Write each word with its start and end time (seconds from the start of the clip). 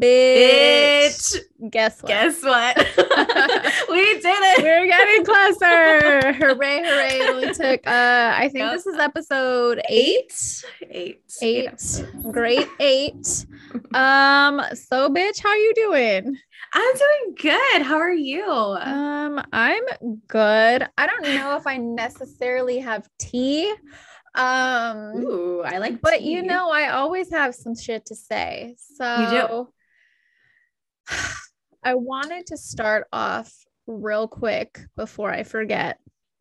Bitch. 0.00 1.36
Bitch. 1.36 1.70
Guess 1.70 2.02
what? 2.02 2.08
Guess 2.08 2.42
what? 2.42 2.76
we 3.90 4.14
did 4.14 4.24
it. 4.24 4.62
We're 4.62 4.86
getting 4.86 5.24
closer. 5.24 6.32
hooray, 6.54 6.82
hooray. 6.82 7.18
It 7.20 7.30
only 7.30 7.54
took, 7.54 7.86
uh, 7.86 8.32
I 8.34 8.48
think 8.52 8.64
Yep. 8.64 8.72
this 8.72 8.86
is 8.86 8.98
episode 8.98 9.80
eight. 9.88 10.64
Eight. 10.90 11.22
Eight. 11.42 11.66
episodes. 11.68 12.02
Great 12.32 12.68
eight. 12.80 13.46
Um, 13.94 14.62
so 14.74 15.08
bitch, 15.10 15.42
how 15.42 15.54
you 15.54 15.72
doing? 15.74 16.36
I'm 16.72 16.94
doing 16.94 17.34
good. 17.40 17.82
How 17.82 17.96
are 17.96 18.12
you? 18.12 18.44
Um, 18.48 19.42
I'm 19.52 19.82
good. 20.28 20.86
I 20.96 21.06
don't 21.06 21.22
know 21.22 21.56
if 21.56 21.66
I 21.66 21.76
necessarily 21.76 22.78
have 22.78 23.08
tea. 23.18 23.74
Um, 24.36 25.16
Ooh, 25.16 25.62
I 25.62 25.78
like 25.78 26.00
but 26.00 26.22
you 26.22 26.42
know, 26.42 26.70
I 26.70 26.90
always 26.90 27.30
have 27.32 27.54
some 27.54 27.74
shit 27.74 28.06
to 28.06 28.14
say. 28.14 28.76
So 28.78 29.72
I 31.82 31.94
wanted 31.94 32.46
to 32.46 32.56
start 32.56 33.06
off 33.12 33.52
real 33.86 34.28
quick 34.28 34.80
before 34.96 35.30
I 35.32 35.42
forget. 35.42 35.98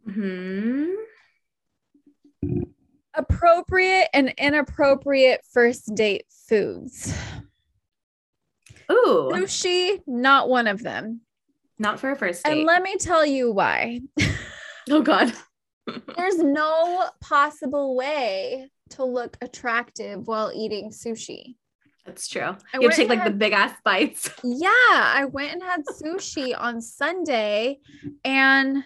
Mhm. 0.08 0.94
Appropriate 3.14 4.08
and 4.14 4.34
inappropriate 4.38 5.42
first 5.52 5.94
date 5.96 6.26
foods. 6.48 7.14
Ooh, 8.92 9.30
Sushi, 9.34 10.02
not 10.08 10.50
one 10.50 10.68
of 10.68 10.82
them. 10.84 11.22
not 11.78 12.00
for 12.00 12.12
a 12.12 12.16
first 12.16 12.44
date. 12.44 12.52
And 12.52 12.64
let 12.66 12.82
me 12.84 12.96
tell 12.98 13.26
you 13.26 13.52
why. 13.52 14.02
oh 14.90 15.02
God. 15.02 15.34
There's 16.18 16.38
no 16.38 17.10
possible 17.20 17.96
way 17.96 18.70
to 18.92 19.04
look 19.04 19.38
attractive 19.42 20.28
while 20.28 20.52
eating 20.54 20.92
sushi. 20.92 21.56
That's 22.10 22.28
true. 22.28 22.42
I 22.42 22.56
you 22.74 22.82
have 22.82 22.92
to 22.92 22.96
take 22.98 23.10
like 23.10 23.24
the 23.24 23.30
big 23.32 23.54
ass 23.54 23.74
bites. 23.84 24.30
Yeah, 24.44 24.70
I 24.72 25.26
went 25.32 25.54
and 25.54 25.62
had 25.64 25.86
sushi 25.86 26.60
on 26.60 26.82
Sunday. 26.82 27.80
And 28.26 28.84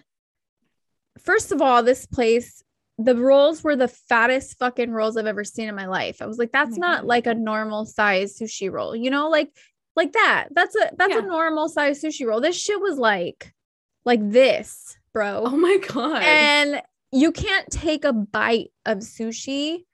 first 1.19 1.51
of 1.51 1.61
all, 1.61 1.83
this 1.83 2.05
place, 2.05 2.61
the 2.97 3.15
rolls 3.15 3.63
were 3.63 3.75
the 3.75 3.87
fattest 3.87 4.57
fucking 4.59 4.91
rolls 4.91 5.15
I've 5.17 5.25
ever 5.25 5.43
seen 5.43 5.69
in 5.69 5.75
my 5.75 5.85
life. 5.87 6.21
I 6.21 6.25
was 6.25 6.37
like, 6.37 6.51
that's 6.51 6.77
not 6.77 7.01
God. 7.01 7.07
like 7.07 7.27
a 7.27 7.33
normal 7.33 7.85
size 7.85 8.37
sushi 8.37 8.71
roll, 8.71 8.95
you 8.95 9.09
know, 9.09 9.29
like 9.29 9.49
like 9.95 10.11
that. 10.13 10.49
That's 10.51 10.75
a 10.75 10.91
that's 10.97 11.13
Yeah. 11.13 11.19
a 11.19 11.25
normal 11.25 11.69
size 11.69 12.01
sushi 12.01 12.25
roll. 12.27 12.41
This 12.41 12.59
shit 12.59 12.79
was 12.81 12.97
like 12.97 13.53
like 14.05 14.19
this, 14.21 14.97
bro. 15.13 15.43
Oh 15.45 15.55
my 15.57 15.77
God. 15.87 16.21
and 16.23 16.81
you 17.13 17.31
can't 17.31 17.69
take 17.71 18.03
a 18.05 18.11
bite 18.13 18.71
of 18.85 18.97
sushi 18.99 19.85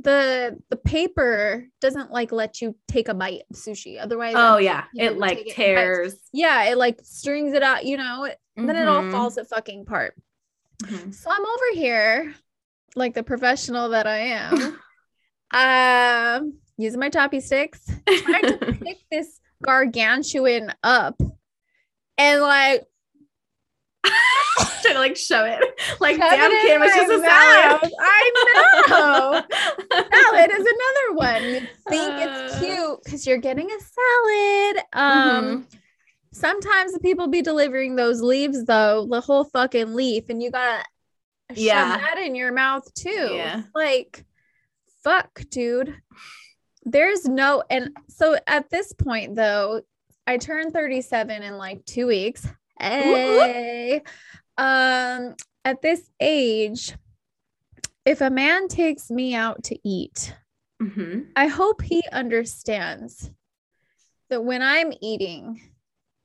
the 0.00 0.56
the 0.70 0.76
paper 0.76 1.66
doesn't 1.80 2.10
like 2.12 2.30
let 2.30 2.60
you 2.60 2.76
take 2.86 3.08
a 3.08 3.14
bite 3.14 3.42
of 3.50 3.56
sushi 3.56 4.00
otherwise 4.00 4.34
oh 4.36 4.56
yeah, 4.58 4.84
it 4.94 5.18
like 5.18 5.38
take 5.38 5.48
it 5.48 5.54
tears. 5.54 6.14
yeah 6.32 6.64
it 6.70 6.78
like 6.78 7.00
strings 7.02 7.52
it 7.52 7.62
out 7.64 7.84
you 7.84 7.96
know 7.96 8.24
it- 8.24 8.38
then 8.56 8.76
it 8.76 8.86
all 8.88 9.02
Mhm. 9.02 9.10
falls 9.12 9.36
a 9.38 9.44
fucking 9.44 9.84
part 9.84 10.14
Mhm. 10.84 11.12
so 11.14 11.30
i'm 11.30 11.42
over 11.44 11.74
here 11.74 12.34
like 12.96 13.14
the 13.14 13.22
professional 13.24 13.88
that 13.90 14.06
i 14.06 14.18
am 14.18 14.78
um 16.42 16.58
using 16.76 17.00
my 17.00 17.08
choppy 17.08 17.40
sticks 17.40 17.84
trying 18.06 18.46
to 18.46 18.58
pick 18.84 18.98
this 19.10 19.40
gargantuan 19.64 20.72
up 20.84 21.20
and 22.18 22.40
like 22.40 22.84
Trying 24.04 24.82
to 24.94 24.98
like 25.00 25.16
show 25.16 25.44
it. 25.44 25.58
Like 26.00 26.16
shove 26.16 26.30
damn 26.30 26.50
it 26.52 26.62
Kim, 26.62 26.82
it's 26.82 26.94
just 26.94 27.10
a 27.10 27.18
salad. 27.18 27.82
mouth. 27.82 27.92
I 28.00 28.84
know. 28.88 29.42
salad 29.90 30.50
is 30.52 30.66
another 30.66 31.14
one. 31.14 31.42
You 31.44 31.60
think 31.88 32.12
it's 32.18 32.54
Uh. 32.54 32.60
cute 32.60 32.98
because 33.04 33.26
you're 33.26 33.38
getting 33.38 33.68
a 33.70 33.78
salad. 33.80 34.84
Um, 34.92 35.66
sometimes 36.32 36.92
the 36.92 37.00
people 37.00 37.26
be 37.28 37.42
delivering 37.42 37.96
those 37.96 38.20
leaves 38.22 38.64
though, 38.64 39.06
the 39.10 39.20
whole 39.20 39.44
fucking 39.44 39.94
leaf, 39.94 40.24
and 40.28 40.42
you 40.42 40.50
gotta 40.50 40.84
Yeah. 41.54 41.92
shove 41.94 42.00
that 42.02 42.18
in 42.18 42.34
your 42.36 42.52
mouth 42.52 42.84
too. 42.94 43.30
Yeah. 43.32 43.62
Like, 43.74 44.24
fuck, 45.02 45.40
dude. 45.50 45.94
There's 46.84 47.24
no, 47.26 47.64
and 47.70 47.90
so 48.08 48.36
at 48.46 48.70
this 48.70 48.92
point 48.92 49.34
though, 49.34 49.82
I 50.26 50.36
turned 50.36 50.72
37 50.72 51.42
in 51.42 51.56
like 51.56 51.84
two 51.86 52.06
weeks. 52.06 52.46
Hey. 52.80 54.02
Um, 54.56 55.34
at 55.64 55.82
this 55.82 56.08
age, 56.20 56.94
if 58.04 58.20
a 58.20 58.30
man 58.30 58.68
takes 58.68 59.10
me 59.10 59.34
out 59.34 59.64
to 59.64 59.78
eat, 59.88 60.34
Mhm. 60.82 61.30
I 61.36 61.46
hope 61.48 61.82
he 61.82 62.02
understands 62.12 63.30
that 64.30 64.44
when 64.44 64.62
I'm 64.62 64.92
eating, 65.00 65.60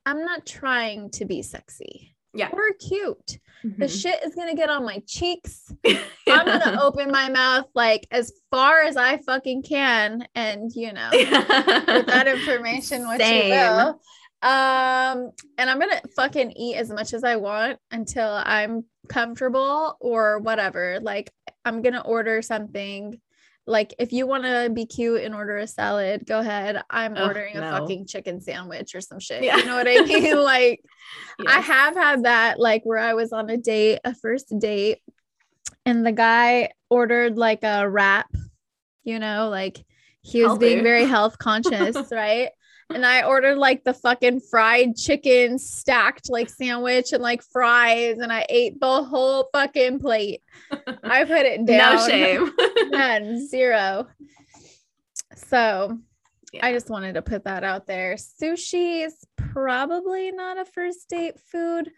I'm 0.06 0.24
not 0.24 0.46
trying 0.46 1.10
to 1.10 1.24
be 1.24 1.42
sexy 1.42 2.10
Yeah. 2.36 2.50
We're 2.52 2.72
cute. 2.72 3.38
The 3.62 3.86
Mhm. 3.86 4.00
shit 4.02 4.24
is 4.24 4.34
gonna 4.34 4.56
get 4.56 4.68
on 4.68 4.84
my 4.84 4.98
cheeks. 5.06 5.72
I'm 6.26 6.46
gonna 6.46 6.80
open 6.82 7.10
my 7.12 7.28
mouth 7.30 7.66
like 7.74 8.06
as 8.10 8.32
far 8.50 8.82
as 8.82 8.96
I 8.96 9.18
fucking 9.18 9.62
can, 9.62 10.26
and 10.34 10.70
you 10.74 10.92
know, 10.92 11.10
with 11.12 12.06
that 12.06 12.26
information, 12.34 13.06
what 13.06 13.20
you 13.20 13.50
will. 13.50 14.00
Um, 14.44 15.30
and 15.58 15.70
I'm 15.70 15.80
gonna 15.80 16.02
fucking 16.14 16.52
eat 16.52 16.76
as 16.76 16.90
much 16.90 17.14
as 17.14 17.24
I 17.24 17.36
want 17.36 17.78
until 17.90 18.28
I'm 18.28 18.84
comfortable 19.08 19.96
or 20.00 20.38
whatever. 20.38 20.98
Like, 21.00 21.32
I'm 21.64 21.82
gonna 21.82 22.02
order 22.02 22.42
something. 22.42 23.20
Like, 23.66 23.94
if 23.98 24.12
you 24.12 24.26
want 24.26 24.44
to 24.44 24.70
be 24.70 24.84
cute 24.84 25.22
and 25.22 25.34
order 25.34 25.56
a 25.56 25.66
salad, 25.66 26.26
go 26.26 26.40
ahead. 26.40 26.82
I'm 26.90 27.16
Ugh, 27.16 27.28
ordering 27.28 27.56
a 27.56 27.62
fucking 27.62 28.06
chicken 28.06 28.42
sandwich 28.42 28.94
or 28.94 29.00
some 29.00 29.18
shit. 29.18 29.42
Yeah. 29.42 29.56
You 29.56 29.64
know 29.64 29.76
what 29.76 29.88
I 29.88 30.04
mean? 30.04 30.36
like, 30.42 30.82
I 31.46 31.60
have 31.60 31.94
had 31.94 32.24
that, 32.24 32.60
like, 32.60 32.82
where 32.84 32.98
I 32.98 33.14
was 33.14 33.32
on 33.32 33.48
a 33.48 33.56
date, 33.56 34.00
a 34.04 34.14
first 34.14 34.52
date, 34.58 34.98
and 35.86 36.04
the 36.04 36.12
guy 36.12 36.70
ordered 36.90 37.36
like 37.36 37.62
a 37.62 37.88
wrap, 37.88 38.28
you 39.02 39.18
know, 39.18 39.48
like 39.48 39.84
he 40.22 40.44
was 40.44 40.58
being 40.58 40.82
very 40.82 41.04
health 41.14 41.38
conscious, 41.38 41.96
right? 42.12 42.50
And 42.90 43.04
I 43.04 43.22
ordered 43.22 43.56
like 43.56 43.84
the 43.84 43.94
fucking 43.94 44.40
fried 44.40 44.96
chicken 44.96 45.58
stacked 45.58 46.28
like 46.28 46.50
sandwich 46.50 47.12
and 47.12 47.22
like 47.22 47.42
fries, 47.42 48.18
and 48.18 48.32
I 48.32 48.46
ate 48.48 48.80
the 48.80 49.02
whole 49.02 49.48
fucking 49.52 50.00
plate. 50.00 50.42
I 51.02 51.24
put 51.24 51.46
it 51.46 51.64
down. 51.66 51.96
No 51.96 52.08
shame. 52.08 52.52
None, 52.90 53.48
zero. 53.48 54.08
So 55.34 55.98
I 56.62 56.72
just 56.72 56.90
wanted 56.90 57.14
to 57.14 57.22
put 57.22 57.44
that 57.44 57.64
out 57.64 57.86
there. 57.86 58.16
Sushi 58.16 59.04
is 59.04 59.16
probably 59.36 60.30
not 60.30 60.58
a 60.58 60.64
first 60.64 61.08
date 61.08 61.40
food, 61.50 61.90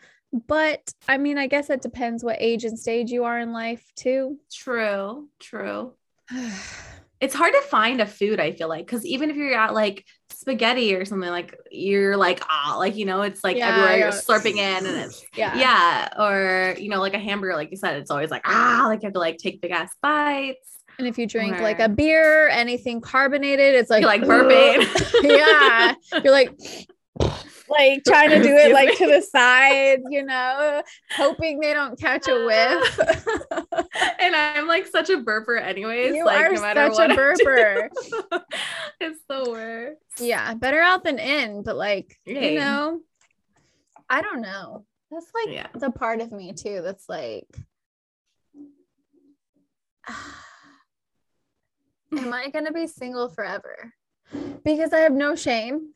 but 0.47 0.81
I 1.09 1.19
mean, 1.19 1.37
I 1.37 1.47
guess 1.47 1.69
it 1.71 1.83
depends 1.83 2.25
what 2.25 2.37
age 2.41 2.65
and 2.65 2.79
stage 2.79 3.11
you 3.11 3.25
are 3.25 3.39
in 3.39 3.53
life, 3.53 3.85
too. 3.97 4.39
True. 4.53 5.29
True. 5.41 5.95
It's 7.21 7.35
hard 7.35 7.53
to 7.55 7.63
find 7.63 8.01
a 8.01 8.07
food, 8.07 8.41
I 8.41 8.53
feel 8.53 8.69
like, 8.69 8.85
because 8.87 9.07
even 9.07 9.31
if 9.31 9.37
you're 9.37 9.55
at 9.57 9.73
like 9.73 10.05
spaghetti 10.31 10.95
or 10.95 11.05
something, 11.07 11.31
like 11.31 11.57
you're 11.71 12.17
like, 12.17 12.43
ah, 12.49 12.77
like, 12.79 12.95
you 12.97 13.07
know, 13.07 13.23
it's 13.23 13.43
like 13.43 13.57
Yeah, 13.57 13.71
everywhere 13.71 13.99
you're 13.99 14.09
slurping 14.09 14.57
in 14.57 14.87
and 14.87 14.97
it's, 14.99 15.25
yeah. 15.37 15.57
yeah. 15.57 16.09
Or, 16.23 16.75
you 16.79 16.91
know, 16.91 17.01
like 17.01 17.15
a 17.15 17.19
hamburger, 17.19 17.55
like 17.57 17.71
you 17.71 17.79
said, 17.79 17.97
it's 17.97 18.11
always 18.11 18.31
like, 18.31 18.43
ah, 18.45 18.85
like 18.87 19.03
you 19.03 19.07
have 19.07 19.15
to 19.15 19.19
like 19.19 19.39
take 19.39 19.63
big 19.63 19.71
ass 19.71 19.91
bites. 20.03 20.73
And 20.99 21.07
if 21.09 21.17
you 21.19 21.27
drink 21.27 21.57
Or- 21.57 21.63
like 21.63 21.81
a 21.81 21.89
beer, 21.89 22.49
anything 22.49 23.01
carbonated, 23.01 23.75
it's 23.75 23.89
like, 23.91 24.03
You're 24.03 24.09
like 24.11 24.23
burping. 24.23 25.23
yeah. 25.23 25.95
You're 26.23 26.33
like, 26.33 26.51
like 27.69 28.05
trying 28.05 28.31
to 28.31 28.43
do 28.43 28.55
it 28.57 28.73
like 28.73 28.97
to 28.99 29.07
the 29.07 29.21
side, 29.21 30.01
you 30.11 30.23
know, 30.23 30.83
hoping 31.13 31.61
they 31.61 31.73
don't 31.73 31.99
catch 31.99 32.29
a 32.29 32.45
whiff. 32.45 33.01
and 34.19 34.35
I'm 34.37 34.67
like 34.67 34.87
such 34.87 35.11
a 35.11 35.19
burper, 35.19 35.61
anyways. 35.61 36.15
You 36.15 36.25
like, 36.25 36.47
are 36.47 36.53
no 36.53 36.61
matter 36.61 36.93
such 36.93 37.11
a 37.11 37.15
burper. 37.15 37.89
it's 39.01 39.21
the 39.29 39.51
worst. 39.51 40.01
yeah, 40.21 40.55
better 40.55 40.81
out 40.81 41.05
than 41.05 41.19
in, 41.19 41.63
but 41.63 41.77
like, 41.77 42.17
you 42.25 42.59
know, 42.59 43.01
I 44.09 44.23
don't 44.23 44.41
know. 44.41 44.85
That's 45.11 45.31
like 45.35 45.55
Yeah. 45.55 45.69
the 45.75 45.91
part 45.91 46.21
of 46.21 46.33
me 46.33 46.53
too 46.53 46.81
that's 46.83 47.09
like, 47.09 47.47
am 52.17 52.33
I 52.33 52.49
going 52.51 52.67
to 52.67 52.73
be 52.73 52.87
single 52.87 53.29
forever? 53.29 53.93
Because 54.65 54.93
I 54.93 54.99
have 55.01 55.13
no 55.13 55.37
shame, 55.37 55.93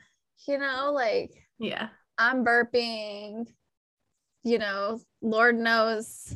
you 0.47 0.59
know, 0.59 0.93
like 0.95 1.31
Yeah. 1.61 1.89
I'm 2.19 2.45
burping, 2.45 3.47
you 4.43 4.59
know, 4.59 5.01
Lord 5.23 5.57
knows 5.57 6.35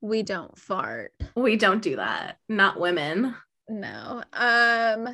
we 0.00 0.22
don't 0.22 0.58
fart. 0.58 1.12
We 1.36 1.56
don't 1.56 1.82
do 1.82 1.96
that. 1.96 2.38
Not 2.48 2.80
women. 2.80 3.36
No. 3.68 4.24
Um 4.32 5.06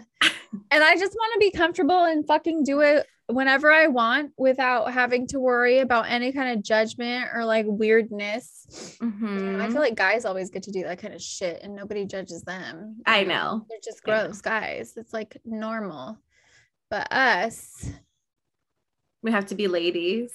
and 0.71 0.83
I 0.85 0.97
just 0.97 1.13
want 1.15 1.33
to 1.35 1.39
be 1.39 1.51
comfortable 1.51 2.05
and 2.05 2.27
fucking 2.27 2.65
do 2.65 2.81
it 2.81 3.07
whenever 3.27 3.71
I 3.71 3.89
want 3.89 4.33
without 4.39 4.91
having 4.93 5.27
to 5.29 5.39
worry 5.39 5.81
about 5.81 6.09
any 6.09 6.33
kind 6.33 6.57
of 6.57 6.65
judgment 6.65 7.27
or 7.35 7.45
like 7.45 7.67
weirdness. 7.69 8.97
Mhm. 9.03 9.61
I 9.61 9.67
feel 9.69 9.81
like 9.81 9.95
guys 9.97 10.25
always 10.25 10.49
get 10.51 10.63
to 10.65 10.71
do 10.73 10.85
that 10.85 10.99
kind 10.99 11.13
of 11.13 11.21
shit 11.21 11.61
and 11.63 11.75
nobody 11.75 12.07
judges 12.07 12.43
them. 12.43 13.03
I 13.05 13.25
know. 13.25 13.67
They're 13.69 13.79
just 13.85 14.03
gross 14.03 14.41
guys. 14.41 14.95
It's 14.97 15.13
like 15.13 15.37
normal. 15.45 16.19
But 16.91 17.13
us, 17.13 17.91
we 19.23 19.31
have 19.33 19.47
to 19.47 19.55
be 19.55 19.69
ladies. 19.69 20.33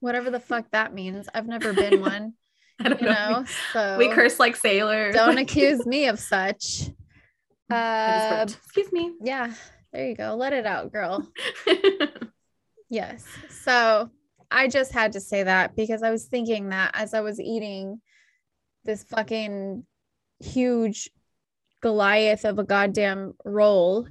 whatever 0.00 0.30
the 0.30 0.40
fuck 0.40 0.70
that 0.72 0.92
means, 0.94 1.28
I've 1.34 1.46
never 1.46 1.72
been 1.72 2.00
one, 2.12 2.34
I 2.80 2.88
don't 2.88 3.00
you 3.00 3.06
know. 3.08 3.30
know. 3.40 3.44
So 3.72 3.96
We 3.98 4.08
curse 4.08 4.38
like 4.40 4.56
sailors. 4.56 5.14
don't 5.14 5.38
accuse 5.44 5.84
me 5.86 6.06
of 6.08 6.18
such. 6.18 6.90
Uh. 7.70 8.44
Excuse 8.46 8.92
me. 8.92 9.12
yeah, 9.22 9.54
there 9.94 10.06
you 10.06 10.14
go. 10.14 10.34
Let 10.34 10.52
it 10.52 10.66
out, 10.66 10.92
girl. 10.92 11.26
Yes. 12.90 13.24
So 13.64 14.10
I 14.50 14.68
just 14.68 14.92
had 14.92 15.12
to 15.12 15.20
say 15.20 15.44
that 15.44 15.74
because 15.74 16.02
I 16.02 16.10
was 16.10 16.26
thinking 16.26 16.68
that 16.68 16.90
as 16.92 17.14
I 17.14 17.22
was 17.22 17.40
eating 17.40 18.02
this 18.84 19.04
fucking 19.04 19.86
huge 20.40 21.08
Goliath 21.82 22.44
of 22.44 22.58
a 22.58 22.64
goddamn 22.64 23.32
roll. 23.44 24.06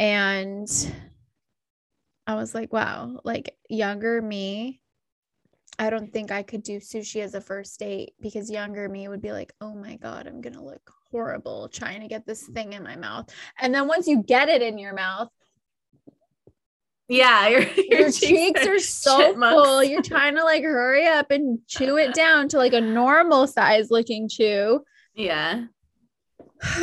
And 0.00 0.68
I 2.30 2.36
was 2.36 2.54
like, 2.54 2.72
wow, 2.72 3.18
like 3.24 3.56
younger 3.68 4.22
me, 4.22 4.80
I 5.80 5.90
don't 5.90 6.12
think 6.12 6.30
I 6.30 6.44
could 6.44 6.62
do 6.62 6.78
sushi 6.78 7.22
as 7.22 7.34
a 7.34 7.40
first 7.40 7.76
date 7.80 8.12
because 8.20 8.48
younger 8.48 8.88
me 8.88 9.08
would 9.08 9.20
be 9.20 9.32
like, 9.32 9.52
oh 9.60 9.74
my 9.74 9.96
God, 9.96 10.28
I'm 10.28 10.40
going 10.40 10.54
to 10.54 10.62
look 10.62 10.92
horrible 11.10 11.68
trying 11.68 12.02
to 12.02 12.06
get 12.06 12.24
this 12.24 12.46
thing 12.46 12.72
in 12.74 12.84
my 12.84 12.94
mouth. 12.94 13.34
And 13.58 13.74
then 13.74 13.88
once 13.88 14.06
you 14.06 14.22
get 14.22 14.48
it 14.48 14.62
in 14.62 14.78
your 14.78 14.94
mouth, 14.94 15.28
yeah, 17.08 17.48
your, 17.48 17.62
your, 17.62 18.12
cheeks, 18.12 18.64
are, 18.64 18.78
so 18.78 19.18
chipmunks. 19.18 19.52
full. 19.56 19.82
You're 19.82 20.02
trying 20.04 20.36
to 20.36 20.44
like 20.44 20.62
hurry 20.62 21.08
up 21.08 21.32
and 21.32 21.58
chew 21.66 21.96
it 21.96 22.14
down 22.14 22.48
to 22.50 22.58
like 22.58 22.74
a 22.74 22.80
normal 22.80 23.48
size 23.48 23.90
looking 23.90 24.28
chew. 24.28 24.84
Yeah, 25.14 25.64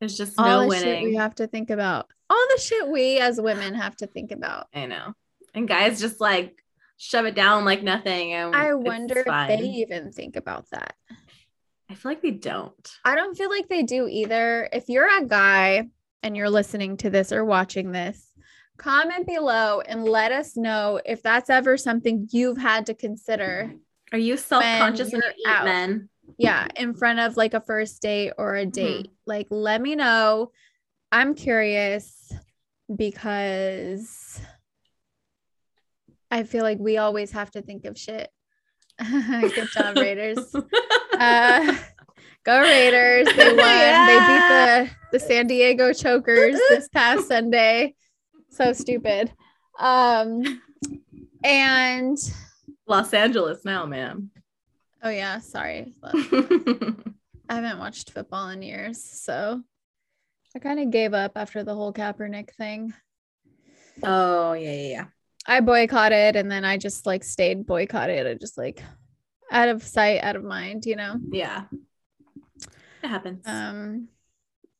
there's 0.00 0.16
just 0.16 0.36
All 0.36 0.66
no 0.66 0.74
shit 0.74 1.04
we 1.04 1.14
have 1.14 1.36
to 1.36 1.46
think 1.46 1.70
about. 1.70 2.10
All 2.30 2.46
the 2.54 2.60
shit 2.60 2.88
we 2.88 3.18
as 3.18 3.40
women 3.40 3.74
have 3.74 3.96
to 3.96 4.06
think 4.06 4.32
about. 4.32 4.68
I 4.74 4.86
know. 4.86 5.14
And 5.54 5.66
guys 5.66 6.00
just 6.00 6.20
like 6.20 6.62
shove 6.98 7.24
it 7.24 7.34
down 7.34 7.64
like 7.64 7.82
nothing. 7.82 8.32
And 8.32 8.54
I 8.54 8.74
wonder 8.74 9.20
if 9.20 9.48
they 9.48 9.60
even 9.60 10.12
think 10.12 10.36
about 10.36 10.68
that. 10.70 10.94
I 11.90 11.94
feel 11.94 12.12
like 12.12 12.20
they 12.20 12.32
don't. 12.32 12.98
I 13.04 13.14
don't 13.14 13.36
feel 13.36 13.48
like 13.48 13.68
they 13.68 13.82
do 13.82 14.06
either. 14.08 14.68
If 14.72 14.88
you're 14.88 15.08
a 15.18 15.24
guy 15.24 15.88
and 16.22 16.36
you're 16.36 16.50
listening 16.50 16.98
to 16.98 17.10
this 17.10 17.32
or 17.32 17.44
watching 17.44 17.92
this, 17.92 18.26
comment 18.76 19.26
below 19.26 19.80
and 19.80 20.04
let 20.04 20.30
us 20.30 20.56
know 20.56 21.00
if 21.06 21.22
that's 21.22 21.48
ever 21.48 21.76
something 21.78 22.28
you've 22.30 22.58
had 22.58 22.86
to 22.86 22.94
consider. 22.94 23.72
Are 24.12 24.18
you 24.18 24.36
self-conscious 24.36 25.12
when 25.12 25.22
you 25.22 25.26
you're 25.26 25.34
eat 25.38 25.58
out. 25.58 25.64
men? 25.64 26.08
yeah 26.36 26.66
in 26.76 26.92
front 26.92 27.18
of 27.18 27.36
like 27.36 27.54
a 27.54 27.60
first 27.60 28.02
date 28.02 28.32
or 28.36 28.56
a 28.56 28.62
mm-hmm. 28.62 28.70
date 28.70 29.10
like 29.26 29.46
let 29.50 29.80
me 29.80 29.94
know 29.94 30.50
i'm 31.12 31.34
curious 31.34 32.32
because 32.94 34.40
i 36.30 36.42
feel 36.42 36.62
like 36.62 36.78
we 36.78 36.96
always 36.98 37.32
have 37.32 37.50
to 37.50 37.62
think 37.62 37.84
of 37.84 37.98
shit. 37.98 38.30
Good 38.98 39.68
job 39.72 39.96
raiders. 39.96 40.52
Uh 40.54 41.76
go 42.44 42.60
raiders. 42.60 43.28
They 43.36 43.48
won. 43.54 44.06
They 44.06 44.18
beat 44.26 44.48
the 44.48 44.90
the 45.12 45.20
san 45.20 45.46
diego 45.46 45.92
chokers 45.92 46.58
this 46.68 46.88
past 46.88 47.28
sunday. 47.28 47.94
So 48.50 48.72
stupid. 48.72 49.32
Um 49.78 50.60
and 51.44 52.18
Los 52.88 53.12
Angeles 53.14 53.64
now, 53.64 53.86
man. 53.86 54.30
oh 55.02 55.10
yeah. 55.10 55.38
Sorry. 55.40 55.94
I 56.02 57.54
haven't 57.54 57.78
watched 57.78 58.10
football 58.10 58.48
in 58.48 58.62
years, 58.62 59.00
so 59.02 59.62
I 60.58 60.60
kind 60.60 60.80
of 60.80 60.90
gave 60.90 61.14
up 61.14 61.32
after 61.36 61.62
the 61.62 61.72
whole 61.72 61.92
Kaepernick 61.92 62.50
thing. 62.54 62.92
oh 64.02 64.54
yeah, 64.54 64.72
yeah, 64.72 64.88
yeah. 64.88 65.04
I 65.46 65.60
boycotted 65.60 66.34
and 66.34 66.50
then 66.50 66.64
I 66.64 66.78
just 66.78 67.06
like 67.06 67.22
stayed 67.22 67.64
boycotted. 67.64 68.26
I 68.26 68.34
just 68.34 68.58
like 68.58 68.82
out 69.52 69.68
of 69.68 69.84
sight, 69.84 70.20
out 70.20 70.34
of 70.34 70.42
mind, 70.42 70.84
you 70.84 70.96
know. 70.96 71.14
Yeah. 71.30 71.66
It 73.04 73.06
happens. 73.06 73.46
Um 73.46 74.08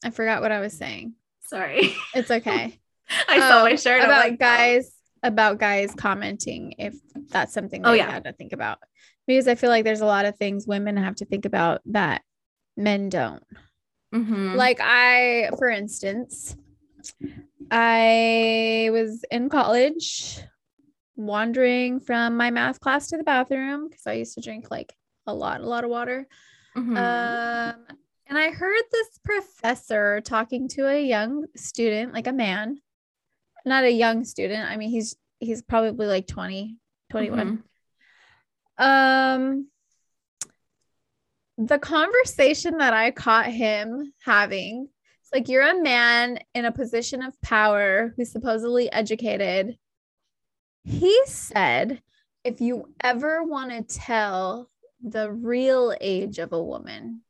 I 0.04 0.10
forgot 0.10 0.42
what 0.42 0.50
I 0.50 0.58
was 0.58 0.76
saying. 0.76 1.14
Sorry. 1.46 1.94
It's 2.12 2.32
okay. 2.32 2.76
I 3.28 3.38
saw 3.38 3.60
Oh, 3.60 3.62
my 3.62 3.76
shirt. 3.76 4.02
I'm 4.02 4.08
about 4.10 4.24
like, 4.24 4.32
oh. 4.32 4.36
guys 4.38 4.90
about 5.22 5.58
guys 5.60 5.94
commenting 5.94 6.74
if 6.78 6.96
that's 7.28 7.54
something 7.54 7.86
Oh, 7.86 7.92
they 7.92 7.98
yeah. 7.98 8.10
had 8.10 8.24
to 8.24 8.32
think 8.32 8.52
about. 8.52 8.78
Because 9.28 9.46
I 9.46 9.54
feel 9.54 9.70
like 9.70 9.84
there's 9.84 10.00
a 10.00 10.06
lot 10.06 10.24
of 10.24 10.36
things 10.38 10.66
women 10.66 10.96
have 10.96 11.14
to 11.16 11.24
think 11.24 11.44
about 11.44 11.82
that 11.86 12.22
men 12.76 13.10
don't. 13.10 13.44
Mhm. 14.14 14.54
Like 14.54 14.78
I, 14.80 15.50
for 15.58 15.68
instance, 15.68 16.56
I 17.70 18.88
was 18.92 19.24
in 19.30 19.48
college 19.48 20.40
wandering 21.16 22.00
from 22.00 22.36
my 22.36 22.50
math 22.50 22.80
class 22.80 23.08
to 23.08 23.16
the 23.16 23.24
bathroom 23.24 23.88
because 23.88 24.06
I 24.06 24.14
used 24.14 24.34
to 24.34 24.40
drink 24.40 24.70
like 24.70 24.94
a 25.26 25.34
lot, 25.34 25.60
a 25.60 25.66
lot 25.66 25.84
of 25.84 25.90
water. 25.90 26.26
Mhm. 26.76 26.96
Um, 26.96 27.86
and 28.26 28.38
I 28.38 28.50
heard 28.50 28.82
this 28.90 29.18
professor 29.24 30.20
talking 30.20 30.68
to 30.68 30.86
a 30.88 31.02
young 31.02 31.46
student, 31.56 32.12
like 32.12 32.26
a 32.26 32.32
man, 32.32 32.80
not 33.64 33.84
a 33.84 33.90
young 33.90 34.24
student. 34.24 34.68
I 34.70 34.76
mean, 34.76 34.90
he's 34.90 35.16
he's 35.40 35.62
probably 35.62 36.06
like 36.06 36.26
20, 36.26 36.78
21. 37.10 37.62
Mhm. 38.78 38.84
Um, 38.84 39.68
the 41.58 41.78
conversation 41.78 42.78
that 42.78 42.94
I 42.94 43.10
caught 43.10 43.46
him 43.46 44.12
having, 44.24 44.88
it's 45.20 45.32
like 45.34 45.48
you're 45.48 45.68
a 45.68 45.82
man 45.82 46.38
in 46.54 46.64
a 46.64 46.72
position 46.72 47.20
of 47.20 47.38
power 47.42 48.14
who's 48.16 48.30
supposedly 48.30 48.90
educated. 48.92 49.76
He 50.84 51.20
said, 51.26 52.00
if 52.44 52.60
you 52.60 52.94
ever 53.02 53.42
want 53.42 53.70
to 53.72 53.98
tell 53.98 54.70
the 55.02 55.30
real 55.32 55.94
age 56.00 56.38
of 56.38 56.52
a 56.52 56.62
woman, 56.62 57.22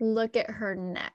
look 0.00 0.34
at 0.34 0.50
her 0.50 0.74
neck. 0.74 1.12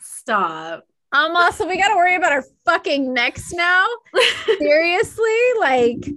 Stop. 0.00 0.86
Um, 1.12 1.34
also, 1.36 1.66
we 1.66 1.76
got 1.76 1.88
to 1.88 1.96
worry 1.96 2.14
about 2.14 2.32
our 2.32 2.44
fucking 2.64 3.12
necks 3.12 3.52
now. 3.52 3.84
Seriously? 4.58 5.38
Like, 5.58 6.08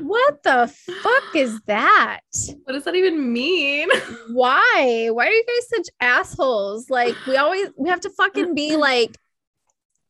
what 0.00 0.42
the 0.42 0.72
fuck 1.02 1.36
is 1.36 1.60
that? 1.66 2.20
what 2.64 2.72
does 2.72 2.84
that 2.84 2.94
even 2.94 3.32
mean? 3.32 3.88
Why? 4.30 5.08
Why 5.12 5.26
are 5.26 5.30
you 5.30 5.44
guys 5.46 5.68
such 5.68 5.88
assholes? 6.00 6.88
Like, 6.88 7.14
we 7.26 7.36
always 7.36 7.68
we 7.76 7.90
have 7.90 8.00
to 8.00 8.10
fucking 8.10 8.54
be 8.54 8.76
like, 8.88 9.16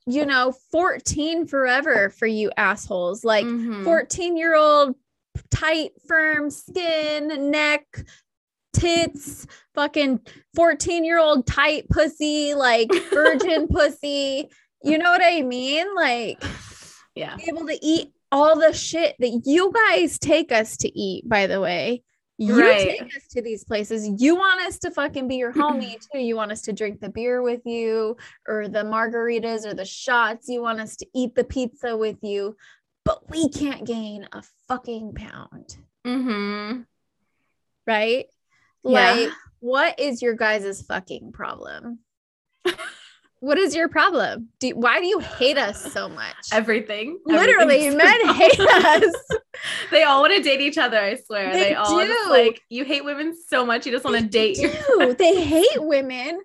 you 0.07 0.25
know, 0.25 0.53
14 0.71 1.47
forever 1.47 2.11
for 2.11 2.27
you 2.27 2.51
assholes. 2.57 3.25
Like, 3.25 3.45
Mhm. 3.45 3.83
14 3.85 4.37
year 4.37 4.55
old 4.55 4.95
tight, 5.51 5.93
firm 6.07 6.51
skin, 6.51 7.51
neck, 7.51 7.85
tits, 8.73 9.47
fucking 9.75 10.21
14 10.55 11.05
year 11.05 11.19
old 11.19 11.47
tight 11.47 11.89
pussy, 11.89 12.55
like 12.55 12.91
virgin 13.13 13.69
pussy. 13.71 14.49
You 14.83 14.99
know 14.99 15.11
what 15.11 15.23
I 15.25 15.43
mean? 15.43 15.87
Like, 15.95 16.43
yeah. 17.15 17.37
able 17.49 17.67
to 17.67 17.79
eat 17.85 18.13
all 18.33 18.59
the 18.59 18.73
shit 18.73 19.15
that 19.19 19.43
you 19.45 19.73
guys 19.73 20.19
take 20.19 20.51
us 20.51 20.77
to 20.79 20.89
eat, 20.99 21.29
by 21.29 21.47
the 21.47 21.61
way. 21.61 22.03
You 22.39 22.59
Right. 22.61 22.99
take 22.99 23.15
us 23.15 23.29
to 23.33 23.43
these 23.43 23.63
places. 23.63 24.09
You 24.21 24.35
want 24.35 24.63
us 24.63 24.79
to 24.81 24.91
fucking 24.91 25.29
be 25.29 25.37
your 25.37 25.53
homie 25.55 25.99
too. 26.13 26.19
You 26.19 26.35
want 26.35 26.51
us 26.51 26.63
to 26.63 26.73
drink 26.73 27.01
the 27.01 27.11
beer 27.11 27.43
with 27.43 27.61
you 27.65 28.17
or 28.49 28.67
the 28.69 28.83
margaritas 28.83 29.65
or 29.65 29.75
the 29.75 29.85
shots. 29.85 30.49
You 30.49 30.63
want 30.63 30.81
us 30.81 30.97
to 30.97 31.07
eat 31.15 31.35
the 31.37 31.45
pizza 31.45 31.97
with 31.97 32.17
you, 32.23 32.57
but 33.05 33.31
we 33.31 33.49
can't 33.51 33.85
gain 33.87 34.27
a 34.33 34.43
fucking 34.67 35.13
pound, 35.15 35.77
Mm-hmm. 36.05 36.81
right? 37.87 38.27
Yeah. 38.85 39.13
Like, 39.13 39.29
what 39.61 40.01
is 40.01 40.23
your 40.23 40.35
guys' 40.35 40.83
fucking 40.83 41.33
problem? 41.33 42.01
what 43.41 43.59
is 43.59 43.75
your 43.75 43.89
problem? 43.89 44.49
Do, 44.61 44.71
why 44.71 45.01
do 45.01 45.07
you 45.07 45.19
hate 45.19 45.59
us 45.59 45.93
so 45.93 46.09
much? 46.21 46.35
Everything. 46.53 47.19
Literally, 47.27 47.91
men 47.91 48.29
hate 48.35 48.59
us. 48.61 49.15
they 49.91 50.03
all 50.05 50.21
want 50.23 50.35
to 50.35 50.43
date 50.43 50.61
each 50.61 50.79
other, 50.79 50.99
I 50.99 51.17
swear. 51.17 51.53
They 51.53 51.61
They, 51.71 51.75
all 51.75 52.05
just 52.05 52.25
do. 52.27 52.31
like 52.31 52.61
you 52.69 52.85
hate 52.85 53.05
women 53.05 53.35
so 53.49 53.65
much 53.67 53.87
you 53.87 53.93
just 53.93 54.05
want 54.05 54.17
to 54.19 54.27
date 54.27 54.57
They 54.57 54.69
do. 54.99 55.15
They 55.19 55.41
hate 55.43 55.77
women. 55.83 56.41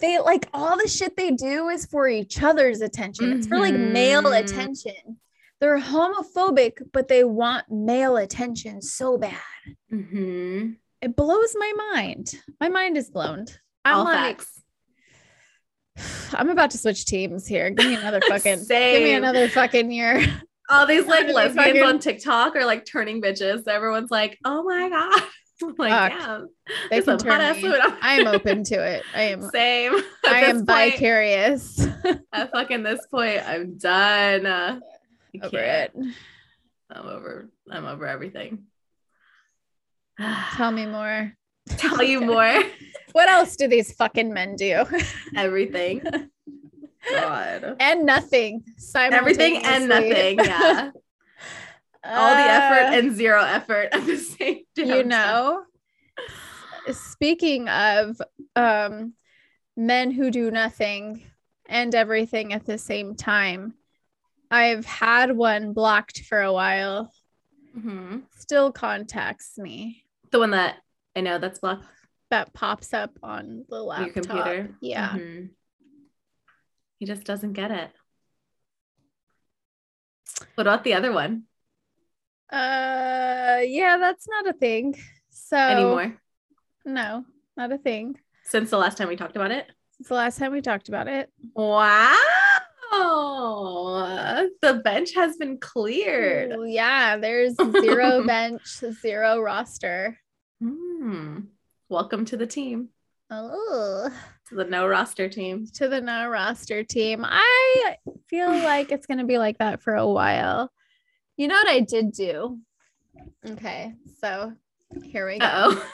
They 0.00 0.18
like 0.18 0.48
all 0.54 0.78
the 0.78 0.88
shit 0.88 1.14
they 1.16 1.30
do 1.32 1.68
is 1.68 1.84
for 1.86 2.08
each 2.08 2.42
other's 2.42 2.80
attention. 2.80 3.32
It's 3.32 3.46
for 3.46 3.58
like 3.58 3.74
male 3.74 4.22
Mhm. 4.22 4.42
attention. 4.42 5.18
They're 5.60 5.78
homophobic, 5.78 6.78
but 6.92 7.08
they 7.08 7.22
want 7.24 7.70
male 7.70 8.16
attention 8.16 8.80
so 8.82 9.18
bad. 9.18 9.36
Mhm. 9.92 10.76
It 11.04 11.14
blows 11.14 11.54
my 11.58 11.72
mind. 11.92 12.32
My 12.60 12.70
mind 12.70 12.96
is 12.96 13.10
blown. 13.10 13.44
I'm 13.84 13.96
All 13.98 14.04
like, 14.04 14.40
facts. 14.40 14.62
I'm 16.34 16.48
about 16.48 16.70
to 16.70 16.78
switch 16.78 17.04
teams 17.04 17.46
here. 17.46 17.68
Give 17.68 17.86
me 17.86 17.94
another 17.94 18.20
fucking 18.28 18.60
give 18.66 19.02
me 19.02 19.12
another 19.12 19.48
fucking 19.50 19.90
year. 19.92 20.24
All 20.70 20.86
these 20.86 21.04
like 21.06 21.28
lesbians 21.28 21.56
fucking- 21.56 21.82
on 21.82 21.98
TikTok 21.98 22.56
are 22.56 22.64
like 22.64 22.86
turning 22.86 23.20
bitches. 23.20 23.68
Everyone's 23.68 24.10
like, 24.10 24.38
"Oh 24.46 24.62
my 24.62 24.88
god!" 24.88 25.22
I'm 25.62 25.74
like, 25.78 25.92
Fuck. 26.12 26.20
damn, 26.20 26.48
They 26.90 27.02
can 27.02 27.18
turn 27.18 27.62
me. 27.62 27.74
I 28.02 28.14
am 28.20 28.26
open 28.26 28.64
to 28.64 28.74
it. 28.74 29.02
I 29.14 29.22
am 29.24 29.42
Same. 29.50 29.92
I 30.26 30.40
am 30.46 30.64
point- 30.66 30.92
vicarious 30.94 31.86
At 32.32 32.50
fucking 32.50 32.82
this 32.82 33.06
point, 33.10 33.40
I'm 33.46 33.76
done. 33.76 34.46
Uh, 34.46 34.80
over 35.42 35.58
it. 35.58 35.92
I'm 36.90 37.06
over. 37.06 37.50
I'm 37.70 37.84
over 37.86 38.06
everything. 38.06 38.64
Tell 40.54 40.70
me 40.70 40.86
more. 40.86 41.32
Tell 41.76 42.02
you 42.02 42.20
more. 42.20 42.62
What 43.12 43.28
else 43.28 43.54
do 43.54 43.68
these 43.68 43.92
fucking 43.92 44.32
men 44.34 44.56
do? 44.56 44.84
everything. 45.36 46.02
God. 47.08 47.76
and 47.78 48.04
nothing. 48.04 48.64
Everything 48.96 49.64
and 49.64 49.88
nothing. 49.88 50.38
Yeah. 50.40 50.90
All 52.04 52.34
the 52.34 52.40
effort 52.42 52.92
Uh, 52.92 52.98
and 52.98 53.14
zero 53.14 53.40
effort 53.40 53.90
at 53.92 54.04
the 54.04 54.16
same 54.16 54.62
damn 54.74 54.86
you 54.88 55.04
know 55.04 55.62
speaking 56.92 57.68
of 57.68 58.20
um 58.56 59.14
men 59.76 60.10
who 60.10 60.30
do 60.30 60.50
nothing 60.50 61.22
and 61.66 61.94
everything 61.94 62.52
at 62.52 62.66
the 62.66 62.76
same 62.76 63.14
time 63.14 63.72
i've 64.50 64.84
had 64.84 65.34
one 65.34 65.72
blocked 65.72 66.20
for 66.24 66.42
a 66.42 66.52
while 66.52 67.10
Mhm. 67.78 68.24
still 68.36 68.70
contacts 68.70 69.56
me 69.56 70.03
The 70.34 70.40
one 70.40 70.50
that 70.50 70.78
I 71.14 71.20
know 71.20 71.38
that's 71.38 71.60
blocked 71.60 71.86
that 72.30 72.52
pops 72.52 72.92
up 72.92 73.12
on 73.22 73.64
the 73.68 73.80
laptop 73.80 74.06
your 74.06 74.14
computer. 74.24 74.74
yeah 74.80 75.10
Mhm. 75.10 75.50
He 76.98 77.06
just 77.06 77.22
doesn't 77.22 77.52
get 77.52 77.70
it. 77.70 77.92
What 80.56 80.66
about 80.66 80.82
the 80.82 80.94
other 80.94 81.12
one 81.12 81.44
uh 82.52 83.58
yeah 83.62 83.96
that's 84.00 84.26
not 84.28 84.48
a 84.48 84.52
thing 84.54 84.96
so 85.30 85.56
anymore? 85.56 86.20
no 86.84 87.24
not 87.56 87.70
a 87.70 87.78
thing 87.78 88.18
Since 88.42 88.70
the 88.70 88.76
last 88.78 88.98
time 88.98 89.06
we 89.06 89.14
talked 89.14 89.36
about 89.36 89.52
it? 89.52 89.70
Since 89.92 90.08
the 90.08 90.14
last 90.16 90.36
time 90.38 90.50
we 90.50 90.62
talked 90.62 90.88
about 90.88 91.06
it 91.06 91.30
Wow. 91.54 92.16
The 94.62 94.80
bench 94.84 95.14
has 95.14 95.36
been 95.36 95.58
cleared. 95.58 96.52
Ooh, 96.52 96.64
yeah 96.64 97.16
there's 97.18 97.54
zero 97.54 98.22
bench 98.26 98.62
zero 99.00 99.40
roster 99.40 100.18
Hmm. 100.68 101.40
Welcome 101.90 102.24
to 102.26 102.38
the 102.38 102.46
team, 102.46 102.88
oh 103.30 104.08
to 104.48 104.54
the 104.54 104.64
no 104.64 104.86
roster 104.86 105.28
team. 105.28 105.66
to 105.74 105.88
the 105.88 106.00
no 106.00 106.26
roster 106.28 106.82
team. 106.82 107.22
I 107.22 107.96
feel 108.28 108.48
like 108.64 108.90
it's 108.90 109.04
going 109.06 109.18
to 109.18 109.24
be 109.26 109.36
like 109.36 109.58
that 109.58 109.82
for 109.82 109.94
a 109.94 110.08
while. 110.08 110.72
You 111.36 111.48
know 111.48 111.54
what 111.54 111.68
I 111.68 111.80
did 111.80 112.12
do? 112.12 112.58
Okay, 113.46 113.92
so 114.20 114.54
here 115.02 115.26
we 115.28 115.38
go. 115.38 115.82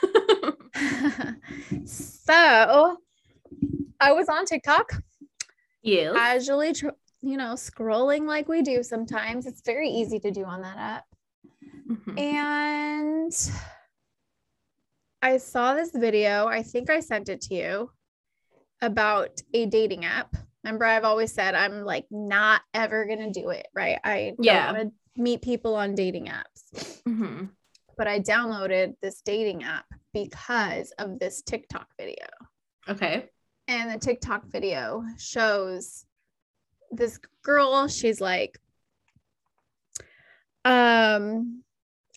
So 1.84 2.96
I 4.00 4.12
was 4.12 4.28
on 4.28 4.44
TikTok, 4.46 4.92
you. 5.82 6.12
casually, 6.14 6.72
tr- 6.72 6.88
you 7.22 7.36
know, 7.36 7.54
scrolling 7.54 8.24
like 8.26 8.48
we 8.48 8.62
do 8.62 8.84
sometimes. 8.84 9.46
It's 9.46 9.62
very 9.66 9.88
easy 9.90 10.20
to 10.20 10.30
do 10.30 10.44
on 10.44 10.62
that 10.62 10.76
app. 10.78 11.04
Mhm. 11.90 12.18
And 12.20 13.32
I 15.22 15.36
saw 15.36 15.74
this 15.74 15.90
video, 15.94 16.46
I 16.46 16.62
think 16.62 16.88
I 16.90 17.00
sent 17.00 17.28
it 17.28 17.42
to 17.42 17.54
you 17.54 17.90
about 18.80 19.40
a 19.52 19.66
dating 19.66 20.04
app. 20.04 20.34
Remember, 20.64 20.84
I've 20.84 21.04
always 21.04 21.32
said 21.32 21.54
I'm 21.54 21.84
like 21.84 22.06
not 22.10 22.62
ever 22.74 23.06
gonna 23.06 23.30
do 23.30 23.50
it, 23.50 23.68
right? 23.74 23.98
I 24.04 24.34
Yeah. 24.38 24.72
want 24.72 24.94
to 25.16 25.22
meet 25.22 25.42
people 25.42 25.74
on 25.74 25.94
dating 25.94 26.26
apps. 26.26 27.02
Mhm. 27.02 27.50
But 27.96 28.08
I 28.08 28.20
downloaded 28.20 28.94
this 29.02 29.20
dating 29.20 29.62
app 29.64 29.84
because 30.14 30.92
of 30.92 31.18
this 31.18 31.42
TikTok 31.42 31.88
video. 31.98 32.26
Okay. 32.88 33.28
And 33.68 33.90
the 33.90 33.98
TikTok 33.98 34.46
video 34.46 35.04
shows 35.18 36.06
this 36.90 37.18
girl, 37.42 37.88
she's 37.88 38.20
like, 38.20 38.58
um, 40.64 41.62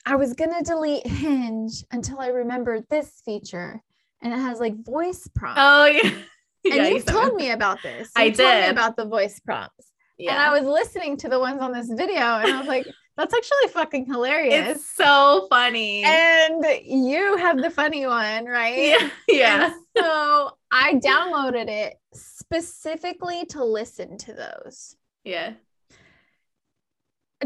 I 0.06 0.16
was 0.16 0.34
gonna 0.34 0.62
delete 0.64 1.08
Hinge 1.08 1.84
until 1.92 2.20
I 2.20 2.28
remembered 2.28 2.86
this 2.90 3.22
feature. 3.26 3.82
And 4.22 4.34
it 4.34 4.38
has 4.40 4.60
like 4.60 4.84
voice 4.86 5.28
prompts. 5.36 5.60
Oh 5.62 5.86
yeah. 5.86 6.02
and 6.66 6.74
yeah, 6.76 6.88
you 6.88 6.94
you 6.96 7.00
said 7.02 7.12
told 7.12 7.36
me 7.36 7.52
about 7.52 7.82
this. 7.84 8.10
I 8.16 8.26
You 8.26 8.32
told 8.34 8.50
me 8.56 8.62
did. 8.62 8.72
about 8.72 8.96
the 8.96 9.06
voice 9.06 9.40
prompts. 9.40 9.88
Yeah. 10.18 10.32
And 10.32 10.40
I 10.42 10.58
was 10.58 10.68
listening 10.68 11.18
to 11.18 11.30
the 11.30 11.40
ones 11.40 11.62
on 11.62 11.72
this 11.74 11.90
video 11.90 12.22
and 12.22 12.54
I 12.54 12.60
was 12.60 12.68
like, 12.68 12.86
that's 13.18 13.34
actually 13.34 13.68
fucking 13.70 14.06
hilarious. 14.06 14.78
it's 14.78 14.96
so 14.96 15.48
funny. 15.50 16.04
and 16.04 16.64
you 16.84 17.38
have 17.38 17.58
the 17.58 17.70
funny 17.70 18.06
one, 18.08 18.46
right? 18.46 18.78
yeah. 19.00 19.10
Yeah. 19.28 19.74
So 19.98 20.52
I 20.72 20.96
downloaded 20.96 21.68
it 21.70 21.96
specifically 22.14 23.46
to 23.48 23.64
listen 23.64 24.18
to 24.20 24.34
those. 24.34 24.96
Yeah. 25.24 25.54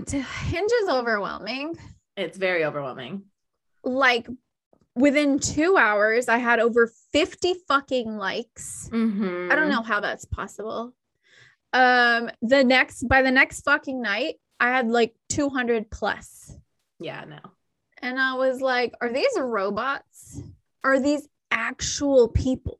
To 0.05 0.21
Hinge 0.21 0.71
is 0.83 0.89
overwhelming. 0.89 1.75
It's 2.17 2.37
very 2.37 2.65
overwhelming. 2.65 3.23
Like 3.83 4.27
within 4.95 5.39
two 5.39 5.77
hours, 5.77 6.27
I 6.27 6.39
had 6.39 6.59
over 6.59 6.91
50 7.13 7.53
fucking 7.67 8.17
likes. 8.17 8.89
Mhm. 8.91 9.51
I 9.51 9.55
don't 9.55 9.69
know 9.69 9.83
how 9.83 9.99
that's 10.01 10.25
possible. 10.25 10.93
Um, 11.73 12.29
the 12.41 12.63
next 12.63 13.07
by 13.07 13.21
the 13.21 13.31
next 13.31 13.61
fucking 13.61 14.01
night, 14.01 14.35
I 14.59 14.69
had 14.69 14.89
like 14.89 15.15
200 15.29 15.91
plus. 15.91 16.57
Yeah, 16.99 17.23
no. 17.25 17.39
And 18.01 18.19
I 18.19 18.33
was 18.33 18.61
like, 18.61 18.93
are 18.99 19.11
these 19.13 19.37
robots? 19.37 20.41
Are 20.83 20.99
these 20.99 21.27
actual 21.51 22.29
people? 22.29 22.79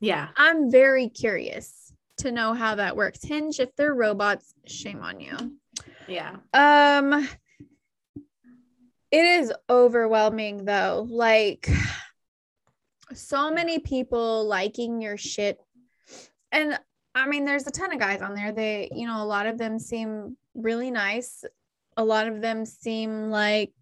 Yeah. 0.00 0.28
I'm 0.36 0.70
very 0.70 1.08
curious 1.08 1.92
to 2.18 2.32
know 2.32 2.54
how 2.54 2.74
that 2.76 2.96
works. 2.96 3.22
Hinge, 3.22 3.60
if 3.60 3.74
they're 3.76 3.94
robots, 3.94 4.54
shame 4.66 5.02
on 5.02 5.20
you. 5.20 5.36
Yeah. 6.08 6.36
Um 6.52 7.28
it 9.14 9.24
is 9.24 9.52
overwhelming 9.70 10.64
though. 10.64 11.06
Like 11.08 11.68
so 13.12 13.52
many 13.52 13.78
people 13.78 14.46
liking 14.46 15.00
your 15.00 15.16
shit. 15.16 15.58
And 16.50 16.78
I 17.14 17.28
mean 17.28 17.44
there's 17.44 17.66
a 17.66 17.70
ton 17.70 17.92
of 17.92 18.00
guys 18.00 18.22
on 18.22 18.34
there. 18.34 18.50
They, 18.52 18.90
you 18.92 19.06
know, 19.06 19.22
a 19.22 19.24
lot 19.24 19.46
of 19.46 19.56
them 19.56 19.78
seem 19.78 20.36
really 20.54 20.90
nice. 20.90 21.44
A 21.96 22.04
lot 22.04 22.26
of 22.26 22.40
them 22.40 22.66
seem 22.66 23.30
like 23.30 23.72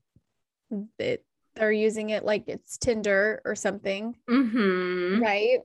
that 0.99 1.21
they're 1.55 1.73
using 1.73 2.11
it 2.11 2.25
like 2.25 2.45
it's 2.49 2.77
Tinder 2.79 3.41
or 3.45 3.55
something 3.55 4.15
Mm-hmm. 4.29 5.23
right 5.23 5.61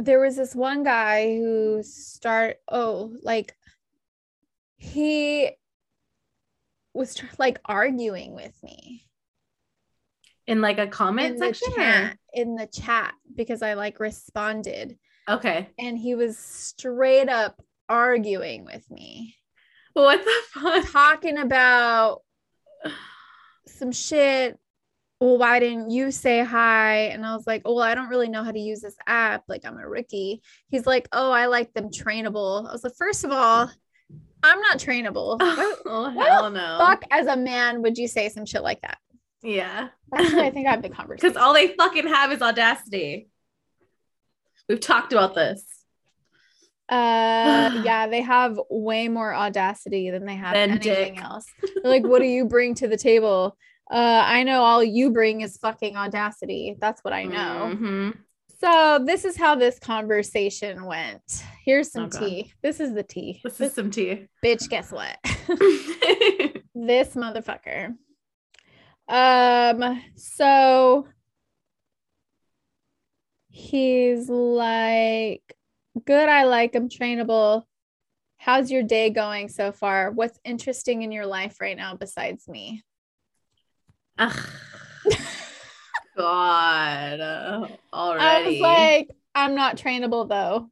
there 0.00 0.20
was 0.20 0.36
this 0.36 0.54
one 0.54 0.82
guy 0.84 1.36
who 1.36 1.82
start 1.84 2.56
oh 2.70 3.12
like 3.22 3.56
he 4.76 5.50
was 6.98 7.22
like 7.38 7.60
arguing 7.64 8.34
with 8.34 8.60
me. 8.62 9.04
In 10.46 10.60
like 10.60 10.78
a 10.78 10.86
comment 10.86 11.34
in 11.34 11.38
section. 11.38 11.74
chat 11.74 12.18
in 12.32 12.54
the 12.54 12.66
chat 12.66 13.14
because 13.34 13.62
i 13.62 13.74
like 13.74 14.00
responded. 14.00 14.98
Okay. 15.28 15.68
and 15.78 15.98
he 15.98 16.14
was 16.14 16.38
straight 16.38 17.28
up 17.28 17.62
arguing 17.88 18.64
with 18.64 18.90
me. 18.90 19.36
What 19.92 20.24
the 20.24 20.60
fuck? 20.60 20.90
talking 20.90 21.38
about 21.38 22.22
some 23.66 23.92
shit. 23.92 24.58
Well 25.20 25.38
why 25.38 25.58
didn't 25.58 25.90
you 25.90 26.10
say 26.10 26.42
hi? 26.42 27.08
And 27.12 27.24
i 27.26 27.36
was 27.36 27.46
like 27.46 27.62
oh 27.64 27.74
well 27.74 27.84
i 27.84 27.94
don't 27.94 28.08
really 28.08 28.28
know 28.28 28.42
how 28.42 28.52
to 28.52 28.58
use 28.58 28.80
this 28.80 28.96
app. 29.06 29.44
Like 29.48 29.64
i'm 29.64 29.78
a 29.78 29.88
rookie. 29.88 30.42
He's 30.68 30.86
like 30.86 31.08
oh 31.12 31.30
i 31.30 31.46
like 31.46 31.74
them 31.74 31.90
trainable. 31.90 32.66
I 32.68 32.72
was 32.72 32.84
like 32.84 32.96
first 32.96 33.24
of 33.24 33.30
all 33.30 33.70
i'm 34.42 34.60
not 34.60 34.78
trainable 34.78 35.36
Oh 35.40 36.10
why 36.14 36.26
hell 36.28 36.50
no. 36.50 36.76
fuck 36.78 37.04
as 37.10 37.26
a 37.26 37.36
man 37.36 37.82
would 37.82 37.98
you 37.98 38.08
say 38.08 38.28
some 38.28 38.46
shit 38.46 38.62
like 38.62 38.80
that 38.82 38.98
Yeah. 39.42 39.88
actually 40.14 40.42
i 40.46 40.50
think 40.50 40.66
i 40.66 40.70
have 40.70 40.82
the 40.82 40.88
conversation. 41.00 41.28
Because 41.32 41.42
all 41.42 41.54
they 41.54 41.68
fucking 41.68 42.06
have 42.08 42.32
is 42.32 42.42
audacity. 42.42 43.28
We've 44.68 44.80
talked 44.80 45.12
about 45.12 45.34
this. 45.34 45.64
uh 46.88 47.70
yeah 47.84 48.06
they 48.06 48.20
have 48.22 48.58
way 48.70 49.08
more 49.08 49.34
audacity 49.34 50.10
than 50.10 50.24
they 50.26 50.36
have 50.36 50.54
Than 50.54 50.70
anything 50.72 51.14
dick. 51.14 51.22
else 51.24 51.46
They're 51.62 51.90
like 51.92 52.04
what 52.04 52.20
do 52.20 52.26
you 52.28 52.44
bring 52.46 52.74
to 52.76 52.88
the 52.88 52.96
table 52.96 53.56
uh 53.90 54.22
i 54.26 54.42
know 54.42 54.62
all 54.62 54.82
you 54.84 55.10
bring 55.10 55.40
is 55.42 55.56
fucking 55.58 55.96
audacity 55.96 56.76
that's 56.80 57.02
what 57.02 57.12
i 57.14 57.24
know 57.24 57.72
Mhm. 57.74 58.18
So 58.60 59.04
this 59.04 59.24
is 59.24 59.36
how 59.36 59.54
this 59.54 59.78
conversation 59.78 60.84
went. 60.84 61.44
Here's 61.64 61.92
some 61.92 62.10
Oh, 62.12 62.18
tea. 62.18 62.52
This 62.62 62.80
is 62.80 62.92
the 62.92 63.04
tea. 63.04 63.40
This 63.44 63.60
is 63.60 63.72
some 63.74 63.90
tea. 63.90 64.26
bitch, 64.44 64.68
guess 64.68 64.90
what? 64.90 65.16
this 66.74 67.14
motherfucker. 67.14 67.94
Um, 69.08 70.02
so 70.16 71.06
he's 73.50 74.28
like, 74.28 75.42
Good, 76.04 76.28
I 76.28 76.44
like, 76.44 76.74
I'm 76.76 76.88
trainable. 76.88 77.64
How's 78.38 78.70
your 78.70 78.82
day 78.84 79.10
going 79.10 79.48
so 79.48 79.72
far? 79.72 80.10
What's 80.12 80.38
interesting 80.44 81.02
in 81.02 81.10
your 81.10 81.26
life 81.26 81.60
right 81.60 81.76
now 81.76 81.94
besides 81.96 82.46
me? 82.48 82.82
Ugh. 84.16 84.48
God, 86.18 87.20
uh, 87.20 87.68
I 87.92 88.46
was 88.46 88.58
like, 88.60 89.10
I'm 89.34 89.54
not 89.54 89.76
trainable 89.76 90.28
though. 90.28 90.70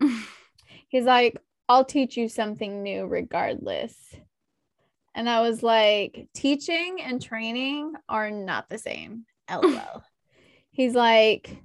He's 0.88 1.04
like, 1.04 1.40
I'll 1.68 1.84
teach 1.84 2.16
you 2.16 2.28
something 2.28 2.82
new 2.82 3.06
regardless. 3.06 3.94
And 5.14 5.28
I 5.28 5.40
was 5.40 5.62
like, 5.62 6.28
teaching 6.34 6.98
and 7.00 7.22
training 7.22 7.92
are 8.08 8.30
not 8.30 8.68
the 8.68 8.78
same. 8.78 9.24
LOL. 9.50 10.02
He's 10.70 10.94
like, 10.94 11.56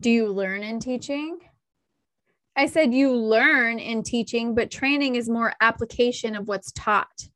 Do 0.00 0.10
you 0.10 0.28
learn 0.28 0.62
in 0.62 0.80
teaching? 0.80 1.38
I 2.56 2.66
said, 2.66 2.94
You 2.94 3.12
learn 3.14 3.78
in 3.78 4.02
teaching, 4.02 4.54
but 4.54 4.70
training 4.70 5.16
is 5.16 5.28
more 5.28 5.52
application 5.60 6.36
of 6.36 6.48
what's 6.48 6.72
taught. 6.72 7.28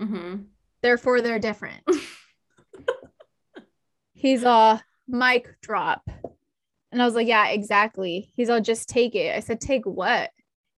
Mhm. 0.00 0.46
Therefore, 0.82 1.20
they're 1.20 1.38
different. 1.38 1.82
He's 4.20 4.42
a 4.42 4.82
mic 5.08 5.48
drop. 5.62 6.08
And 6.92 7.00
I 7.00 7.04
was 7.06 7.14
like, 7.14 7.26
Yeah, 7.26 7.48
exactly. 7.48 8.30
He's 8.36 8.50
all 8.50 8.60
just 8.60 8.88
take 8.88 9.14
it. 9.14 9.34
I 9.34 9.40
said, 9.40 9.60
Take 9.60 9.84
what? 9.86 10.30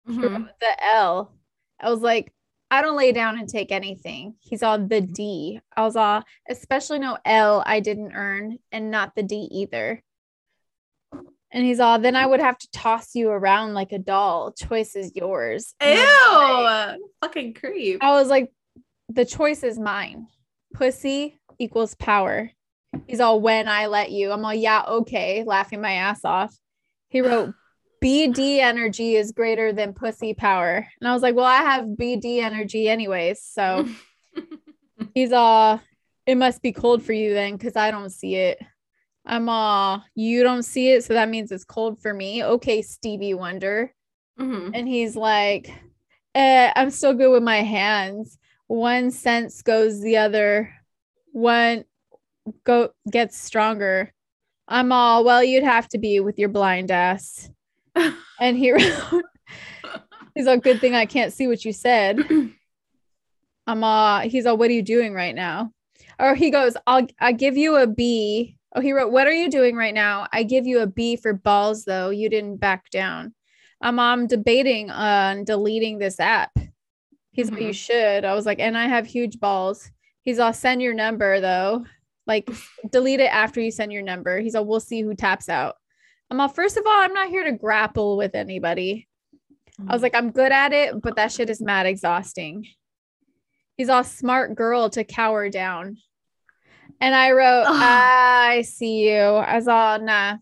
Mhm. 0.08 0.48
the 0.60 0.84
L. 0.94 1.32
I 1.80 1.90
was 1.90 2.00
like, 2.00 2.32
I 2.70 2.80
don't 2.82 2.96
lay 2.96 3.12
down 3.12 3.38
and 3.38 3.48
take 3.48 3.70
anything. 3.72 4.34
He's 4.40 4.62
all 4.62 4.78
the 4.78 5.00
D. 5.00 5.60
I 5.76 5.82
was 5.82 5.96
all, 5.96 6.22
especially 6.48 6.98
no 7.00 7.18
L 7.24 7.62
I 7.66 7.80
didn't 7.80 8.12
earn 8.12 8.58
and 8.70 8.90
not 8.90 9.14
the 9.14 9.22
D 9.22 9.48
either. 9.50 10.02
And 11.54 11.64
he's 11.66 11.80
all, 11.80 11.98
then 11.98 12.16
I 12.16 12.24
would 12.24 12.40
have 12.40 12.56
to 12.58 12.70
toss 12.70 13.14
you 13.14 13.28
around 13.28 13.74
like 13.74 13.92
a 13.92 13.98
doll. 13.98 14.52
Choice 14.52 14.96
is 14.96 15.12
yours. 15.14 15.74
And 15.80 15.98
was 15.98 16.64
like- 16.64 16.98
Ew, 16.98 17.10
fucking 17.20 17.54
creep. 17.54 17.98
I 18.02 18.12
was 18.12 18.28
like, 18.28 18.52
the 19.10 19.26
choice 19.26 19.62
is 19.62 19.78
mine. 19.78 20.28
Pussy 20.72 21.38
equals 21.58 21.94
power. 21.94 22.50
He's 23.06 23.20
all, 23.20 23.40
when 23.40 23.68
I 23.68 23.86
let 23.86 24.10
you. 24.10 24.32
I'm 24.32 24.44
all, 24.44 24.54
yeah, 24.54 24.82
okay, 24.88 25.44
laughing 25.44 25.80
my 25.80 25.92
ass 25.92 26.24
off. 26.24 26.56
He 27.08 27.20
wrote, 27.20 27.54
BD 28.02 28.58
energy 28.58 29.14
is 29.14 29.32
greater 29.32 29.72
than 29.72 29.92
pussy 29.92 30.34
power. 30.34 30.86
And 31.00 31.08
I 31.08 31.12
was 31.12 31.22
like, 31.22 31.36
well, 31.36 31.44
I 31.44 31.58
have 31.58 31.84
BD 31.84 32.42
energy 32.42 32.88
anyways. 32.88 33.42
So 33.42 33.86
he's 35.14 35.32
uh 35.32 35.78
it 36.26 36.36
must 36.36 36.62
be 36.62 36.72
cold 36.72 37.02
for 37.02 37.12
you 37.12 37.32
then 37.34 37.56
because 37.56 37.76
I 37.76 37.90
don't 37.90 38.10
see 38.10 38.34
it. 38.34 38.58
I'm 39.24 39.48
uh 39.48 40.00
you 40.16 40.42
don't 40.42 40.64
see 40.64 40.90
it, 40.90 41.04
so 41.04 41.14
that 41.14 41.28
means 41.28 41.52
it's 41.52 41.64
cold 41.64 42.00
for 42.02 42.12
me. 42.12 42.42
Okay, 42.42 42.82
Stevie 42.82 43.34
Wonder. 43.34 43.94
Mhm. 44.40 44.72
And 44.74 44.88
he's 44.88 45.14
like, 45.14 45.72
eh, 46.34 46.72
I'm 46.74 46.90
still 46.90 47.14
good 47.14 47.30
with 47.30 47.44
my 47.44 47.62
hands. 47.62 48.36
One 48.66 49.12
sense 49.12 49.62
goes 49.62 50.00
the 50.00 50.16
other. 50.16 50.74
One 51.30 51.84
go 52.64 52.90
gets 53.10 53.38
stronger. 53.38 54.12
I'm 54.68 54.92
all 54.92 55.24
well, 55.24 55.42
you'd 55.42 55.64
have 55.64 55.88
to 55.88 55.98
be 55.98 56.20
with 56.20 56.38
your 56.38 56.48
blind 56.48 56.90
ass. 56.90 57.50
And 58.40 58.56
he 58.56 58.72
wrote, 58.72 59.22
he's 60.34 60.48
a 60.48 60.56
good 60.56 60.80
thing 60.80 60.96
I 60.96 61.06
can't 61.06 61.32
see 61.32 61.46
what 61.46 61.64
you 61.64 61.72
said. 61.72 62.18
I'm 63.68 63.84
uh 63.84 64.20
he's 64.20 64.46
all, 64.46 64.56
what 64.56 64.68
are 64.68 64.74
you 64.74 64.82
doing 64.82 65.14
right 65.14 65.34
now? 65.34 65.72
Or 66.18 66.34
he 66.34 66.50
goes, 66.50 66.76
I'll 66.86 67.06
I 67.20 67.32
give 67.32 67.56
you 67.56 67.76
a 67.76 67.86
B. 67.86 68.56
Oh, 68.74 68.80
he 68.80 68.92
wrote, 68.92 69.12
What 69.12 69.26
are 69.26 69.32
you 69.32 69.50
doing 69.50 69.76
right 69.76 69.94
now? 69.94 70.26
I 70.32 70.42
give 70.42 70.66
you 70.66 70.80
a 70.80 70.86
B 70.86 71.16
for 71.16 71.32
balls 71.32 71.84
though. 71.84 72.10
You 72.10 72.28
didn't 72.28 72.56
back 72.56 72.90
down. 72.90 73.34
I'm 73.80 73.98
I'm 73.98 74.26
debating 74.26 74.90
on 74.90 75.44
deleting 75.44 75.98
this 75.98 76.18
app. 76.18 76.50
He's 77.32 77.50
like, 77.50 77.62
you 77.62 77.72
should. 77.72 78.24
I 78.24 78.34
was 78.34 78.44
like, 78.44 78.58
and 78.58 78.76
I 78.76 78.86
have 78.88 79.06
huge 79.06 79.40
balls. 79.40 79.90
He's 80.22 80.38
all 80.38 80.52
send 80.52 80.82
your 80.82 80.94
number 80.94 81.40
though. 81.40 81.84
Like 82.26 82.50
delete 82.90 83.20
it 83.20 83.32
after 83.32 83.60
you 83.60 83.70
send 83.70 83.92
your 83.92 84.02
number. 84.02 84.40
He's 84.40 84.54
all, 84.54 84.64
we'll 84.64 84.80
see 84.80 85.02
who 85.02 85.14
taps 85.14 85.48
out. 85.48 85.76
I'm 86.30 86.40
all, 86.40 86.48
first 86.48 86.76
of 86.76 86.86
all, 86.86 86.92
I'm 86.92 87.12
not 87.12 87.28
here 87.28 87.44
to 87.44 87.52
grapple 87.52 88.16
with 88.16 88.34
anybody. 88.34 89.08
I 89.88 89.92
was 89.92 90.02
like, 90.02 90.14
I'm 90.14 90.30
good 90.30 90.52
at 90.52 90.72
it, 90.72 91.00
but 91.00 91.16
that 91.16 91.32
shit 91.32 91.50
is 91.50 91.60
mad 91.60 91.86
exhausting. 91.86 92.66
He's 93.76 93.88
all 93.88 94.04
smart 94.04 94.54
girl 94.54 94.90
to 94.90 95.02
cower 95.02 95.48
down. 95.48 95.96
And 97.00 97.14
I 97.14 97.32
wrote. 97.32 97.64
I 97.66 98.62
see 98.62 99.08
you. 99.10 99.18
I 99.18 99.56
was 99.56 99.66
all, 99.66 99.98
nah, 99.98 100.36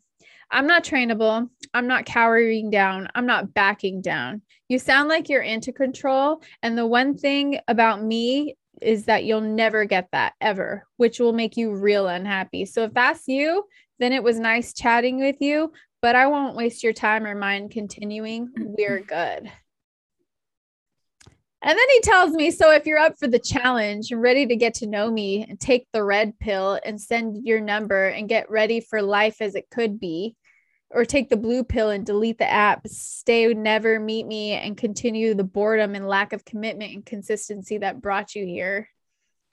I'm 0.50 0.66
not 0.66 0.84
trainable. 0.84 1.48
I'm 1.72 1.86
not 1.86 2.04
cowering 2.04 2.70
down. 2.70 3.08
I'm 3.14 3.26
not 3.26 3.54
backing 3.54 4.02
down. 4.02 4.42
You 4.68 4.78
sound 4.78 5.08
like 5.08 5.28
you're 5.28 5.42
into 5.42 5.72
control. 5.72 6.42
And 6.62 6.76
the 6.76 6.86
one 6.86 7.16
thing 7.16 7.60
about 7.66 8.02
me 8.02 8.56
is 8.80 9.04
that 9.04 9.24
you'll 9.24 9.40
never 9.40 9.84
get 9.84 10.08
that 10.12 10.34
ever, 10.40 10.86
which 10.96 11.20
will 11.20 11.32
make 11.32 11.56
you 11.56 11.74
real 11.74 12.08
unhappy. 12.08 12.64
So 12.64 12.84
if 12.84 12.94
that's 12.94 13.28
you, 13.28 13.64
then 13.98 14.12
it 14.12 14.22
was 14.22 14.38
nice 14.38 14.72
chatting 14.72 15.18
with 15.20 15.36
you, 15.40 15.72
but 16.02 16.16
I 16.16 16.26
won't 16.26 16.56
waste 16.56 16.82
your 16.82 16.92
time 16.92 17.26
or 17.26 17.34
mine 17.34 17.68
continuing. 17.68 18.50
We're 18.56 19.00
mm-hmm. 19.00 19.40
good. 19.42 19.52
And 21.62 21.78
then 21.78 21.86
he 21.90 22.00
tells 22.00 22.32
me, 22.32 22.50
so 22.50 22.72
if 22.72 22.86
you're 22.86 22.98
up 22.98 23.18
for 23.18 23.28
the 23.28 23.38
challenge 23.38 24.10
and 24.10 24.22
ready 24.22 24.46
to 24.46 24.56
get 24.56 24.72
to 24.74 24.86
know 24.86 25.10
me 25.10 25.44
and 25.46 25.60
take 25.60 25.86
the 25.92 26.02
red 26.02 26.38
pill 26.38 26.80
and 26.86 26.98
send 26.98 27.44
your 27.46 27.60
number 27.60 28.06
and 28.06 28.30
get 28.30 28.50
ready 28.50 28.80
for 28.80 29.02
life 29.02 29.42
as 29.42 29.54
it 29.54 29.68
could 29.70 30.00
be, 30.00 30.36
or 30.90 31.04
take 31.04 31.28
the 31.28 31.36
blue 31.36 31.62
pill 31.62 31.90
and 31.90 32.04
delete 32.04 32.38
the 32.38 32.50
app, 32.50 32.86
stay, 32.88 33.52
never 33.54 34.00
meet 34.00 34.26
me, 34.26 34.52
and 34.52 34.76
continue 34.76 35.34
the 35.34 35.44
boredom 35.44 35.94
and 35.94 36.08
lack 36.08 36.32
of 36.32 36.44
commitment 36.44 36.92
and 36.92 37.06
consistency 37.06 37.78
that 37.78 38.02
brought 38.02 38.34
you 38.34 38.44
here. 38.44 38.88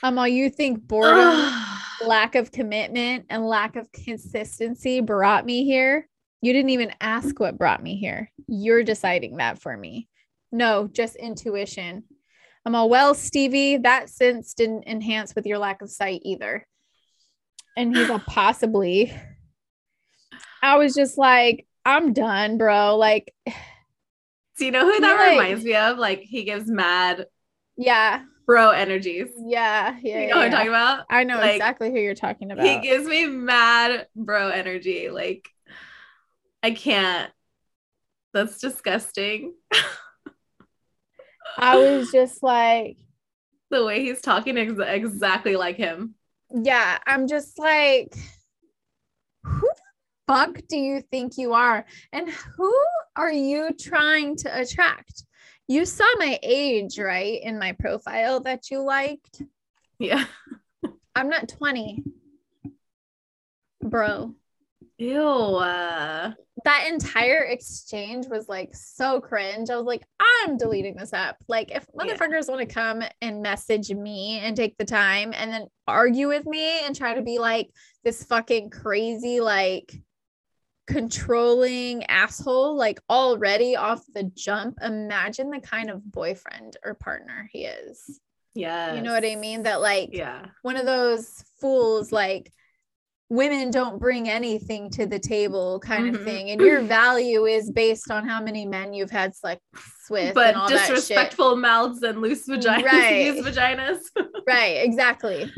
Um, 0.02 0.17
all 0.17 0.28
you 0.28 0.50
think 0.50 0.82
boredom, 0.82 1.52
lack 2.06 2.36
of 2.36 2.52
commitment, 2.52 3.26
and 3.30 3.45
lack 3.45 3.76
of 3.76 3.91
consistency 3.91 5.00
brought 5.02 5.45
me 5.45 5.63
here. 5.63 6.08
You 6.41 6.54
didn't 6.54 6.69
even 6.71 6.93
ask 7.02 7.39
what 7.39 7.58
brought 7.58 7.82
me 7.82 7.97
here. 7.97 8.32
You're 8.47 8.84
deciding 8.84 9.38
that 9.38 9.60
for 9.62 9.76
me. 9.76 10.08
No, 10.52 10.88
just 10.88 11.15
intuition. 11.15 12.04
I'm 12.65 12.76
all 12.76 12.89
well, 12.89 13.13
Stevie. 13.13 13.78
That 13.78 14.10
sense 14.10 14.54
didn't 14.54 14.88
enhance 14.88 15.34
with 15.36 15.45
your 15.45 15.58
lack 15.58 15.82
of 15.82 15.89
sight 15.89 16.21
either. 16.23 16.67
And 17.76 17.95
he's 17.95 18.10
all 18.10 18.19
possibly. 18.28 19.13
I 20.62 20.78
was 20.78 20.93
just 20.96 21.17
like, 21.17 21.65
I'm 21.86 22.13
done, 22.13 22.58
bro. 22.58 22.98
Like, 22.98 23.34
Do 24.58 24.65
you 24.65 24.72
know 24.72 24.86
who 24.91 25.00
that 25.00 25.17
Like- 25.17 25.32
reminds 25.39 25.63
me 25.63 25.76
of? 25.76 25.98
Like 25.98 26.22
he 26.22 26.43
gives 26.43 26.70
mad 26.70 27.28
yeah, 27.78 28.24
bro 28.46 28.72
energies. 28.72 29.30
yeah, 29.38 29.98
yeah. 30.02 30.15
You 30.22 30.28
yeah, 30.28 30.28
know 30.30 30.38
what 30.38 30.46
I'm 30.46 30.52
yeah. 30.52 30.58
talking 30.58 30.70
about? 30.70 31.06
I 31.10 31.24
know 31.24 31.38
Like, 31.38 31.56
exactly 31.56 31.91
who 31.91 32.00
you're 32.00 32.15
talking 32.15 32.52
about. 32.52 32.65
He 32.65 32.80
gives 32.80 33.06
me 33.06 33.26
mad 33.28 34.08
bro 34.15 34.50
energy. 34.50 35.10
Like 35.10 35.48
I 36.63 36.72
can't. 36.72 37.32
That's 38.34 38.60
disgusting. 38.60 39.54
I 41.58 41.78
was 41.78 42.12
just 42.12 42.43
like, 42.43 42.98
The 43.72 43.86
way 43.86 44.02
he's 44.04 44.22
talking 44.22 44.58
is 44.58 44.78
exactly 44.80 45.56
like 45.56 45.76
him. 45.78 46.15
yeah, 46.54 46.98
I'm 47.06 47.28
just 47.28 47.58
like, 47.60 48.15
fuck 50.28 50.60
do 50.70 50.78
you 50.78 51.02
think 51.02 51.38
you 51.38 51.54
are? 51.54 51.86
And 52.12 52.30
who 52.30 52.74
are 53.16 53.32
you 53.32 53.72
trying 53.80 54.36
to 54.38 54.60
attract? 54.62 55.24
You 55.68 55.86
saw 55.86 56.06
my 56.18 56.40
age, 56.44 57.00
right? 57.00 57.40
In 57.42 57.60
my 57.60 57.74
profile 57.74 58.42
that 58.42 58.70
you 58.70 58.82
liked. 58.82 59.42
Yeah. 60.00 60.26
I'm 61.16 61.30
not 61.30 61.50
20. 61.50 62.04
Bro. 63.82 64.36
Ew. 65.00 65.22
Uh, 65.22 66.32
That 66.63 66.88
entire 66.92 67.44
exchange 67.44 68.28
was 68.28 68.48
like 68.50 68.76
so 68.76 69.22
cringe. 69.22 69.70
I 69.70 69.76
was 69.78 69.86
like, 69.86 70.04
I'm 70.20 70.58
deleting 70.58 70.96
this 70.96 71.13
app. 71.13 71.38
Like, 71.48 71.72
if 71.72 71.86
Yeah. 71.94 72.16
motherfuckers 72.16 72.50
want 72.50 72.68
to 72.68 72.74
come 72.74 73.04
and 73.22 73.42
message 73.42 73.92
me 73.92 74.40
and 74.40 74.56
take 74.56 74.78
the 74.78 74.86
time 74.86 75.34
and 75.36 75.52
then 75.52 75.68
argue 75.88 76.28
with 76.28 76.46
me 76.46 76.82
and 76.86 76.96
try 76.96 77.13
to 77.13 77.22
be 77.22 77.40
like 77.40 77.70
this 78.04 78.24
fucking 78.24 78.70
crazy, 78.72 79.40
like 79.40 79.94
controlling 80.88 82.04
asshole, 82.06 82.76
like 82.76 83.00
already 83.10 83.76
off 83.76 84.04
the 84.13 84.23
jump, 84.36 84.78
imagine 84.82 85.50
the 85.52 85.60
kind 85.60 85.89
of 85.89 86.10
boyfriend 86.12 86.78
or 86.84 86.93
partner 86.95 87.50
he 87.52 87.65
is. 87.65 88.19
yeah. 88.56 88.95
You 88.95 89.02
know 89.02 89.13
what 89.13 89.23
I 89.23 89.36
mean? 89.36 89.63
That, 89.63 89.82
like, 89.82 90.10
Yeah. 90.12 90.47
one 90.63 90.78
of 90.78 90.86
those 90.88 91.43
fools 91.62 92.12
like 92.12 92.52
women 93.30 93.69
don't 93.69 94.00
bring 94.00 94.30
anything 94.30 94.89
to 94.89 95.06
the 95.06 95.19
table 95.19 95.80
kind 95.82 96.15
of 96.15 96.21
Mhm. 96.21 96.26
thing 96.26 96.50
and 96.52 96.62
your 96.62 96.80
value 96.82 97.45
is 97.45 97.69
based 97.69 98.10
on 98.10 98.26
how 98.28 98.41
many 98.41 98.65
men 98.65 98.93
you've 98.93 99.12
had 99.12 99.36
sex 99.36 99.62
with 100.10 100.34
But 100.34 100.47
and 100.47 100.58
all 100.58 100.69
that 100.69 100.88
shit. 100.88 100.95
disrespectful 100.95 101.58
mouths 101.58 102.02
and 102.04 102.21
loose 102.21 102.47
vaginas. 102.47 102.84
Right. 102.84 103.36
Vaginas. 103.36 104.00
right 104.47 104.78
exactly 104.84 105.52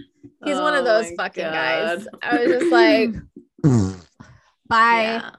he's 0.43 0.57
one 0.57 0.73
of 0.73 0.81
Oh 0.81 1.01
those 1.03 1.11
fucking 1.15 1.43
God. 1.43 1.53
guys 1.53 2.07
i 2.23 2.37
was 2.37 2.47
just 2.47 2.71
like 2.71 3.11
bye 4.69 5.01
Yeah. 5.03 5.31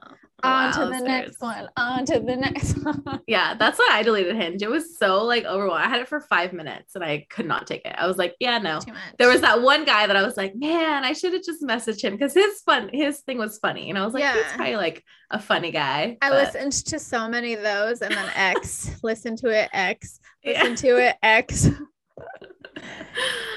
On 0.43 0.73
to 0.73 0.79
the 0.79 0.85
there's- 0.89 1.03
next 1.03 1.39
one. 1.39 1.67
On 1.77 2.03
to 2.03 2.19
the 2.19 2.35
next 2.47 2.73
one. 2.83 3.21
Yeah, 3.27 3.53
that's 3.53 3.77
why 3.77 3.89
I 3.91 4.01
deleted 4.01 4.35
Hinge. 4.35 4.63
It 4.63 4.71
was 4.71 4.97
so 4.97 5.23
like 5.23 5.45
overwhelming. 5.45 5.85
I 5.85 5.87
had 5.87 6.01
it 6.01 6.07
for 6.07 6.19
five 6.19 6.51
minutes 6.51 6.95
and 6.95 7.03
I 7.03 7.27
could 7.29 7.45
not 7.45 7.67
take 7.67 7.85
it. 7.85 7.93
I 7.95 8.07
was 8.07 8.17
like, 8.17 8.33
yeah, 8.39 8.57
no. 8.57 8.79
There 9.19 9.29
was 9.29 9.41
that 9.41 9.61
one 9.61 9.85
guy 9.85 10.07
that 10.07 10.15
I 10.15 10.23
was 10.23 10.37
like, 10.37 10.55
man, 10.55 11.03
I 11.03 11.13
should 11.13 11.33
have 11.33 11.43
just 11.43 11.61
messaged 11.61 12.03
him 12.03 12.13
because 12.13 12.33
his 12.33 12.59
fun, 12.61 12.89
his 12.91 13.19
thing 13.19 13.37
was 13.37 13.59
funny, 13.59 13.91
and 13.91 13.99
I 13.99 14.03
was 14.03 14.15
like, 14.15 14.23
he's 14.23 14.51
probably 14.53 14.77
like 14.77 15.03
a 15.29 15.37
funny 15.37 15.69
guy. 15.69 16.17
I 16.23 16.29
but- 16.31 16.43
listened 16.55 16.71
to 16.87 16.97
so 16.97 17.27
many 17.29 17.53
of 17.53 17.61
those 17.61 18.01
and 18.01 18.11
then 18.11 18.31
X. 18.35 18.99
listen 19.03 19.35
to 19.37 19.49
it 19.49 19.69
X. 19.73 20.19
Yeah. 20.43 20.63
Listen 20.63 20.75
to 20.77 20.97
it 21.07 21.17
X. 21.21 21.69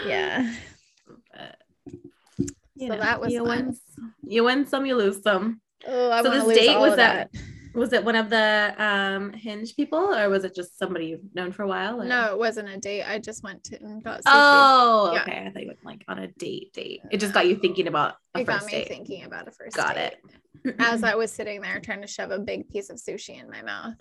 Yeah. 0.06 0.52
But, 1.32 1.56
So 2.78 2.88
that 2.88 3.20
was 3.20 3.32
you 3.32 3.44
fun. 3.46 3.66
win. 3.66 3.78
You 4.26 4.44
win 4.44 4.66
some, 4.66 4.84
you 4.84 4.96
lose 4.96 5.22
some. 5.22 5.60
Oh, 5.86 6.10
I 6.10 6.22
So 6.22 6.30
this 6.30 6.56
date 6.58 6.78
was 6.78 6.92
of 6.94 6.98
at- 6.98 7.32
that. 7.32 7.40
Was 7.74 7.92
it 7.92 8.04
one 8.04 8.14
of 8.14 8.30
the 8.30 8.72
um 8.78 9.32
Hinge 9.32 9.74
people, 9.74 9.98
or 9.98 10.28
was 10.30 10.44
it 10.44 10.54
just 10.54 10.78
somebody 10.78 11.06
you've 11.06 11.34
known 11.34 11.50
for 11.50 11.64
a 11.64 11.66
while? 11.66 12.00
or- 12.00 12.04
No, 12.04 12.26
it 12.32 12.38
wasn't 12.38 12.68
a 12.68 12.76
date. 12.78 13.02
I 13.02 13.18
just 13.18 13.42
went 13.42 13.64
to 13.64 13.76
and 13.82 14.00
got 14.02 14.18
sushi. 14.20 14.22
Oh, 14.26 15.10
Yeah. 15.12 15.22
okay. 15.22 15.44
I 15.44 15.50
thought 15.50 15.62
you 15.62 15.66
went 15.68 15.84
like 15.84 16.04
on 16.06 16.20
a 16.20 16.28
date. 16.28 16.72
Date. 16.72 17.00
It 17.10 17.18
just 17.18 17.32
got 17.34 17.48
you 17.48 17.56
thinking 17.56 17.88
about 17.88 18.14
a 18.36 18.40
it 18.40 18.44
got 18.44 18.64
me 18.64 18.70
date. 18.70 18.86
thinking 18.88 19.24
about 19.24 19.48
a 19.48 19.50
first 19.50 19.74
Got 19.76 19.96
date. 19.96 20.12
it. 20.64 20.76
As 20.78 21.02
I 21.10 21.16
was 21.16 21.32
sitting 21.32 21.60
there 21.62 21.80
trying 21.80 22.00
to 22.02 22.06
shove 22.06 22.30
a 22.30 22.38
big 22.38 22.68
piece 22.68 22.90
of 22.90 22.96
sushi 22.96 23.40
in 23.42 23.50
my 23.50 23.62
mouth. 23.62 23.94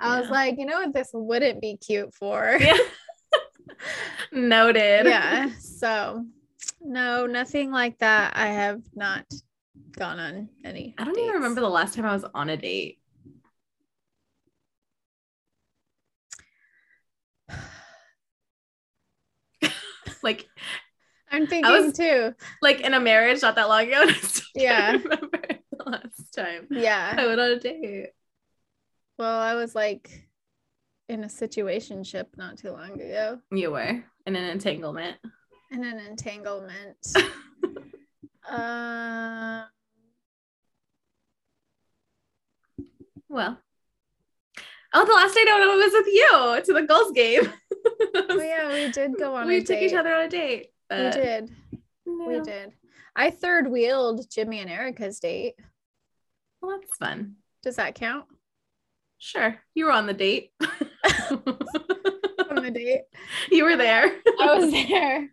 I 0.00 0.18
was 0.18 0.26
Yeah. 0.26 0.32
like, 0.32 0.58
you 0.58 0.66
know 0.66 0.80
what 0.80 0.92
this 0.92 1.10
wouldn't 1.12 1.60
be 1.60 1.76
cute 1.76 2.12
for? 2.12 2.56
Yeah. 2.60 2.76
Noted. 4.32 5.06
yeah. 5.06 5.50
So 5.60 6.24
no, 6.80 7.26
nothing 7.26 7.70
like 7.70 7.98
that. 7.98 8.32
I 8.36 8.48
have 8.48 8.80
not 8.94 9.24
gone 9.96 10.18
on 10.20 10.48
any. 10.64 10.94
I 10.98 11.04
don't 11.04 11.18
even 11.18 11.34
remember 11.34 11.60
the 11.60 11.68
last 11.68 11.94
time 11.94 12.04
I 12.04 12.12
was 12.12 12.24
on 12.34 12.50
a 12.50 12.56
date. 12.56 12.98
like 20.22 20.46
I'm 21.30 21.46
thinking 21.46 21.70
was- 21.72 21.96
too. 21.96 22.34
like 22.62 22.80
in 22.80 22.94
a 22.94 23.00
marriage 23.00 23.42
not 23.42 23.56
that 23.56 23.68
long 23.68 23.86
ago. 23.86 24.04
I 24.06 24.14
Yeah. 24.54 24.92
remember 24.92 25.40
the 25.72 25.84
last 25.84 26.32
time 26.34 26.66
Yeah. 26.70 27.14
I 27.18 27.26
went 27.26 27.40
on 27.40 27.50
a 27.50 27.58
date. 27.60 28.10
Well, 29.18 29.38
I 29.40 29.54
was 29.54 29.74
like 29.74 30.28
in 31.08 31.24
a 31.24 31.28
situationship 31.28 32.26
not 32.36 32.58
too 32.58 32.70
long 32.72 32.92
ago. 32.92 33.40
You 33.50 33.70
were 33.72 34.04
in 34.26 34.36
an 34.36 34.44
entanglement. 34.44 35.16
In 35.70 35.84
an 35.84 35.98
entanglement. 35.98 36.96
uh 38.48 39.64
Well. 43.36 43.58
Oh, 44.94 45.04
the 45.04 45.12
last 45.12 45.34
date 45.34 45.46
I 45.46 45.58
went 45.58 45.70
on 45.70 45.76
was 45.76 45.92
with 45.92 46.06
you 46.06 46.62
to 46.64 46.72
the 46.72 46.86
goals 46.86 47.12
game. 47.12 47.52
oh 48.30 48.40
yeah, 48.40 48.72
we 48.72 48.90
did 48.90 49.18
go 49.18 49.34
on 49.34 49.46
we 49.46 49.58
took 49.58 49.78
date. 49.78 49.90
each 49.90 49.92
other 49.92 50.14
on 50.14 50.24
a 50.24 50.28
date. 50.30 50.68
We 50.90 51.10
did. 51.10 51.50
We 52.06 52.40
did. 52.40 52.72
I 53.14 53.28
third 53.28 53.70
wheeled 53.70 54.30
Jimmy 54.30 54.60
and 54.60 54.70
Erica's 54.70 55.20
date. 55.20 55.56
Well, 56.62 56.78
that's 56.80 56.96
fun. 56.96 57.34
Does 57.62 57.76
that 57.76 57.94
count? 57.94 58.24
Sure. 59.18 59.60
You 59.74 59.84
were 59.84 59.92
on 59.92 60.06
the 60.06 60.14
date. 60.14 60.52
On 62.48 62.62
the 62.62 62.70
date. 62.72 63.02
you 63.50 63.64
were 63.64 63.76
there. 63.76 64.06
I 64.40 64.58
was 64.58 64.72
there. 64.72 65.28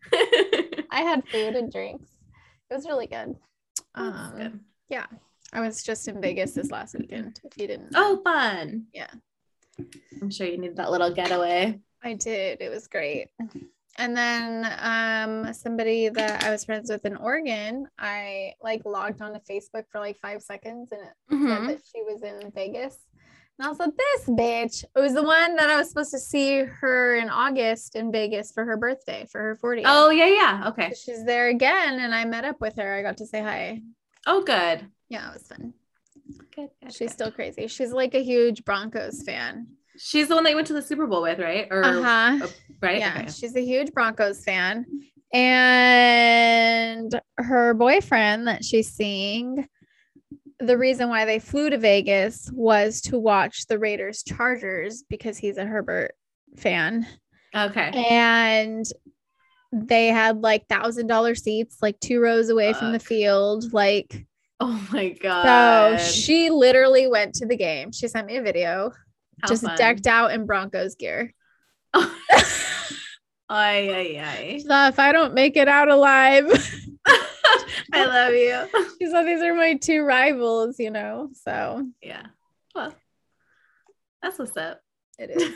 I 0.92 1.02
had 1.04 1.26
food 1.30 1.56
and 1.56 1.72
drinks. 1.72 2.10
It 2.70 2.74
was 2.74 2.86
really 2.86 3.08
good. 3.08 3.38
Um, 3.96 4.34
good. 4.36 4.60
yeah. 4.90 5.06
I 5.54 5.62
was 5.62 5.84
just 5.84 6.08
in 6.08 6.20
Vegas 6.20 6.54
this 6.54 6.72
last 6.72 6.96
weekend. 6.98 7.40
If 7.44 7.58
you 7.58 7.68
didn't. 7.68 7.92
Oh, 7.96 8.20
fun. 8.24 8.86
Yeah. 8.94 9.08
I'm 10.22 10.30
sure 10.30 10.48
you 10.48 10.58
needed 10.58 10.78
that 10.78 10.92
little 10.92 11.12
getaway. 11.14 11.80
I 12.04 12.14
did. 12.14 12.62
It 12.62 12.70
was 12.70 12.88
great. 12.88 13.28
And 14.00 14.18
then 14.18 14.66
um 14.82 15.54
somebody 15.54 16.10
that 16.10 16.44
I 16.44 16.50
was 16.50 16.66
friends 16.66 16.90
with 16.90 17.06
in 17.06 17.16
Oregon, 17.16 17.88
I 18.00 18.54
like 18.62 18.82
logged 18.86 19.22
on 19.22 19.34
to 19.34 19.40
Facebook 19.40 19.84
for 19.92 20.00
like 20.00 20.18
five 20.20 20.42
seconds 20.42 20.90
and 20.92 21.02
it 21.02 21.08
said 21.30 21.38
Mhm. 21.62 21.68
that 21.68 21.82
she 21.92 22.02
was 22.02 22.24
in 22.24 22.52
Vegas. 22.52 22.98
And 23.60 23.68
I 23.68 23.70
was 23.70 23.78
like, 23.78 23.92
this 23.96 24.26
bitch. 24.30 24.84
It 24.96 25.00
was 25.00 25.14
the 25.14 25.22
one 25.22 25.56
that 25.58 25.70
I 25.70 25.78
was 25.78 25.90
supposed 25.90 26.10
to 26.12 26.20
see 26.20 26.58
her 26.64 27.16
in 27.18 27.30
August 27.30 27.96
in 27.96 28.12
Vegas 28.12 28.52
for 28.52 28.66
her 28.66 28.78
birthday, 28.78 29.28
for 29.32 29.40
her 29.40 29.56
40th. 29.62 29.84
Oh, 29.86 30.10
yeah, 30.10 30.26
yeah. 30.26 30.64
Okay. 30.70 30.92
She's 31.00 31.24
there 31.24 31.50
again 31.50 32.00
and 32.00 32.16
I 32.16 32.26
met 32.26 32.46
up 32.46 32.60
with 32.62 32.76
her. 32.78 32.96
I 32.96 33.04
got 33.04 33.18
to 33.18 33.28
say 33.28 33.42
hi. 33.42 33.82
Oh, 34.26 34.42
good. 34.44 34.88
Yeah, 35.14 35.30
it 35.30 35.34
was 35.36 35.44
fun. 35.48 35.74
Good. 36.56 36.70
good, 36.82 36.92
She's 36.92 37.10
good. 37.10 37.12
still 37.12 37.32
crazy. 37.32 37.68
She's 37.68 37.92
like 37.92 38.16
a 38.16 38.24
huge 38.24 38.66
Broncos 38.66 39.22
fan. 39.24 39.68
She's 39.98 40.28
the 40.28 40.34
one 40.34 40.44
that 40.44 40.50
you 40.50 40.56
went 40.56 40.66
to 40.68 40.74
the 40.74 40.82
Super 40.82 41.06
Bowl 41.06 41.22
with, 41.22 41.38
right? 41.38 41.68
Or 41.70 41.84
Uh-huh. 41.86 42.48
right? 42.82 42.98
Yeah, 43.00 43.18
Okay. 43.20 43.30
she's 43.32 43.56
a 43.56 43.62
huge 43.64 43.92
Broncos 43.94 44.44
fan. 44.44 44.86
And 45.34 47.20
her 47.38 47.74
boyfriend 47.76 48.48
that 48.48 48.64
she's 48.66 48.92
seeing, 48.92 49.68
the 50.60 50.78
reason 50.80 51.10
why 51.10 51.26
they 51.26 51.38
flew 51.40 51.70
to 51.70 51.78
Vegas 51.78 52.50
was 52.54 53.02
to 53.02 53.20
watch 53.20 53.68
the 53.68 53.78
Raiders 53.78 54.24
Chargers 54.24 55.04
because 55.10 55.38
he's 55.38 55.58
a 55.58 55.66
Herbert 55.66 56.16
fan. 56.56 57.06
Okay. 57.56 57.92
And 58.10 58.86
they 59.72 60.08
had 60.08 60.42
like 60.42 60.68
thousand 60.68 61.06
dollar 61.08 61.36
seats, 61.36 61.78
like 61.82 62.00
two 62.00 62.20
rows 62.20 62.50
away 62.50 62.74
from 62.74 62.92
the 62.94 63.00
field. 63.00 63.74
Like, 63.74 64.26
Oh 64.66 64.88
my 64.94 65.10
god. 65.10 66.00
so 66.00 66.06
she 66.12 66.50
literally 66.50 67.08
went 67.08 67.36
to 67.36 67.46
the 67.46 67.58
game. 67.58 67.92
She 67.92 68.08
sent 68.08 68.28
me 68.28 68.38
a 68.38 68.42
video, 68.42 68.92
How 69.42 69.50
just 69.50 69.64
fun. 69.64 69.78
decked 69.78 70.08
out 70.08 70.32
in 70.32 70.46
Broncos 70.46 70.96
gear. 70.96 71.34
Ay, 71.94 72.10
ay, 73.50 74.20
ay. 74.20 74.64
Thought 74.66 74.94
if 74.94 75.00
I 75.00 75.12
don't 75.12 75.34
make 75.34 75.58
it 75.58 75.68
out 75.68 75.90
alive, 75.90 76.46
I 77.94 78.06
love 78.06 78.34
you. 78.34 78.88
she 79.00 79.08
said 79.12 79.24
these 79.26 79.42
are 79.44 79.54
my 79.54 79.76
two 79.76 80.04
rivals, 80.04 80.80
you 80.80 80.90
know. 80.90 81.30
So 81.44 81.86
Yeah. 82.02 82.26
Well, 82.74 82.96
that's 84.22 84.40
what's 84.40 84.56
up. 84.58 84.80
it 85.20 85.30
is. 85.30 85.54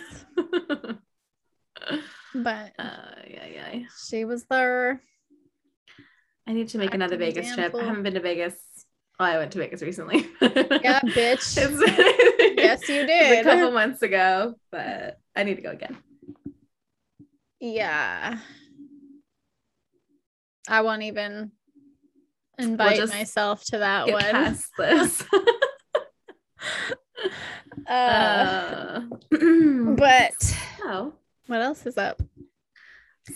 but 2.36 2.74
uh, 2.78 3.16
yeah, 3.28 3.46
yeah. 3.48 3.80
she 4.08 4.26
was 4.26 4.46
there. 4.50 5.02
I 6.46 6.54
need 6.54 6.68
to 6.70 6.78
make 6.78 6.94
another 6.94 7.18
Vegas 7.18 7.56
trip. 7.56 7.74
I 7.74 7.84
haven't 7.84 8.04
been 8.04 8.14
to 8.14 8.20
Vegas. 8.20 8.54
Oh, 9.20 9.26
I 9.26 9.38
went 9.38 9.52
to 9.54 9.58
Vegas 9.58 9.82
recently. 9.82 10.28
Yeah, 10.42 11.00
bitch. 11.04 11.58
Yes, 12.58 12.88
you 12.88 13.06
did. 13.08 13.40
a 13.40 13.50
couple 13.50 13.72
months 13.72 14.02
ago, 14.04 14.54
but 14.72 15.20
I 15.36 15.44
need 15.44 15.56
to 15.56 15.62
go 15.64 15.72
again. 15.72 15.98
Yeah. 17.60 18.38
I 20.70 20.82
won't 20.82 21.02
even 21.04 21.52
invite 22.60 22.98
just 22.98 23.14
myself 23.14 23.64
to 23.66 23.80
that 23.80 24.06
Get 24.06 24.14
one. 24.14 24.24
past 24.32 24.66
this. 24.78 25.24
Uh, 27.88 27.92
Uh, 27.92 29.02
but 29.32 30.58
what 31.48 31.62
else 31.62 31.86
is 31.86 31.98
up? 31.98 32.22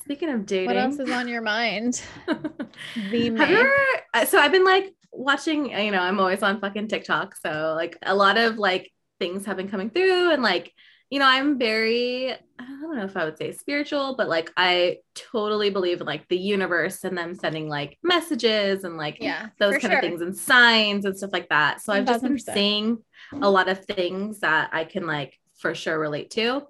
speaking 0.03 0.29
of 0.29 0.45
dating, 0.45 0.67
What 0.67 0.77
else 0.77 0.99
is 0.99 1.09
on 1.09 1.27
your 1.27 1.41
mind? 1.41 2.01
The 2.27 3.29
Have 3.35 3.49
you 3.49 3.57
ever, 3.57 3.73
uh, 4.13 4.25
so 4.25 4.39
I've 4.39 4.51
been 4.51 4.63
like 4.65 4.93
watching, 5.11 5.67
you 5.71 5.91
know, 5.91 5.99
I'm 6.01 6.19
always 6.19 6.43
on 6.43 6.59
fucking 6.61 6.87
TikTok. 6.87 7.35
So 7.35 7.73
like 7.75 7.97
a 8.03 8.15
lot 8.15 8.37
of 8.37 8.57
like 8.57 8.91
things 9.19 9.45
have 9.45 9.57
been 9.57 9.69
coming 9.69 9.89
through 9.89 10.31
and 10.31 10.41
like, 10.43 10.73
you 11.09 11.19
know, 11.19 11.25
I'm 11.25 11.59
very, 11.59 12.31
I 12.31 12.37
don't 12.65 12.95
know 12.95 13.03
if 13.03 13.17
I 13.17 13.25
would 13.25 13.37
say 13.37 13.51
spiritual, 13.51 14.15
but 14.17 14.29
like 14.29 14.51
I 14.55 14.97
totally 15.15 15.69
believe 15.69 15.99
in 15.99 16.07
like 16.07 16.27
the 16.29 16.37
universe 16.37 17.03
and 17.03 17.17
them 17.17 17.35
sending 17.35 17.67
like 17.67 17.97
messages 18.03 18.83
and 18.85 18.97
like 18.97 19.19
Yeah, 19.19 19.49
those 19.59 19.77
kind 19.77 19.91
sure. 19.91 19.93
of 19.93 19.99
things 19.99 20.21
and 20.21 20.35
signs 20.35 21.05
and 21.05 21.17
stuff 21.17 21.33
like 21.33 21.49
that. 21.49 21.81
So 21.81 21.91
I've 21.93 22.05
just 22.05 22.23
been 22.23 22.37
seeing 22.39 22.99
a 23.41 23.49
lot 23.49 23.67
of 23.69 23.83
things 23.85 24.39
that 24.39 24.69
I 24.73 24.85
can 24.85 25.05
like 25.05 25.37
for 25.59 25.75
sure 25.75 25.99
relate 25.99 26.31
to. 26.31 26.63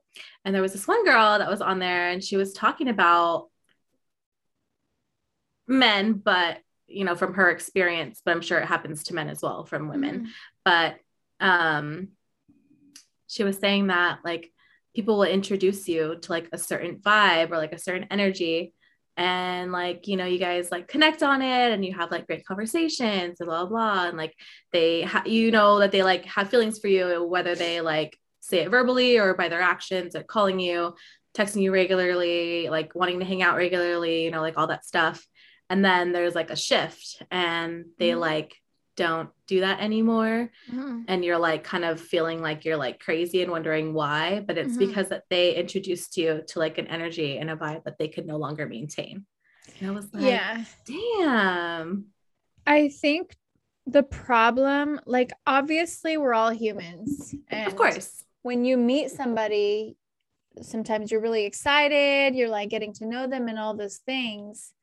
And 0.44 0.54
there 0.56 0.62
was 0.62 0.74
this 0.74 0.88
one 0.88 1.06
girl 1.06 1.38
that 1.40 1.50
was 1.50 1.62
on 1.62 1.80
there 1.80 2.10
and 2.10 2.24
she 2.24 2.38
was 2.38 2.54
talking 2.54 2.88
about 2.90 3.48
men, 5.68 6.14
but 6.14 6.60
you 6.92 7.06
know, 7.06 7.16
from 7.16 7.34
her 7.36 7.50
experience, 7.50 8.22
but 8.24 8.32
I'm 8.32 8.42
sure 8.42 8.60
it 8.60 8.68
happens 8.68 9.04
to 9.06 9.16
men 9.16 9.30
as 9.30 9.42
well 9.42 9.66
from 9.66 9.90
women. 9.90 10.26
Mhm. 10.26 10.28
But 10.66 10.96
um 11.40 12.10
she 13.28 13.44
was 13.44 13.58
saying 13.58 13.88
that 13.88 14.20
like 14.24 14.52
people 14.96 15.18
will 15.18 15.24
introduce 15.24 15.88
you 15.88 16.18
to 16.22 16.32
like 16.32 16.50
a 16.52 16.58
certain 16.58 16.98
vibe 16.98 17.52
or 17.52 17.58
like 17.58 17.74
a 17.74 17.80
certain 17.80 18.08
energy 18.12 18.74
and 19.18 19.72
like 19.72 20.08
you 20.08 20.18
know 20.18 20.26
you 20.26 20.38
guys 20.38 20.72
like 20.72 20.88
connect 20.88 21.24
on 21.24 21.42
it 21.42 21.72
and 21.72 21.86
you 21.86 21.94
have 21.94 22.12
like 22.12 22.28
great 22.28 22.46
conversations 22.46 23.40
and 23.40 23.48
blah 23.48 23.66
blah, 23.66 23.70
blah 23.70 24.08
and 24.08 24.18
like 24.18 24.34
they 24.72 25.02
ha- 25.02 25.24
you 25.26 25.52
know 25.52 25.80
that 25.80 25.92
they 25.92 26.04
like 26.04 26.26
have 26.26 26.50
feelings 26.50 26.80
for 26.80 26.88
you 26.88 27.24
whether 27.26 27.56
they 27.56 27.82
like 27.82 28.18
say 28.42 28.60
it 28.60 28.70
verbally 28.70 29.18
or 29.18 29.34
by 29.34 29.50
their 29.50 29.62
actions 29.62 30.16
or 30.16 30.24
calling 30.24 30.60
you 30.60 30.94
texting 31.34 31.62
you 31.62 31.72
regularly 31.72 32.70
like 32.70 32.94
wanting 32.96 33.20
to 33.20 33.26
hang 33.26 33.42
out 33.42 33.58
regularly 33.58 34.26
you 34.26 34.32
know 34.32 34.42
like 34.42 34.58
all 34.58 34.68
that 34.68 34.86
stuff 34.86 35.26
and 35.72 35.84
then 35.86 36.12
there's 36.12 36.36
like 36.36 36.52
a 36.52 36.56
shift 36.70 37.24
and 37.32 37.86
they 37.98 38.10
Mhm. 38.12 38.20
like 38.20 38.50
don't 38.98 39.30
do 39.48 39.62
that 39.62 39.80
anymore 39.80 40.52
Mhm. 40.70 41.06
and 41.08 41.24
you're 41.26 41.38
like 41.50 41.64
kind 41.64 41.86
of 41.86 42.00
feeling 42.14 42.40
like 42.48 42.66
you're 42.66 42.82
like 42.86 43.00
crazy 43.00 43.42
and 43.42 43.52
wondering 43.52 43.94
why 43.94 44.42
but 44.48 44.58
it's 44.58 44.76
Mhm. 44.76 44.80
because 44.86 45.08
that 45.10 45.24
they 45.30 45.56
introduced 45.56 46.18
you 46.18 46.44
to 46.50 46.60
like 46.60 46.78
an 46.78 46.88
energy 46.88 47.38
and 47.40 47.50
a 47.50 47.56
vibe 47.56 47.84
that 47.86 47.98
they 47.98 48.10
could 48.10 48.28
no 48.28 48.38
longer 48.46 48.66
maintain 48.68 49.26
and 49.80 49.90
i 49.90 49.94
was 50.00 50.08
like 50.14 50.24
yeah. 50.24 50.64
damn 50.86 51.88
I 52.68 52.90
think 52.90 53.36
the 53.88 54.04
problem, 54.04 55.00
like, 55.08 55.32
obviously, 55.48 56.16
we're 56.18 56.36
all 56.42 56.52
humans. 56.52 57.34
And 57.50 57.66
of 57.68 57.76
course 57.76 58.24
when 58.44 58.66
you 58.66 58.76
meet 58.78 59.10
somebody, 59.12 59.98
sometimes 60.62 61.12
you're 61.12 61.22
really 61.28 61.46
excited, 61.46 62.36
you're 62.36 62.50
like 62.60 62.70
getting 62.70 62.94
to 63.00 63.06
know 63.06 63.26
them 63.28 63.48
and 63.48 63.58
all 63.58 63.76
those 63.76 63.98
things. 64.12 64.74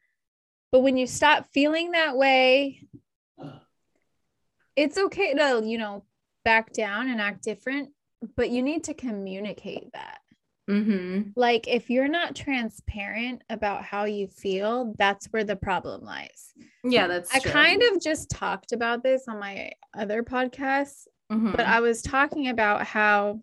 But 0.70 0.81
when 0.81 0.96
you 0.96 1.07
stop 1.07 1.46
feeling 1.52 1.92
that 1.92 2.16
way, 2.16 2.83
it's 4.76 4.98
okay 4.98 5.35
to, 5.35 5.62
you 5.64 5.78
know, 5.78 6.04
back 6.44 6.72
down 6.72 7.09
and 7.09 7.20
act 7.20 7.42
different, 7.42 7.90
but 8.37 8.50
you 8.50 8.62
need 8.62 8.85
to 8.85 8.94
communicate 8.94 9.92
that. 9.92 10.18
mm-hmm. 10.70 11.31
Like, 11.37 11.66
if 11.66 11.88
you're 11.90 12.09
not 12.09 12.37
transparent 12.37 13.42
about 13.48 13.83
how 13.83 14.04
you 14.04 14.28
feel, 14.28 14.94
that's 14.98 15.26
where 15.26 15.44
the 15.44 15.57
problem 15.57 16.04
lies. 16.04 16.52
yeah 16.85 17.07
that's 17.07 17.35
I 17.35 17.38
true. 17.40 17.50
kind 17.50 17.83
of 17.83 18.00
just 18.00 18.31
talked 18.31 18.72
about 18.72 19.02
this 19.02 19.24
on 19.28 19.38
my 19.40 19.72
other 19.96 20.22
podcast, 20.22 21.07
Mhm. 21.33 21.57
but 21.57 21.66
I 21.66 21.81
was 21.81 22.02
talking 22.02 22.48
about 22.48 22.87
how 22.87 23.40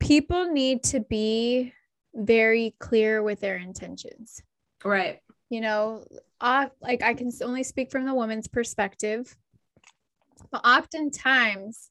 people 0.00 0.46
need 0.52 0.82
to 0.84 1.00
be 1.00 1.72
very 2.14 2.74
clear 2.78 3.22
with 3.22 3.40
their 3.40 3.56
intentions. 3.56 4.40
right 4.84 5.20
You 5.50 5.60
know, 5.62 6.04
uh, 6.40 6.68
like 6.80 7.02
I 7.02 7.14
can 7.14 7.30
only 7.42 7.62
speak 7.62 7.90
from 7.90 8.04
the 8.04 8.14
woman's 8.14 8.48
perspective, 8.48 9.36
but 10.50 10.64
oftentimes 10.66 11.90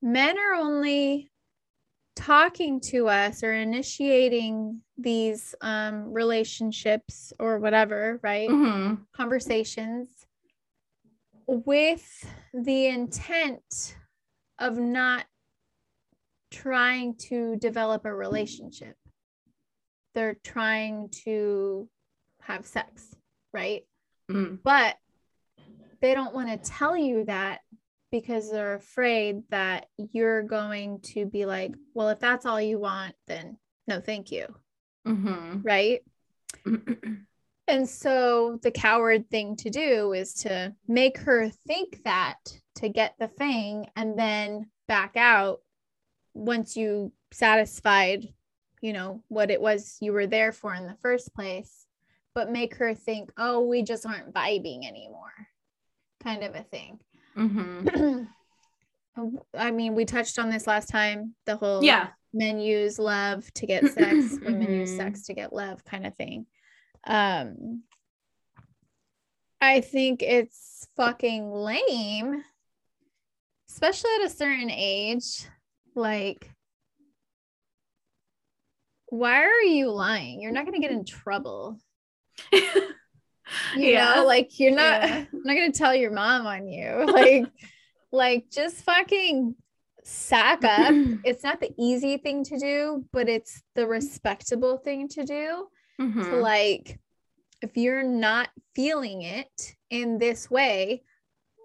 men 0.00 0.38
are 0.38 0.54
only 0.54 1.30
talking 2.14 2.80
to 2.80 3.08
us 3.08 3.42
or 3.42 3.52
initiating 3.52 4.82
these 4.98 5.54
um, 5.62 6.12
relationships 6.12 7.32
or 7.38 7.58
whatever, 7.58 8.20
right? 8.22 8.50
Mhm. 8.50 9.06
conversations 9.12 10.08
with 11.46 12.26
the 12.54 12.86
intent 12.86 13.96
of 14.58 14.78
not 14.78 15.26
trying 16.50 17.14
to 17.16 17.56
develop 17.56 18.04
a 18.04 18.14
relationship. 18.14 18.96
They're 20.14 20.38
trying 20.44 21.08
to 21.24 21.88
have 22.42 22.66
sex, 22.66 23.14
right? 23.52 23.82
Mm. 24.30 24.58
But 24.62 24.96
they 26.00 26.14
don't 26.14 26.34
want 26.34 26.48
to 26.48 26.70
tell 26.70 26.96
you 26.96 27.24
that 27.26 27.60
because 28.10 28.50
they're 28.50 28.74
afraid 28.74 29.42
that 29.50 29.86
you're 29.96 30.42
going 30.42 31.00
to 31.00 31.24
be 31.24 31.46
like, 31.46 31.72
well, 31.94 32.10
if 32.10 32.18
that's 32.18 32.44
all 32.44 32.60
you 32.60 32.78
want, 32.78 33.14
then 33.26 33.56
no, 33.88 34.00
thank 34.00 34.30
you, 34.30 34.46
Mhm. 35.06 35.62
right? 35.64 36.00
And 37.68 37.88
so 37.88 38.58
the 38.62 38.72
coward 38.72 39.30
thing 39.30 39.54
to 39.56 39.70
do 39.70 40.12
is 40.12 40.34
to 40.42 40.74
make 40.88 41.16
her 41.18 41.48
think 41.48 42.02
that 42.04 42.38
to 42.76 42.88
get 42.88 43.14
the 43.18 43.28
thing 43.28 43.86
and 43.94 44.18
then 44.18 44.68
back 44.88 45.16
out 45.16 45.60
once 46.34 46.76
you 46.76 47.12
satisfied, 47.32 48.26
you 48.80 48.92
know, 48.92 49.22
what 49.28 49.50
it 49.50 49.60
was 49.60 49.96
you 50.00 50.12
were 50.12 50.26
there 50.26 50.50
for 50.50 50.74
in 50.74 50.86
the 50.88 50.96
first 51.00 51.32
place, 51.34 51.81
but 52.34 52.50
make 52.50 52.76
her 52.76 52.94
think, 52.94 53.30
oh, 53.36 53.60
we 53.60 53.82
just 53.82 54.06
aren't 54.06 54.32
vibing 54.32 54.86
anymore, 54.86 55.32
kind 56.22 56.42
of 56.42 56.54
a 56.54 56.62
thing. 56.62 56.98
Mhm. 57.36 58.28
I 59.54 59.70
mean, 59.70 59.94
we 59.94 60.04
touched 60.06 60.38
on 60.38 60.48
this 60.48 60.66
last 60.66 60.88
time 60.88 61.34
the 61.44 61.56
whole 61.56 61.82
yeah 61.82 62.08
men 62.32 62.58
use 62.58 62.98
love 62.98 63.52
to 63.54 63.66
get 63.66 63.86
sex 63.88 64.38
women 64.42 64.72
use 64.72 64.90
Mhm. 64.92 64.96
sex 64.96 65.22
to 65.26 65.34
get 65.34 65.52
love 65.52 65.84
kind 65.84 66.06
of 66.06 66.14
thing 66.16 66.46
um 67.04 67.82
i 69.60 69.82
think 69.82 70.22
it's 70.22 70.88
fucking 70.96 71.50
lame 71.52 72.42
especially 73.68 74.10
at 74.20 74.26
a 74.26 74.30
certain 74.30 74.70
age 74.70 75.46
like 75.94 76.50
why 79.08 79.42
are 79.44 79.60
you 79.62 79.90
lying 79.90 80.40
you're 80.40 80.52
not 80.52 80.64
going 80.64 80.80
to 80.80 80.86
get 80.86 80.90
in 80.96 81.04
trouble 81.04 81.78
you 82.52 83.92
Yeah. 83.92 84.14
know 84.14 84.24
like 84.26 84.58
you're 84.58 84.74
not 84.74 85.02
Yeah. 85.02 85.24
i'm 85.32 85.40
not 85.44 85.54
to 85.54 85.72
tell 85.72 85.94
your 85.94 86.10
mom 86.12 86.46
on 86.46 86.68
you 86.68 87.06
like 87.12 87.44
like 88.12 88.50
just 88.50 88.76
fucking 88.84 89.54
sack 90.04 90.64
up 90.64 90.94
it's 91.24 91.42
not 91.44 91.60
the 91.60 91.72
easy 91.78 92.16
thing 92.16 92.42
to 92.44 92.58
do, 92.58 93.04
but 93.12 93.28
it's 93.28 93.62
the 93.76 93.86
respectable 93.86 94.76
thing 94.76 95.08
to 95.08 95.24
do. 95.24 95.68
To 95.98 96.04
Mhm. 96.04 96.42
like, 96.42 96.98
if 97.62 97.76
you're 97.76 98.02
not 98.02 98.48
feeling 98.74 99.22
it 99.22 99.76
in 99.90 100.18
this 100.18 100.50
way, 100.50 101.04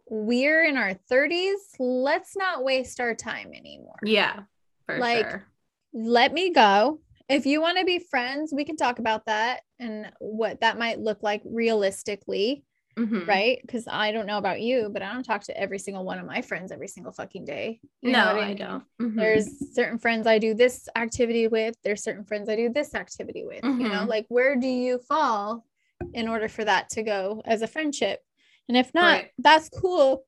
we're 0.10 0.64
in 0.64 0.78
our 0.78 0.94
30s. 1.12 1.58
Let's 1.80 2.38
not 2.38 2.64
waste 2.64 3.00
our 3.00 3.16
time 3.16 3.52
anymore. 3.54 3.98
yeah 4.04 4.42
Like, 4.88 5.30
sure 5.30 5.48
Let 5.94 6.32
me 6.34 6.54
go. 6.54 7.00
If 7.30 7.46
you 7.46 7.62
want 7.62 7.78
to 7.78 7.86
be 7.86 8.00
friends, 8.00 8.54
we 8.54 8.64
can 8.64 8.78
talk 8.78 9.00
about 9.00 9.26
that 9.26 9.62
and 9.80 10.12
what 10.20 10.62
that 10.62 10.78
might 10.78 11.00
look 11.00 11.22
like 11.22 11.42
realistically, 11.46 12.64
Mhm. 12.98 13.28
right? 13.28 13.60
Because 13.62 13.86
I 13.88 14.12
don't 14.14 14.28
know 14.28 14.38
about 14.38 14.62
you, 14.62 14.90
but 14.94 15.02
I 15.02 15.12
don't 15.14 15.24
talk 15.24 15.44
to 15.44 15.58
every 15.60 15.78
single 15.78 16.06
one 16.06 16.20
of 16.20 16.26
my 16.26 16.42
friends 16.42 16.72
every 16.72 16.88
single 16.88 17.12
fucking 17.12 17.44
day. 17.44 17.82
You 18.02 18.12
no 18.14 18.30
i 18.30 18.48
mean? 18.48 18.58
don't 18.58 18.84
Mhm. 19.02 19.16
there's 19.16 19.74
certain 19.76 19.98
friends 20.00 20.26
I 20.26 20.40
do 20.40 20.54
this 20.54 20.88
activity 20.96 21.48
with, 21.50 21.76
there's 21.84 22.02
certain 22.02 22.24
friends 22.24 22.48
I 22.48 22.56
do 22.56 22.70
this 22.70 22.96
activity 22.96 23.44
with. 23.46 23.64
You 23.64 23.90
know, 23.90 24.04
Mhm. 24.06 24.08
like 24.08 24.26
where 24.30 24.56
do 24.56 24.68
you 24.68 24.98
fall 25.00 25.66
in 26.14 26.28
order 26.30 26.48
for 26.48 26.64
that 26.64 26.90
to 26.92 27.04
go 27.04 27.42
as 27.46 27.62
a 27.62 27.68
friendship? 27.68 28.24
And 28.70 28.78
if 28.78 28.94
not, 28.94 29.04
Right. 29.04 29.32
that's 29.38 29.70
cool. 29.70 30.26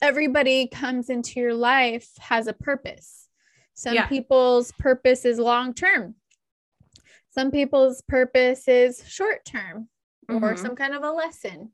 Everybody 0.00 0.66
comes 0.66 1.10
into 1.10 1.40
your 1.40 1.54
life 1.54 2.08
has 2.18 2.46
a 2.46 2.52
purpose. 2.54 3.28
Some 3.74 3.94
Yeah. 3.94 4.06
people's 4.06 4.72
purpose 4.72 5.24
is 5.24 5.38
long 5.38 5.74
term. 5.74 6.14
Some 7.32 7.50
people's 7.50 8.02
purpose 8.02 8.68
is 8.68 9.02
short 9.08 9.44
term 9.44 9.88
or 10.28 10.54
Mhm. 10.54 10.58
some 10.58 10.76
kind 10.76 10.94
of 10.94 11.02
a 11.02 11.10
lesson, 11.10 11.72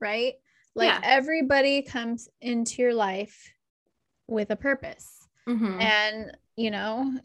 right? 0.00 0.34
Like 0.74 0.88
Yeah. 0.88 1.00
everybody 1.02 1.82
comes 1.82 2.28
into 2.40 2.80
your 2.82 2.94
life 2.94 3.52
with 4.28 4.50
a 4.50 4.56
purpose. 4.56 5.28
Mhm. 5.48 5.80
And, 5.80 6.36
you 6.56 6.70
know, 6.70 7.18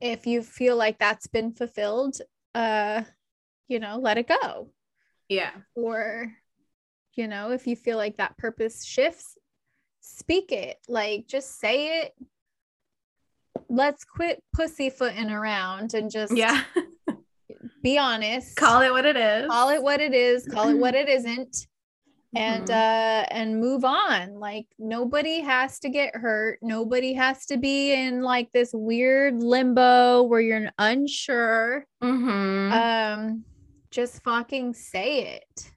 if 0.00 0.26
you 0.26 0.42
feel 0.42 0.76
like 0.76 0.98
that's 0.98 1.26
been 1.26 1.52
fulfilled, 1.52 2.20
uh, 2.54 3.04
you 3.68 3.78
know, 3.78 3.98
let 3.98 4.18
it 4.18 4.26
go. 4.26 4.72
yeah 5.28 5.52
Or, 5.74 6.34
you 7.14 7.28
know, 7.28 7.52
if 7.52 7.66
you 7.66 7.76
feel 7.76 7.96
like 7.98 8.16
that 8.16 8.36
purpose 8.38 8.82
shifts, 8.84 9.38
speak 10.00 10.50
it. 10.52 10.78
Like 10.88 11.26
just 11.28 11.58
say 11.60 12.00
it. 12.02 12.14
Let's 13.70 14.04
quit 14.04 14.42
pussyfooting 14.52 15.30
around 15.30 15.94
and 15.94 16.10
just 16.10 16.36
yeah 16.36 16.62
be 17.82 17.96
honest. 17.98 18.56
call 18.56 18.82
it 18.82 18.90
what 18.90 19.04
it 19.06 19.16
is 19.16 19.48
call 19.48 19.68
it 19.70 19.82
what 19.82 20.00
it 20.00 20.12
is, 20.12 20.44
call 20.46 20.68
it 20.68 20.74
what 20.78 20.94
it 20.94 21.08
isn't. 21.18 21.66
And 22.34 22.66
Mhm. 22.68 22.70
uh 22.70 23.26
and 23.30 23.60
move 23.60 23.84
on. 23.84 24.34
Like 24.38 24.66
nobody 24.78 25.40
has 25.40 25.78
to 25.80 25.88
get 25.88 26.14
hurt. 26.14 26.58
Nobody 26.62 27.12
has 27.14 27.46
to 27.46 27.56
be 27.56 27.92
in 27.92 28.22
like 28.22 28.50
this 28.52 28.70
weird 28.72 29.42
limbo 29.42 30.22
where 30.24 30.40
you're 30.40 30.70
unsure. 30.78 31.86
Mhm. 32.02 32.72
Um 32.72 33.44
just 33.90 34.22
fucking 34.22 34.74
say 34.74 35.36
it. 35.36 35.70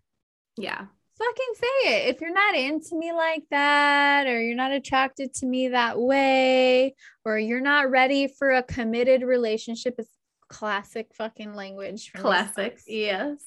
yeah 0.58 0.86
Fucking 1.24 1.54
say 1.56 1.96
it. 1.96 2.16
If 2.16 2.22
you're 2.22 2.34
not 2.34 2.56
into 2.56 2.96
me 2.98 3.14
like 3.14 3.44
that, 3.50 4.28
or 4.28 4.42
you're 4.42 4.56
not 4.58 4.72
attracted 4.72 5.34
to 5.36 5.46
me 5.46 5.70
that 5.70 5.98
way, 6.00 6.96
or 7.24 7.40
you're 7.40 7.62
not 7.62 7.90
ready 7.90 8.28
for 8.28 8.52
a 8.52 8.64
committed 8.64 9.22
relationship, 9.22 9.96
it's 9.98 10.10
classic 10.50 11.14
fucking 11.16 11.54
language. 11.56 12.12
classic 12.14 12.80
yes 12.88 13.38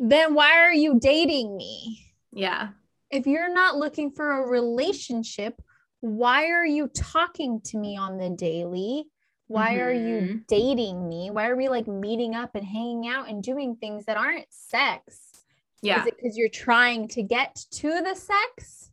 Then 0.00 0.34
why 0.34 0.52
are 0.60 0.72
you 0.72 0.98
dating 0.98 1.56
me? 1.56 2.06
yeah 2.32 2.70
If 3.10 3.26
you're 3.26 3.52
not 3.52 3.76
looking 3.76 4.10
for 4.10 4.32
a 4.32 4.48
relationship, 4.48 5.60
why 6.00 6.46
are 6.46 6.66
you 6.66 6.88
talking 6.88 7.60
to 7.66 7.76
me 7.78 7.96
on 7.96 8.16
the 8.18 8.30
daily? 8.30 9.04
Why 9.46 9.76
are 9.76 9.92
you 9.92 10.20
Mhm. 10.20 10.46
dating 10.46 11.08
me? 11.08 11.30
Why 11.30 11.48
are 11.48 11.56
we 11.56 11.68
like 11.68 11.86
meeting 11.86 12.34
up 12.34 12.54
and 12.54 12.64
hanging 12.66 13.06
out 13.08 13.28
and 13.28 13.42
doing 13.42 13.76
things 13.76 14.04
that 14.06 14.16
aren't 14.16 14.46
sex? 14.52 15.27
Yeah 15.82 16.00
Is 16.00 16.06
it 16.06 16.16
because 16.16 16.36
you're 16.36 16.48
trying 16.48 17.08
to 17.08 17.22
get 17.22 17.54
to 17.72 17.88
the 18.02 18.14
sex? 18.14 18.90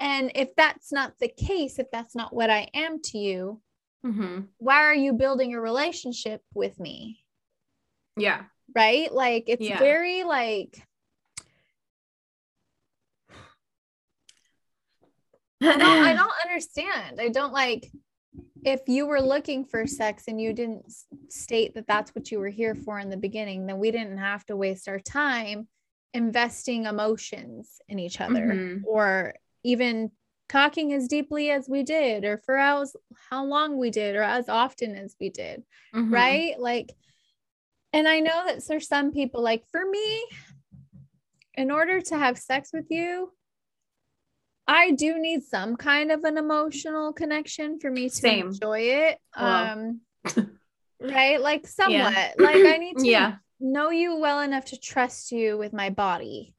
And 0.00 0.30
if 0.34 0.54
that's 0.54 0.92
not 0.92 1.18
the 1.18 1.28
case, 1.28 1.78
if 1.78 1.90
that's 1.90 2.14
not 2.14 2.32
what 2.34 2.50
I 2.50 2.68
am 2.72 3.00
to 3.02 3.18
you, 3.18 3.60
Mhm. 4.04 4.48
why 4.58 4.76
are 4.84 4.94
you 4.94 5.12
building 5.12 5.54
a 5.54 5.60
relationship 5.60 6.42
with 6.54 6.78
me? 6.78 7.24
yeah 8.16 8.44
Right? 8.74 9.12
Like 9.12 9.44
it's 9.48 9.66
Yeah. 9.66 9.78
very 9.78 10.24
like 10.24 10.82
I 15.60 15.76
don't, 15.76 15.82
I 15.82 16.14
don't 16.20 16.32
understand. 16.46 17.20
I 17.20 17.28
don't 17.28 17.52
like 17.52 17.90
if 18.64 18.80
you 18.86 19.06
were 19.06 19.20
looking 19.20 19.64
for 19.64 19.86
sex 19.86 20.24
and 20.28 20.40
you 20.40 20.52
didn't 20.52 20.92
state 21.28 21.74
that 21.74 21.86
that's 21.86 22.14
what 22.14 22.30
you 22.30 22.38
were 22.38 22.48
here 22.48 22.74
for 22.74 22.98
in 22.98 23.08
the 23.08 23.16
beginning, 23.16 23.66
then 23.66 23.78
we 23.78 23.90
didn't 23.90 24.18
have 24.18 24.44
to 24.46 24.56
waste 24.56 24.88
our 24.88 25.00
time 25.00 25.68
investing 26.14 26.86
emotions 26.86 27.80
in 27.88 27.98
each 27.98 28.20
other 28.20 28.46
Mhm. 28.46 28.82
or 28.84 29.34
even 29.62 30.10
talking 30.48 30.92
as 30.94 31.06
deeply 31.08 31.50
as 31.50 31.68
we 31.68 31.82
did 31.82 32.24
or 32.24 32.38
for 32.38 32.56
as 32.56 32.96
how 33.28 33.44
long 33.44 33.76
we 33.76 33.90
did 33.90 34.16
or 34.16 34.22
as 34.22 34.48
often 34.48 34.96
as 34.96 35.14
we 35.20 35.28
did 35.28 35.62
Mhm. 35.94 36.10
right 36.10 36.58
like 36.58 36.92
and 37.92 38.08
i 38.08 38.20
know 38.20 38.46
that 38.46 38.64
there's 38.66 38.88
some 38.88 39.12
people 39.12 39.42
like 39.42 39.66
for 39.70 39.84
me 39.84 40.26
in 41.54 41.70
order 41.70 42.00
to 42.00 42.16
have 42.16 42.38
sex 42.38 42.70
with 42.72 42.86
you 42.90 43.30
i 44.66 44.90
do 44.92 45.18
need 45.18 45.42
some 45.42 45.76
kind 45.76 46.10
of 46.10 46.24
an 46.24 46.38
emotional 46.38 47.12
connection 47.12 47.78
for 47.78 47.90
me 47.90 48.08
to 48.08 48.14
Same. 48.16 48.46
enjoy 48.48 48.80
it 48.80 49.18
um 49.36 50.00
right 51.00 51.40
like 51.40 51.66
somewhat 51.66 52.34
like 52.38 52.64
i 52.64 52.78
need 52.78 52.96
to 52.98 53.06
Yeah. 53.06 53.36
Know 53.60 53.90
you 53.90 54.16
well 54.18 54.40
enough 54.40 54.66
to 54.66 54.78
trust 54.78 55.32
you 55.32 55.58
with 55.58 55.72
my 55.72 55.90
body 55.90 56.54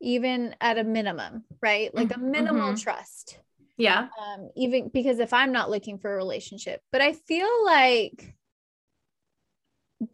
even 0.00 0.54
at 0.60 0.78
a 0.78 0.84
minimum 0.84 1.44
right 1.60 1.94
like 1.94 2.10
a 2.10 2.14
Mhm, 2.18 2.30
minimal 2.30 2.72
mhm. 2.72 2.82
trust 2.82 3.38
Yeah. 3.76 4.08
um 4.20 4.50
even 4.56 4.88
because 4.88 5.18
if 5.18 5.32
i'm 5.32 5.52
not 5.52 5.70
looking 5.70 5.98
for 5.98 6.12
a 6.12 6.16
relationship 6.16 6.80
but 6.90 7.00
i 7.00 7.12
feel 7.12 7.64
like 7.64 8.34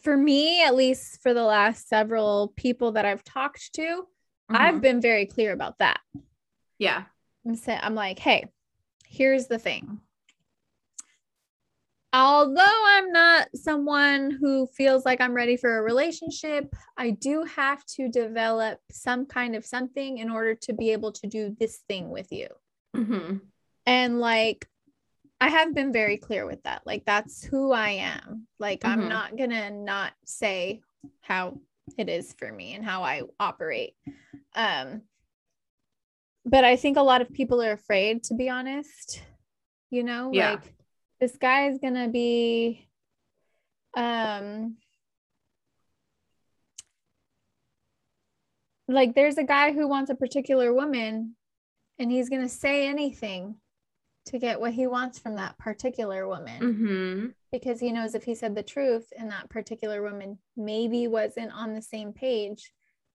for 0.03 0.17
me 0.17 0.63
at 0.63 0.75
least 0.75 1.23
for 1.23 1.33
the 1.33 1.43
last 1.43 1.89
several 1.89 2.53
people 2.57 2.93
that 2.93 3.05
i've 3.07 3.25
talked 3.25 3.73
to 3.75 4.07
i've 4.51 4.77
Mhm. 4.77 4.83
been 4.83 5.01
very 5.01 5.27
clear 5.27 5.53
about 5.53 5.79
that 5.79 6.01
Yeah. 6.79 7.05
i'm 7.47 7.55
saying 7.55 7.81
i'm 7.83 7.95
like 7.95 8.19
hey 8.19 8.47
here's 9.07 9.47
the 9.47 9.59
thing 9.59 10.01
although 12.19 12.83
i'm 12.87 13.13
not 13.13 13.49
someone 13.55 14.31
who 14.41 14.67
feels 14.67 15.05
like 15.05 15.21
i'm 15.21 15.33
ready 15.35 15.57
for 15.57 15.79
a 15.79 15.83
relationship 15.83 16.75
i 16.97 17.11
do 17.11 17.45
have 17.45 17.85
to 17.87 18.09
develop 18.09 18.81
some 18.91 19.25
kind 19.25 19.55
of 19.55 19.65
something 19.65 20.19
in 20.19 20.29
order 20.29 20.55
to 20.55 20.73
be 20.73 20.91
able 20.91 21.13
to 21.13 21.27
do 21.29 21.55
this 21.61 21.79
thing 21.89 22.11
with 22.11 22.31
you 22.33 22.49
Mhm. 22.97 23.41
And 23.87 24.19
like, 24.21 24.69
I 25.41 25.49
have 25.49 25.75
been 25.75 25.93
very 25.93 26.17
clear 26.17 26.45
with 26.47 26.63
that. 26.65 26.83
Like, 26.85 27.05
that's 27.05 27.45
who 27.45 27.73
I 27.73 27.91
am. 27.91 28.47
Like, 28.59 28.85
I'm 28.85 29.03
Mhm. 29.03 29.09
not 29.09 29.37
going 29.37 29.51
to 29.51 29.71
not 29.71 30.13
say 30.25 30.83
how 31.21 31.61
it 31.97 32.09
is 32.09 32.35
for 32.35 32.51
me 32.51 32.75
and 32.75 32.85
how 32.85 33.03
I 33.03 33.23
operate. 33.39 33.95
Um, 34.55 35.03
but 36.45 36.65
I 36.65 36.77
think 36.77 36.97
a 36.97 37.03
lot 37.03 37.23
of 37.23 37.33
people 37.33 37.63
are 37.63 37.73
afraid, 37.73 38.25
to 38.25 38.35
be 38.35 38.49
honest. 38.49 39.23
You 39.91 40.03
know, 40.03 40.31
Yeah. 40.33 40.51
like, 40.53 40.75
this 41.21 41.37
guy 41.37 41.69
is 41.69 41.79
going 41.79 41.95
to 41.95 42.09
be, 42.09 42.89
um, 43.97 44.77
like, 48.87 49.15
there's 49.15 49.39
a 49.39 49.45
guy 49.45 49.73
who 49.73 49.89
wants 49.89 50.11
a 50.11 50.15
particular 50.15 50.73
woman 50.73 51.35
and 51.99 52.11
he's 52.11 52.29
going 52.29 52.43
to 52.43 52.49
say 52.49 52.87
anything 52.89 53.57
to 54.27 54.39
get 54.39 54.61
what 54.61 54.73
he 54.73 54.87
wants 54.87 55.19
from 55.19 55.37
that 55.37 55.59
particular 55.59 56.29
woman 56.29 56.61
Mhm. 56.63 57.35
because 57.51 57.81
he 57.81 57.91
knows 57.93 58.15
if 58.15 58.25
he 58.25 58.35
said 58.35 58.55
the 58.55 58.63
truth 58.63 59.13
and 59.19 59.31
that 59.31 59.49
particular 59.49 60.03
woman 60.03 60.39
maybe 60.57 61.09
wasn't 61.09 61.51
on 61.53 61.75
the 61.75 61.83
same 61.83 62.13
page 62.13 62.73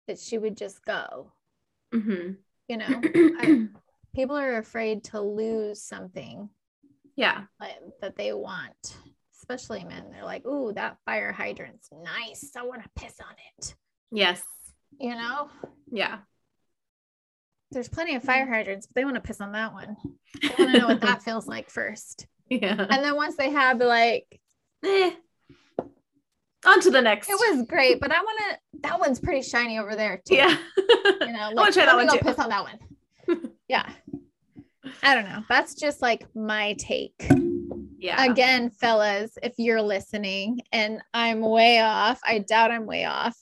that 0.08 0.18
she 0.18 0.38
would 0.38 0.56
just 0.56 0.84
go 0.84 1.32
Mhm. 1.92 2.36
you 2.68 2.76
know 2.76 2.86
I, 3.38 3.68
people 4.12 4.36
are 4.36 4.58
afraid 4.58 5.04
to 5.04 5.20
lose 5.20 5.80
something 5.82 6.50
yeah. 7.16 7.42
like, 7.60 7.76
that 8.00 8.16
they 8.16 8.32
want 8.32 8.96
especially 9.38 9.84
men 9.84 10.04
they're 10.10 10.24
like 10.24 10.44
ooh 10.46 10.72
that 10.72 10.96
fire 11.04 11.30
hydrant's 11.32 11.88
nice 12.02 12.50
i 12.56 12.62
want 12.62 12.82
to 12.82 12.88
piss 12.96 13.14
on 13.20 13.34
it 13.58 13.74
Yes. 14.10 14.42
you 14.98 15.10
know 15.10 15.48
Yeah. 15.90 16.18
there's 17.72 17.88
plenty 17.88 18.14
of 18.14 18.22
fire 18.22 18.46
hydrants 18.46 18.86
but 18.86 18.94
they 18.94 19.04
want 19.04 19.16
to 19.16 19.20
piss 19.20 19.40
on 19.40 19.52
that 19.52 19.72
one 19.72 19.96
they 20.42 20.48
want 20.58 20.72
to 20.72 20.78
know 20.78 20.86
what 20.88 21.00
that 21.02 21.22
feels 21.24 21.46
like 21.46 21.68
first 21.70 22.26
Yeah. 22.48 22.86
and 22.88 23.04
then 23.04 23.14
once 23.16 23.36
they 23.36 23.50
have 23.50 23.78
like 23.78 24.40
Eh. 24.84 25.12
On 26.66 26.80
to 26.80 26.90
the 26.90 27.00
next. 27.02 27.28
It 27.28 27.34
was 27.34 27.66
great, 27.66 28.00
but 28.00 28.10
I 28.10 28.20
want 28.22 28.38
to. 28.38 28.80
That 28.84 28.98
one's 28.98 29.20
pretty 29.20 29.42
shiny 29.42 29.78
over 29.78 29.94
there 29.96 30.22
too. 30.26 30.34
Yeah. 30.36 30.56
you 30.78 31.32
know, 31.32 31.38
I 31.40 31.52
want 31.54 31.74
to 31.74 31.78
try 31.78 31.84
that 31.86 31.94
one 31.96 32.06
go 32.06 32.14
too. 32.16 32.24
piss 32.24 32.38
on 32.38 32.48
that 32.48 32.62
one. 32.62 33.50
yeah, 33.68 33.86
I 35.04 35.14
don't 35.14 35.26
know. 35.26 35.44
That's 35.48 35.74
just 35.74 36.00
like 36.00 36.26
my 36.34 36.74
take. 36.78 37.28
Yeah. 37.98 38.24
Again, 38.24 38.70
fellas, 38.70 39.32
if 39.42 39.52
you're 39.58 39.82
listening 39.82 40.60
and 40.72 41.02
I'm 41.12 41.40
way 41.40 41.80
off, 41.80 42.20
I 42.24 42.38
doubt 42.38 42.70
I'm 42.70 42.86
way 42.86 43.04
off. 43.04 43.36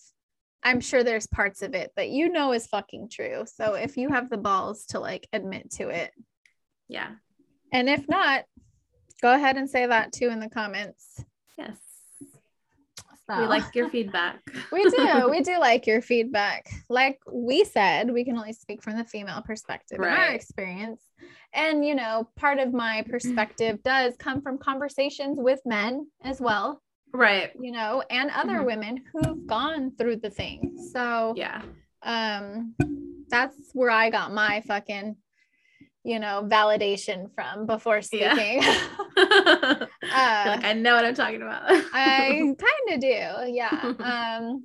I'm 0.64 0.80
sure 0.80 1.02
there's 1.02 1.26
parts 1.28 1.62
of 1.62 1.74
it 1.74 1.92
that 1.96 2.10
you 2.10 2.28
know 2.30 2.52
is 2.52 2.66
fucking 2.66 3.08
true. 3.10 3.44
So 3.46 3.74
if 3.74 3.96
you 3.96 4.08
have 4.10 4.28
the 4.28 4.38
balls 4.38 4.86
to 4.86 5.00
like 5.00 5.28
admit 5.32 5.70
to 5.72 5.88
it, 5.88 6.12
Yeah. 6.88 7.10
and 7.72 7.88
if 7.88 8.08
not, 8.08 8.44
go 9.20 9.32
ahead 9.32 9.56
and 9.56 9.70
say 9.70 9.86
that 9.86 10.12
too 10.12 10.28
in 10.28 10.40
the 10.40 10.50
comments. 10.50 11.24
Yes. 11.56 11.78
So. 13.28 13.40
We 13.40 13.46
like 13.46 13.74
your 13.74 13.88
feedback. 13.88 14.40
we 14.72 14.82
do 14.82 15.28
we 15.30 15.40
do 15.42 15.58
like 15.60 15.86
your 15.86 16.02
feedback 16.02 16.68
like 16.88 17.20
we 17.32 17.64
said 17.64 18.10
we 18.10 18.24
can 18.24 18.36
only 18.36 18.52
speak 18.52 18.82
from 18.82 18.96
the 18.96 19.04
female 19.04 19.42
perspective 19.42 19.98
in 19.98 20.04
our 20.04 20.32
experience 20.32 21.00
and 21.54 21.84
you 21.84 21.94
know 21.94 22.28
part 22.36 22.58
of 22.58 22.72
my 22.72 23.04
perspective 23.08 23.82
does 23.82 24.14
come 24.18 24.40
from 24.42 24.58
conversations 24.58 25.38
with 25.40 25.60
men 25.64 26.06
as 26.24 26.40
well 26.40 26.82
Right. 27.14 27.50
you 27.60 27.72
know 27.72 28.02
and 28.10 28.30
other 28.30 28.60
Mhm. 28.60 28.66
women 28.66 29.04
who've 29.12 29.46
gone 29.46 29.92
through 29.98 30.16
the 30.16 30.30
thing 30.30 30.76
so 30.92 31.34
Yeah. 31.36 31.62
um 32.02 32.74
that's 33.28 33.56
where 33.74 33.90
i 33.90 34.10
got 34.10 34.32
my 34.32 34.62
fucking 34.66 35.16
you 36.04 36.18
know 36.18 36.46
validation 36.50 37.32
from 37.34 37.66
before 37.66 38.00
Yeah. 38.12 38.34
speaking 38.34 38.62
You're 39.16 39.28
uh, 40.10 40.44
like, 40.46 40.64
I 40.64 40.72
know 40.72 40.94
what 40.96 41.04
I'm 41.04 41.14
talking 41.14 41.42
about. 41.42 41.62
I 41.92 42.54
kind 42.58 42.88
of 42.94 43.00
do. 43.00 43.52
Yeah. 43.52 43.92
Um 44.00 44.64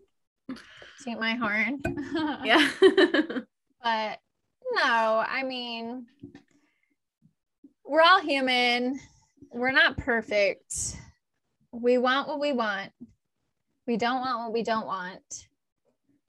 toot 1.04 1.20
my 1.20 1.36
horn. 1.36 1.80
yeah. 2.44 2.68
But 3.84 4.20
no, 4.74 5.24
I 5.28 5.44
mean 5.46 6.08
we're 7.88 8.02
all 8.02 8.22
human. 8.22 9.00
We're 9.52 9.72
not 9.72 9.98
perfect. 9.98 10.98
We 11.72 11.98
want 11.98 12.28
what 12.28 12.40
we 12.40 12.52
want. 12.54 12.92
We 13.86 13.98
don't 13.98 14.22
want 14.22 14.40
what 14.40 14.54
we 14.54 14.64
don't 14.64 14.86
want. 14.86 15.48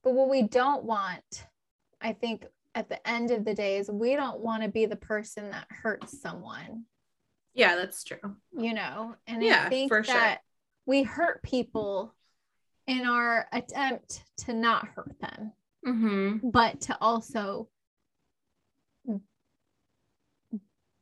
But 0.04 0.14
what 0.14 0.28
we 0.30 0.42
don't 0.42 0.84
want, 0.84 1.46
I 2.00 2.12
think 2.12 2.44
at 2.74 2.88
the 2.88 3.06
end 3.08 3.30
of 3.30 3.44
the 3.44 3.54
day 3.54 3.78
is 3.78 3.90
we 3.90 4.14
don't 4.14 4.40
want 4.40 4.62
to 4.62 4.68
be 4.68 4.86
the 4.86 4.96
person 4.96 5.50
that 5.50 5.66
hurts 5.68 6.20
someone. 6.20 6.84
yeah, 7.54 7.74
that's 7.76 8.04
true. 8.04 8.18
you 8.56 8.72
know 8.74 9.16
and 9.26 9.42
Yeah, 9.42 9.64
i 9.66 9.68
think 9.68 9.88
for 9.90 10.04
sure. 10.04 10.14
that 10.14 10.40
we 10.86 11.02
hurt 11.02 11.42
people 11.42 12.14
in 12.86 13.04
our 13.06 13.48
attempt 13.52 14.22
to 14.44 14.52
not 14.52 14.86
hurt 14.94 15.14
them 15.20 15.52
Mm-hmm. 15.86 16.50
but 16.50 16.80
to 16.82 16.96
also 17.00 17.68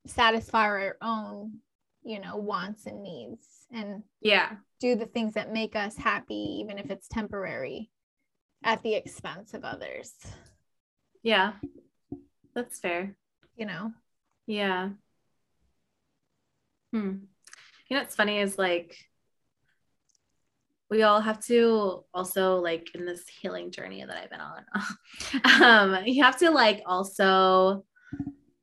satisfy 0.06 0.62
our 0.64 0.96
own 1.02 1.58
you 2.04 2.20
know 2.20 2.36
wants 2.36 2.86
and 2.86 3.02
needs 3.02 3.46
and 3.72 4.02
Yeah. 4.20 4.56
do 4.80 4.94
the 4.94 5.06
things 5.06 5.34
that 5.34 5.52
make 5.52 5.74
us 5.74 5.96
happy 5.96 6.58
even 6.60 6.78
if 6.78 6.90
it's 6.90 7.08
temporary 7.08 7.90
at 8.62 8.82
the 8.82 8.94
expense 8.94 9.54
of 9.54 9.64
others 9.64 10.12
Yeah. 11.22 11.54
That's 12.54 12.78
fair. 12.78 13.16
you 13.56 13.66
know 13.66 13.92
Yeah. 14.46 14.90
Hmm. 16.92 17.16
You 17.88 17.96
know 17.96 18.00
what's 18.02 18.14
funny 18.16 18.38
is 18.38 18.56
like 18.58 18.96
we 20.88 21.02
all 21.02 21.20
have 21.20 21.44
to 21.46 22.04
also 22.14 22.56
like 22.60 22.94
in 22.94 23.04
this 23.04 23.24
healing 23.28 23.72
journey 23.72 24.04
that 24.04 24.16
I've 24.16 24.30
been 24.30 24.40
on. 24.40 25.92
um, 25.98 26.04
you 26.06 26.22
have 26.22 26.38
to 26.38 26.50
like 26.50 26.80
also 26.86 27.84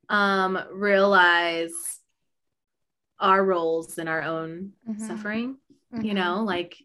um 0.09 0.59
realize 0.71 1.71
our 3.19 3.43
roles 3.43 3.97
in 3.97 4.07
our 4.07 4.21
own 4.21 4.73
Mhm. 4.87 4.99
suffering. 5.07 5.57
You 5.93 6.11
Mhm. 6.11 6.15
know, 6.15 6.43
like 6.43 6.75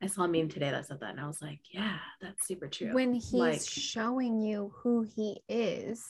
I 0.00 0.06
saw 0.06 0.24
a 0.24 0.28
meme 0.28 0.48
today 0.48 0.70
that 0.70 0.86
said 0.86 1.00
that, 1.00 1.10
and 1.10 1.20
I 1.20 1.26
was 1.26 1.40
like, 1.40 1.60
yeah, 1.72 1.98
that's 2.20 2.46
super 2.46 2.68
true. 2.68 2.92
when 2.92 3.14
he's 3.14 3.32
Like- 3.32 3.60
showing 3.62 4.40
you 4.40 4.70
who 4.82 5.02
he 5.02 5.42
is 5.48 6.04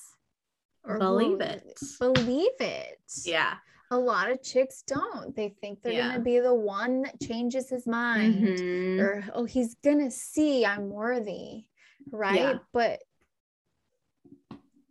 or 0.84 0.98
Believe 0.98 1.40
it. 1.40 1.78
believe 2.00 2.50
it 2.60 3.00
yeah. 3.24 3.58
a 3.92 3.96
lot 3.96 4.30
of 4.30 4.42
chicks 4.42 4.82
don't 4.82 5.36
they 5.36 5.50
think 5.60 5.80
they're 5.82 5.92
Yeah. 5.92 6.08
gonna 6.12 6.24
be 6.24 6.40
the 6.40 6.54
one 6.54 7.02
that 7.02 7.20
changes 7.20 7.68
his 7.68 7.86
mind 7.86 8.42
Mhm. 8.58 8.98
or 9.00 9.24
oh 9.34 9.44
he's 9.44 9.74
gonna 9.76 10.10
see 10.10 10.64
i'm 10.66 10.90
worthy 10.90 11.66
right 12.10 12.34
Yeah. 12.40 12.58
but 12.72 13.00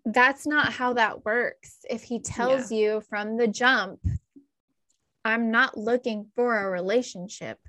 that's 0.06 0.46
not 0.48 0.74
how 0.74 0.94
that 0.94 1.26
works. 1.26 1.78
If 1.90 2.04
he 2.04 2.20
tells 2.20 2.72
you 2.72 3.02
from 3.02 3.38
the 3.38 3.48
jump, 3.48 4.00
I'm 5.24 5.52
not 5.52 5.78
looking 5.78 6.26
for 6.36 6.58
a 6.58 6.70
relationship, 6.70 7.60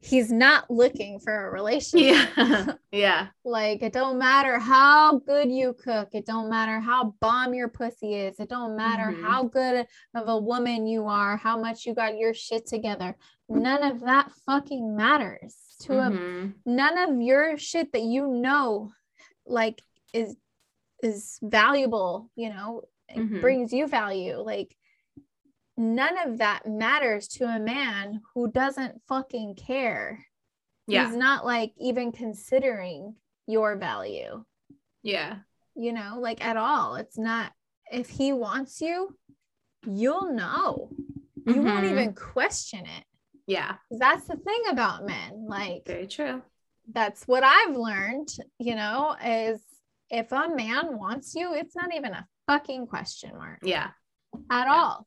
he's 0.00 0.30
not 0.30 0.70
looking 0.70 1.18
for 1.18 1.46
a 1.48 1.50
relationship. 1.50 2.28
Yeah. 2.38 2.66
yeah. 2.92 3.26
like 3.44 3.82
it 3.82 3.92
don't 3.92 4.16
matter 4.18 4.58
how 4.60 5.18
good 5.18 5.50
you 5.50 5.72
cook, 5.74 6.10
it 6.12 6.24
don't 6.24 6.48
matter 6.48 6.78
how 6.78 7.14
bomb 7.20 7.52
your 7.52 7.68
pussy 7.68 8.14
is, 8.14 8.38
it 8.38 8.48
don't 8.48 8.76
matter 8.76 9.10
Mhm. 9.12 9.22
how 9.22 9.42
good 9.44 9.86
of 10.14 10.28
a 10.28 10.38
woman 10.38 10.86
you 10.86 11.06
are, 11.06 11.36
how 11.36 11.58
much 11.58 11.84
you 11.84 11.94
got 11.94 12.16
your 12.16 12.32
shit 12.32 12.66
together. 12.66 13.16
None 13.48 13.82
of 13.82 14.00
that 14.02 14.30
fucking 14.46 14.94
matters 14.96 15.56
to 15.80 15.94
a 15.98 16.10
Mhm. 16.10 16.54
none 16.64 16.96
of 16.98 17.20
your 17.20 17.56
shit 17.58 17.90
that 17.92 18.02
you 18.02 18.28
know 18.28 18.92
like 19.46 19.82
is 20.14 20.36
is 21.02 21.38
valuable 21.42 22.30
you 22.34 22.48
know 22.50 22.82
it 23.08 23.18
Mhm. 23.18 23.40
brings 23.40 23.72
you 23.72 23.86
value 23.86 24.36
like 24.38 24.76
none 25.76 26.18
of 26.26 26.38
that 26.38 26.66
matters 26.66 27.28
to 27.28 27.44
a 27.44 27.60
man 27.60 28.20
who 28.34 28.50
doesn't 28.50 29.00
fucking 29.06 29.54
care 29.54 30.26
Yeah. 30.86 31.06
he's 31.06 31.16
not 31.16 31.44
like 31.44 31.72
even 31.78 32.10
considering 32.12 33.16
your 33.46 33.76
value 33.76 34.44
Yeah. 35.02 35.40
you 35.74 35.92
know 35.92 36.18
like 36.20 36.44
at 36.44 36.56
all 36.56 36.96
it's 36.96 37.16
not 37.18 37.52
if 37.92 38.08
he 38.10 38.32
wants 38.32 38.80
you 38.80 39.16
you'll 39.86 40.32
know 40.32 40.90
you 41.46 41.62
won't 41.62 41.84
Mhm. 41.86 41.90
even 41.92 42.14
question 42.14 42.84
it 42.84 43.04
Yeah. 43.46 43.76
that's 43.90 44.26
the 44.26 44.36
thing 44.36 44.62
about 44.68 45.06
men 45.06 45.46
like 45.46 45.84
Very 45.86 46.08
true. 46.08 46.42
that's 46.90 47.28
what 47.28 47.44
I've 47.44 47.76
learned, 47.76 48.28
you 48.58 48.74
know, 48.74 49.14
is 49.22 49.62
if 50.10 50.32
a 50.32 50.48
man 50.48 50.98
wants 50.98 51.34
you, 51.34 51.54
it's 51.54 51.76
not 51.76 51.94
even 51.94 52.12
a 52.12 52.26
fucking 52.46 52.86
question 52.86 53.36
mark 53.36 53.58
Yeah. 53.62 53.88
at 54.50 54.66
Yeah. 54.66 54.74
all. 54.74 55.06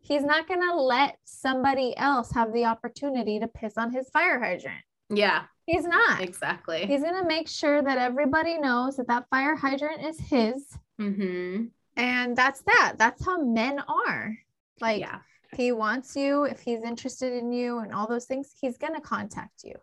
He's 0.00 0.22
not 0.24 0.46
going 0.46 0.60
to 0.62 0.74
let 0.76 1.18
somebody 1.24 1.96
else 1.96 2.30
have 2.32 2.52
the 2.52 2.66
opportunity 2.66 3.40
to 3.40 3.48
piss 3.48 3.76
on 3.76 3.90
his 3.92 4.08
fire 4.10 4.38
hydrant. 4.38 4.82
Yeah. 5.10 5.44
He's 5.66 5.84
not. 5.84 6.20
Exactly. 6.20 6.86
He's 6.86 7.02
going 7.02 7.20
to 7.20 7.26
make 7.26 7.48
sure 7.48 7.82
that 7.82 7.98
everybody 7.98 8.58
knows 8.58 8.96
that 8.96 9.08
that 9.08 9.28
fire 9.30 9.56
hydrant 9.56 10.04
is 10.04 10.18
his. 10.20 10.76
mm-hmm. 11.00 11.64
And 11.96 12.36
that's 12.36 12.62
that. 12.62 12.94
That's 12.96 13.24
how 13.24 13.42
men 13.42 13.80
are. 13.86 14.36
Like, 14.80 15.00
yeah. 15.00 15.18
he 15.54 15.72
wants 15.72 16.16
you, 16.16 16.44
if 16.44 16.60
he's 16.60 16.82
interested 16.82 17.32
in 17.32 17.52
you 17.52 17.78
and 17.80 17.92
all 17.92 18.06
those 18.06 18.24
things, 18.24 18.50
he's 18.60 18.78
going 18.78 18.94
to 18.94 19.00
contact 19.00 19.62
you. 19.64 19.74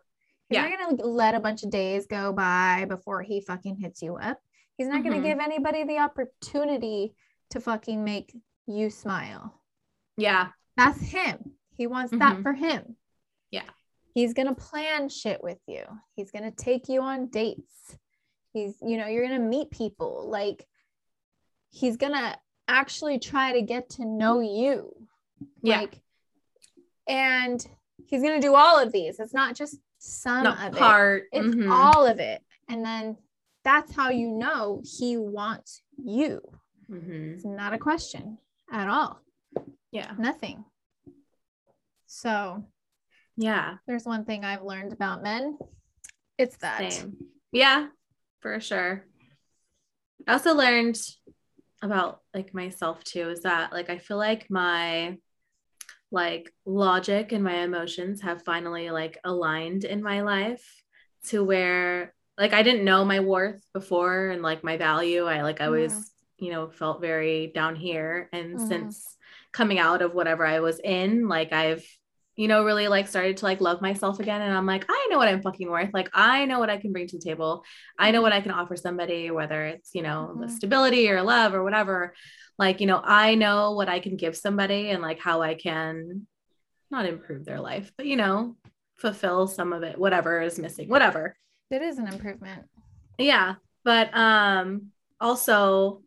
He's 0.48 0.56
Yeah. 0.56 0.68
not 0.68 0.78
going 0.78 0.96
to 0.98 1.06
let 1.06 1.34
a 1.34 1.40
bunch 1.40 1.62
of 1.62 1.70
days 1.70 2.06
go 2.06 2.32
by 2.32 2.84
before 2.88 3.22
he 3.22 3.40
fucking 3.40 3.76
hits 3.76 4.02
you 4.02 4.16
up. 4.16 4.40
He's 4.80 4.88
not 4.88 5.02
going 5.02 5.12
Mhm. 5.12 5.22
to 5.24 5.28
give 5.28 5.38
anybody 5.40 5.84
the 5.84 5.98
opportunity 5.98 7.14
to 7.50 7.60
fucking 7.60 8.02
make 8.02 8.34
you 8.64 8.88
smile. 8.88 9.60
Yeah. 10.16 10.52
That's 10.74 10.98
him. 11.02 11.58
He 11.76 11.86
wants 11.86 12.12
that 12.12 12.38
Mhm. 12.38 12.42
for 12.42 12.54
him. 12.54 12.96
Yeah. 13.50 13.68
He's 14.14 14.32
going 14.32 14.48
to 14.48 14.54
plan 14.54 15.10
shit 15.10 15.42
with 15.42 15.60
you. 15.66 15.84
He's 16.14 16.30
going 16.30 16.44
to 16.44 16.50
take 16.50 16.88
you 16.88 17.02
on 17.02 17.26
dates. 17.26 17.98
He's, 18.54 18.80
you 18.80 18.96
know, 18.96 19.06
you're 19.06 19.26
going 19.26 19.38
to 19.38 19.46
meet 19.46 19.70
people. 19.70 20.26
Like, 20.30 20.66
he's 21.68 21.98
going 21.98 22.14
to 22.14 22.40
actually 22.66 23.18
try 23.18 23.52
to 23.52 23.60
get 23.60 23.90
to 23.90 24.06
know 24.06 24.40
you. 24.40 25.06
Yeah. 25.60 25.80
Like, 25.80 26.00
and 27.06 27.62
he's 28.06 28.22
going 28.22 28.40
to 28.40 28.46
do 28.46 28.54
all 28.54 28.78
of 28.78 28.92
these. 28.92 29.20
It's 29.20 29.34
not 29.34 29.56
just 29.56 29.76
some 29.98 30.44
Not 30.44 30.68
of 30.68 30.74
it. 30.74 30.78
part. 30.78 31.28
It's 31.32 31.54
mhm. 31.54 31.70
all 31.70 32.06
of 32.06 32.18
it. 32.18 32.42
And 32.66 32.82
then 32.82 33.18
that's 33.64 33.94
how 33.94 34.10
you 34.10 34.30
know 34.30 34.82
he 34.98 35.16
wants 35.16 35.82
you. 36.02 36.40
Mhm. 36.90 37.34
It's 37.34 37.44
not 37.44 37.72
a 37.72 37.78
question 37.78 38.38
at 38.72 38.88
all. 38.88 39.20
Yeah. 39.90 40.14
Nothing. 40.18 40.64
So 42.06 42.64
Yeah. 43.36 43.78
there's 43.86 44.04
one 44.04 44.24
thing 44.24 44.44
I've 44.44 44.62
learned 44.62 44.92
about 44.92 45.22
men. 45.22 45.58
It's 46.38 46.56
that. 46.58 46.92
Same. 46.92 47.16
Yeah, 47.52 47.88
for 48.40 48.60
sure. 48.60 49.06
I 50.26 50.32
also 50.32 50.54
learned 50.54 50.98
about 51.82 52.20
like 52.34 52.52
myself 52.52 53.02
too 53.04 53.30
is 53.30 53.42
that 53.42 53.72
like 53.72 53.88
I 53.90 53.98
feel 53.98 54.18
like 54.18 54.50
my 54.50 55.18
like 56.10 56.52
logic 56.66 57.32
and 57.32 57.42
my 57.44 57.58
emotions 57.58 58.20
have 58.22 58.42
finally 58.42 58.90
like 58.90 59.18
aligned 59.24 59.84
in 59.84 60.02
my 60.02 60.22
life 60.22 60.82
to 61.26 61.42
where 61.44 62.14
like 62.40 62.52
I 62.54 62.62
didn't 62.62 62.84
know 62.84 63.04
my 63.04 63.20
worth 63.20 63.62
before 63.74 64.30
and 64.30 64.42
like 64.42 64.64
my 64.64 64.76
value. 64.76 65.26
I 65.26 65.42
like 65.42 65.60
I 65.60 65.66
always, 65.66 65.92
Mhm. 65.92 66.10
you 66.38 66.50
know, 66.52 66.70
felt 66.70 67.00
very 67.00 67.48
down 67.54 67.76
here. 67.76 68.28
And 68.32 68.58
Mhm. 68.58 68.66
since 68.66 69.16
coming 69.52 69.78
out 69.78 70.02
of 70.02 70.14
whatever 70.14 70.46
I 70.46 70.60
was 70.60 70.80
in, 70.82 71.28
like 71.28 71.52
I've 71.52 71.84
you 72.36 72.48
know, 72.48 72.64
really 72.64 72.88
like 72.88 73.06
started 73.06 73.36
to 73.36 73.44
like 73.44 73.60
love 73.60 73.82
myself 73.82 74.18
again. 74.18 74.40
And 74.40 74.56
I'm 74.56 74.64
like, 74.64 74.86
I 74.88 75.08
know 75.10 75.18
what 75.18 75.28
I'm 75.28 75.42
fucking 75.42 75.68
worth. 75.70 75.90
Like, 75.92 76.08
I 76.14 76.46
know 76.46 76.58
what 76.58 76.70
I 76.70 76.78
can 76.78 76.90
bring 76.90 77.06
to 77.08 77.18
the 77.18 77.22
table. 77.22 77.64
I 77.98 78.12
know 78.12 78.22
what 78.22 78.32
I 78.32 78.40
can 78.40 78.52
offer 78.52 78.76
somebody, 78.76 79.30
whether 79.30 79.66
it's, 79.66 79.94
you 79.94 80.00
know, 80.00 80.34
the 80.40 80.46
Mhm. 80.46 80.50
stability 80.50 81.10
or 81.10 81.20
love 81.22 81.52
or 81.52 81.62
whatever. 81.62 82.14
Like, 82.56 82.80
you 82.80 82.86
know, 82.86 82.98
I 83.04 83.34
know 83.34 83.72
what 83.72 83.90
I 83.90 84.00
can 84.00 84.16
give 84.16 84.38
somebody 84.38 84.88
and 84.88 85.02
like 85.02 85.20
how 85.20 85.42
I 85.42 85.54
can 85.54 86.26
not 86.90 87.04
improve 87.04 87.44
their 87.44 87.60
life, 87.60 87.92
but, 87.98 88.06
you 88.06 88.16
know, 88.16 88.56
fulfill 88.96 89.46
some 89.46 89.74
of 89.74 89.82
it, 89.82 89.98
whatever 89.98 90.40
is 90.40 90.58
missing, 90.58 90.88
whatever. 90.88 91.36
It 91.70 91.82
is 91.82 91.98
an 91.98 92.08
improvement. 92.08 92.64
Yeah. 93.18 93.54
But 93.84 94.10
um 94.14 94.88
also, 95.20 96.02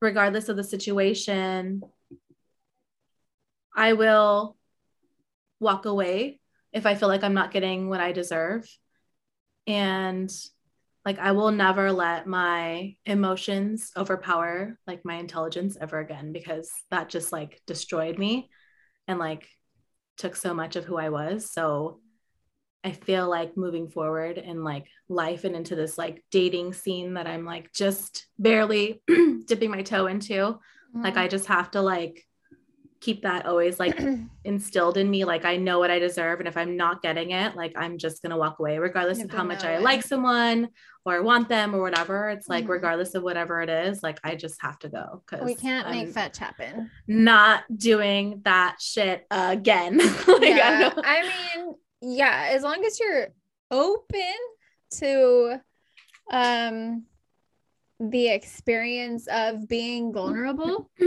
regardless 0.00 0.48
of 0.48 0.56
the 0.56 0.64
situation, 0.64 1.82
I 3.76 3.94
will 3.94 4.56
walk 5.60 5.86
away 5.86 6.40
if 6.72 6.86
I 6.86 6.94
feel 6.94 7.08
like 7.08 7.22
I'm 7.22 7.34
not 7.34 7.52
getting 7.52 7.88
what 7.88 8.00
I 8.00 8.12
deserve. 8.12 8.66
And 9.66 10.30
like 11.04 11.18
I 11.18 11.32
will 11.32 11.50
never 11.50 11.92
let 11.92 12.26
my 12.26 12.94
emotions 13.04 13.90
overpower 13.96 14.78
like 14.86 15.04
my 15.04 15.16
intelligence 15.16 15.76
ever 15.80 15.98
again 15.98 16.32
because 16.32 16.70
that 16.90 17.08
just 17.08 17.32
like 17.32 17.60
destroyed 17.66 18.18
me 18.18 18.50
and 19.08 19.18
like 19.18 19.48
took 20.16 20.36
so 20.36 20.54
much 20.54 20.76
of 20.76 20.84
who 20.84 20.96
I 20.96 21.08
was. 21.08 21.52
So 21.52 22.00
I 22.84 22.92
feel 22.92 23.28
like 23.28 23.56
moving 23.56 23.88
forward 23.88 24.38
in 24.38 24.64
like 24.64 24.86
life 25.08 25.44
and 25.44 25.54
into 25.54 25.76
this 25.76 25.96
like 25.98 26.24
dating 26.30 26.72
scene 26.72 27.14
that 27.14 27.26
I'm 27.26 27.44
like 27.44 27.72
just 27.72 28.26
barely 28.38 29.02
dipping 29.46 29.70
my 29.70 29.82
toe 29.82 30.06
into. 30.06 30.58
Like 30.94 31.16
I 31.16 31.26
just 31.28 31.46
have 31.46 31.70
to 31.70 31.80
like 31.80 32.24
keep 33.00 33.22
that 33.22 33.46
always 33.46 33.80
like 33.80 33.98
instilled 34.44 34.96
in 34.96 35.10
me 35.10 35.24
like 35.24 35.44
i 35.44 35.56
know 35.56 35.80
what 35.80 35.90
i 35.90 35.98
deserve 35.98 36.38
and 36.38 36.46
if 36.46 36.56
i'm 36.56 36.76
not 36.76 37.02
getting 37.02 37.32
it 37.32 37.56
like 37.56 37.72
i'm 37.74 37.98
just 37.98 38.22
going 38.22 38.30
to 38.30 38.36
walk 38.36 38.60
away 38.60 38.78
regardless 38.78 39.20
of 39.20 39.28
how 39.28 39.42
much 39.42 39.64
i 39.64 39.72
it. 39.72 39.82
like 39.82 40.04
someone 40.04 40.68
or 41.04 41.20
want 41.24 41.48
them 41.48 41.74
or 41.74 41.82
whatever 41.82 42.28
it's 42.30 42.48
like 42.48 42.64
Mhm. 42.66 42.68
regardless 42.68 43.16
of 43.16 43.24
whatever 43.24 43.60
it 43.60 43.68
is 43.68 44.04
like 44.04 44.20
i 44.22 44.36
just 44.36 44.62
have 44.62 44.78
to 44.80 44.88
go 44.88 45.20
because 45.26 45.44
we 45.44 45.56
can't 45.56 45.90
make 45.90 46.10
fetch 46.10 46.38
happen. 46.38 46.92
not 47.08 47.64
doing 47.76 48.40
that 48.44 48.76
shit 48.80 49.26
again 49.32 49.98
like, 49.98 50.18
I 50.28 50.46
yeah, 50.46 50.78
don't- 50.90 51.04
I 51.04 51.22
mean, 51.56 51.74
yeah, 52.02 52.48
as 52.50 52.62
long 52.62 52.84
as 52.84 52.98
you're 53.00 53.28
open 53.70 54.34
to 54.98 55.60
um 56.30 57.04
the 58.00 58.28
experience 58.28 59.28
of 59.28 59.68
being 59.68 60.12
vulnerable, 60.12 60.90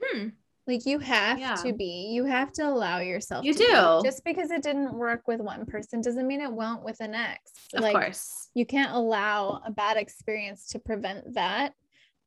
Hmm. 0.00 0.28
like 0.68 0.86
you 0.86 1.00
have 1.00 1.38
Yeah. 1.40 1.56
to 1.64 1.72
be, 1.72 2.10
you 2.12 2.24
have 2.24 2.52
to 2.52 2.62
allow 2.62 3.00
yourself 3.00 3.44
You 3.44 3.52
to 3.52 3.58
be. 3.58 3.64
do. 3.66 4.00
Just 4.04 4.22
because 4.24 4.52
it 4.52 4.62
didn't 4.62 4.94
work 4.94 5.26
with 5.26 5.40
one 5.40 5.66
person 5.66 6.00
doesn't 6.00 6.26
mean 6.26 6.40
it 6.40 6.52
won't 6.52 6.84
with 6.84 6.98
the 6.98 7.08
next. 7.08 7.58
of 7.74 7.82
like 7.82 7.92
course 7.92 8.48
you 8.54 8.64
can't 8.64 8.92
allow 8.94 9.60
a 9.66 9.70
bad 9.72 9.96
experience 9.96 10.68
to 10.68 10.78
prevent 10.78 11.34
that. 11.34 11.74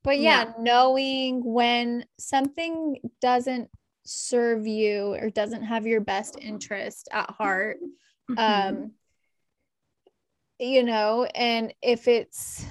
But 0.04 0.20
yeah, 0.20 0.52
knowing 0.60 1.44
when 1.44 2.06
something 2.20 2.98
doesn't 3.22 3.70
serve 4.04 4.66
you 4.68 5.14
or 5.16 5.30
doesn't 5.30 5.64
have 5.64 5.86
your 5.88 6.02
best 6.02 6.38
interest 6.42 7.08
at 7.12 7.30
heart, 7.32 7.78
Mhm. 8.30 8.38
um 8.38 8.92
you 10.60 10.84
know 10.84 11.24
and 11.34 11.74
if 11.82 12.08
it's 12.08 12.64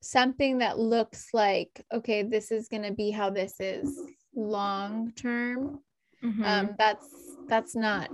something 0.00 0.58
that 0.58 0.78
looks 0.78 1.28
like 1.32 1.84
okay 1.92 2.22
this 2.24 2.50
is 2.50 2.68
going 2.68 2.82
to 2.82 2.92
be 2.92 3.10
how 3.10 3.30
this 3.30 3.54
is 3.60 4.00
long 4.34 5.12
term 5.12 5.80
Mhm. 6.22 6.44
um 6.44 6.74
that's 6.76 7.06
that's 7.48 7.76
not 7.76 8.10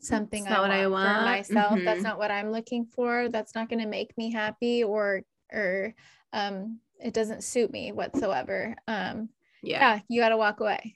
something 0.00 0.42
It's 0.42 0.50
I, 0.50 0.54
not 0.54 0.60
what 0.62 0.70
want 0.70 0.80
I 0.80 0.84
for 0.86 0.90
want. 0.90 1.24
myself 1.24 1.80
that's 1.84 2.00
Mhm. 2.00 2.04
not 2.04 2.18
what 2.18 2.30
i'm 2.30 2.50
looking 2.50 2.84
for 2.86 3.28
that's 3.28 3.54
not 3.54 3.68
going 3.68 3.80
to 3.80 3.86
make 3.86 4.16
me 4.18 4.32
happy 4.32 4.82
or 4.82 5.22
or 5.52 5.94
um 6.32 6.80
it 7.00 7.14
doesn't 7.14 7.44
suit 7.44 7.70
me 7.70 7.92
whatsoever 7.92 8.74
um 8.88 9.28
yeah, 9.62 9.96
yeah 9.96 10.00
you 10.08 10.20
got 10.20 10.30
to 10.30 10.36
walk 10.36 10.60
away 10.60 10.94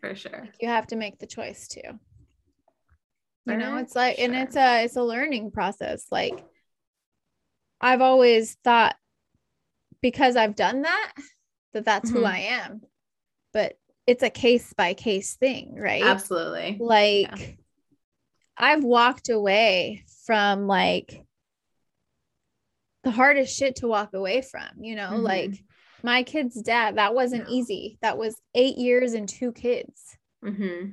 for 0.00 0.14
sure 0.14 0.48
you 0.60 0.68
have 0.68 0.86
to 0.86 0.96
make 0.96 1.18
the 1.18 1.26
choice 1.26 1.68
too 1.68 1.80
you 3.46 3.56
know 3.56 3.76
it's 3.78 3.96
like 3.96 4.18
and 4.18 4.34
it's 4.34 4.56
a 4.56 4.84
it's 4.84 4.96
a 4.96 5.02
learning 5.02 5.50
process 5.50 6.06
like 6.10 6.44
i've 7.80 8.00
always 8.00 8.56
thought 8.62 8.94
because 10.02 10.34
I've 10.36 10.56
done 10.56 10.82
that, 10.82 11.12
that 11.72 11.84
that's 11.84 12.10
who 12.10 12.22
Mhm. 12.22 12.26
I 12.26 12.38
am. 12.38 12.82
But 13.52 13.78
it's 14.06 14.24
a 14.24 14.30
case 14.30 14.72
by 14.72 14.94
case 14.94 15.36
thing, 15.36 15.76
right? 15.76 16.02
Absolutely. 16.02 16.76
Like 16.80 17.58
I've 18.56 18.82
walked 18.82 19.28
away 19.28 20.04
from 20.26 20.66
like 20.66 21.24
the 23.04 23.12
hardest 23.12 23.56
shit 23.56 23.76
to 23.76 23.86
walk 23.86 24.12
away 24.12 24.42
from, 24.42 24.82
you 24.82 24.96
know, 24.96 25.10
Mhm. 25.12 25.22
like 25.22 25.64
my 26.04 26.22
kid's 26.22 26.60
dad, 26.62 26.96
that 26.96 27.14
wasn't 27.14 27.44
No. 27.48 27.54
easy. 27.54 27.98
That 28.02 28.18
was 28.18 28.40
eight 28.54 28.76
years 28.78 29.12
and 29.14 29.28
two 29.28 29.52
kids. 29.52 30.16
hmm 30.42 30.90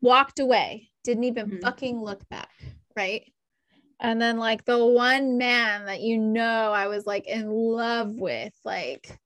Walked 0.00 0.40
away, 0.40 0.90
didn't 1.04 1.24
even 1.24 1.50
Mhm. 1.50 1.60
fucking 1.62 2.02
look 2.02 2.26
back, 2.30 2.50
right? 2.96 3.30
And 4.00 4.20
then 4.20 4.38
like 4.38 4.64
the 4.64 4.84
one 4.86 5.36
man 5.36 5.84
that 5.84 6.00
you 6.00 6.16
know 6.16 6.72
I 6.72 6.86
was 6.86 7.06
like 7.06 7.26
in 7.26 7.50
love 7.50 8.14
with, 8.14 8.54
like 8.64 9.18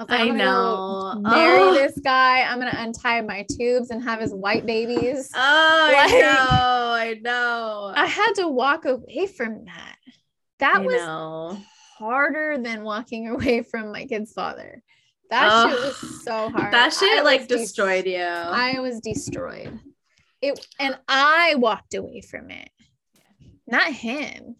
I, 0.00 0.04
like, 0.04 0.20
I 0.20 0.28
know. 0.30 1.14
marry 1.20 1.62
Oh. 1.62 1.72
this 1.74 1.98
guy. 2.00 2.42
I'm 2.42 2.58
gonna 2.58 2.74
untie 2.76 3.20
my 3.22 3.46
tubes 3.56 3.90
and 3.90 4.02
have 4.02 4.20
his 4.20 4.34
white 4.34 4.66
babies. 4.66 5.30
Oh, 5.34 5.38
I 5.40 6.06
know. 6.20 6.92
I 6.92 7.20
know. 7.22 7.92
I 7.94 8.06
had 8.06 8.32
to 8.34 8.48
walk 8.48 8.84
away 8.84 9.26
from 9.28 9.64
that. 9.66 9.96
That 10.58 10.76
I 10.76 10.78
was 10.80 10.96
know. 10.96 11.58
Harder 11.98 12.58
than 12.58 12.82
walking 12.82 13.28
away 13.34 13.62
from 13.62 13.92
my 13.92 14.06
kid's 14.06 14.32
father. 14.32 14.82
That 15.30 15.48
Ugh. 15.50 15.70
shit 15.70 15.80
was 15.80 16.24
so 16.24 16.50
hard. 16.50 16.72
That 16.72 16.92
shit 16.92 17.18
I 17.18 17.22
like 17.22 17.48
destroyed 17.48 18.06
you. 18.06 18.22
I 18.22 18.78
was 18.80 19.00
destroyed. 19.00 19.78
It 20.40 20.64
and 20.78 20.96
I 21.08 21.56
walked 21.56 21.94
away 21.94 22.20
from 22.20 22.50
it. 22.50 22.70
Not 23.66 23.92
him. 23.92 24.56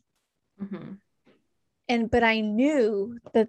Mhm. 0.61 0.99
And 1.89 2.11
but 2.11 2.25
I 2.25 2.41
knew 2.41 3.19
that 3.33 3.49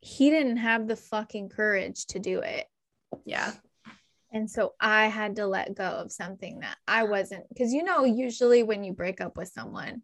he 0.00 0.28
didn't 0.28 0.58
have 0.58 0.86
the 0.86 0.96
fucking 0.96 1.48
courage 1.48 2.06
to 2.08 2.18
do 2.18 2.40
it. 2.40 2.66
Yeah. 3.24 3.52
And 4.30 4.50
so 4.50 4.74
I 4.78 5.06
had 5.06 5.36
to 5.36 5.46
let 5.46 5.74
go 5.74 5.84
of 5.84 6.12
something 6.12 6.60
that 6.60 6.76
I 6.86 7.04
wasn't 7.04 7.48
because 7.48 7.72
you 7.72 7.84
know, 7.84 8.04
usually 8.04 8.62
when 8.64 8.84
you 8.84 8.92
break 8.92 9.22
up 9.22 9.38
with 9.38 9.48
someone, 9.48 10.02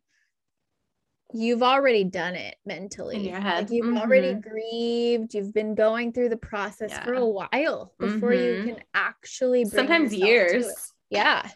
you've 1.33 1.63
already 1.63 2.05
done 2.05 2.35
it 2.35 2.57
mentally. 2.65 3.17
In 3.17 3.25
your 3.25 3.41
Like 3.41 3.71
you've 3.71 3.97
already 3.97 4.35
Mhm. 4.35 4.43
grieved, 4.43 5.35
you've 5.35 5.53
been 5.53 5.75
going 5.75 6.13
through 6.13 6.29
the 6.29 6.37
process 6.37 6.97
for 7.05 7.15
a 7.15 7.25
while 7.25 7.95
before 7.99 8.33
you 8.33 8.55
Mhm. 8.55 8.65
can 8.65 8.85
actually 8.95 9.65
Sometimes 9.65 10.15
years. 10.15 10.93
Yeah. 11.09 11.49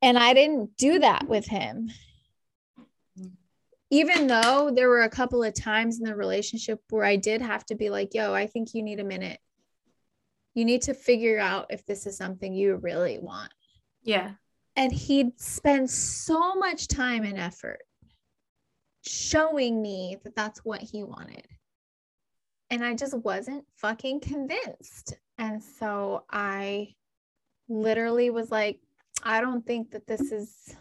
And 0.00 0.18
I 0.18 0.34
didn't 0.34 0.76
do 0.76 0.98
that 0.98 1.28
with 1.28 1.46
him. 1.46 1.90
Even 3.90 4.26
though 4.26 4.70
there 4.70 4.88
were 4.88 5.02
a 5.02 5.10
couple 5.10 5.42
of 5.42 5.52
times 5.54 5.98
in 5.98 6.04
the 6.04 6.16
relationship 6.16 6.80
where 6.90 7.04
I 7.04 7.16
did 7.16 7.42
have 7.42 7.64
to 7.66 7.74
be 7.74 7.90
like, 7.90 8.14
yo, 8.14 8.32
I 8.32 8.46
think 8.46 8.74
you 8.74 8.82
need 8.82 9.00
a 9.00 9.04
minute. 9.04 9.38
You 10.54 10.64
need 10.64 10.82
to 10.82 10.94
figure 10.94 11.38
out 11.38 11.66
if 11.70 11.84
this 11.84 12.06
is 12.06 12.16
something 12.16 12.54
you 12.54 12.76
really 12.76 13.18
want. 13.18 13.52
Yeah. 14.02 14.34
And 14.76 14.92
he'd 14.92 15.38
spend 15.38 15.90
so 15.90 16.54
much 16.54 16.88
time 16.88 17.24
and 17.24 17.38
effort 17.38 17.82
showing 19.02 19.82
me 19.82 20.16
that 20.24 20.34
that's 20.36 20.60
what 20.64 20.80
he 20.80 21.02
wanted. 21.02 21.46
And 22.70 22.84
I 22.84 22.94
just 22.94 23.14
wasn't 23.18 23.64
fucking 23.76 24.20
convinced. 24.20 25.18
And 25.38 25.62
so 25.62 26.24
I 26.30 26.94
literally 27.68 28.30
was 28.30 28.50
like, 28.50 28.80
I 29.22 29.40
don't 29.40 29.66
think 29.66 29.90
that 29.90 30.06
this 30.06 30.32
is, 30.32 30.74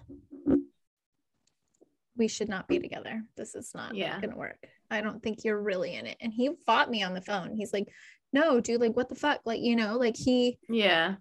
we 2.16 2.28
should 2.28 2.50
not 2.50 2.68
be 2.68 2.80
together. 2.80 3.24
This 3.36 3.56
is 3.56 3.72
not 3.74 3.96
Yeah. 3.96 4.20
going 4.20 4.32
to 4.32 4.38
work. 4.38 4.68
I 4.90 5.02
don't 5.02 5.22
think 5.22 5.44
you're 5.44 5.62
really 5.62 5.96
in 5.96 6.06
it. 6.06 6.18
And 6.22 6.32
he 6.34 6.52
fought 6.66 6.90
me 6.90 7.04
on 7.04 7.14
the 7.14 7.22
phone. 7.22 7.56
He's 7.56 7.74
like, 7.74 7.88
no, 8.34 8.62
dude, 8.62 8.80
like, 8.82 8.96
what 8.96 9.10
the 9.10 9.16
fuck? 9.16 9.42
Like, 9.46 9.60
you 9.62 9.76
know, 9.76 9.98
like 9.98 10.16
he, 10.16 10.58
Yeah. 10.70 11.16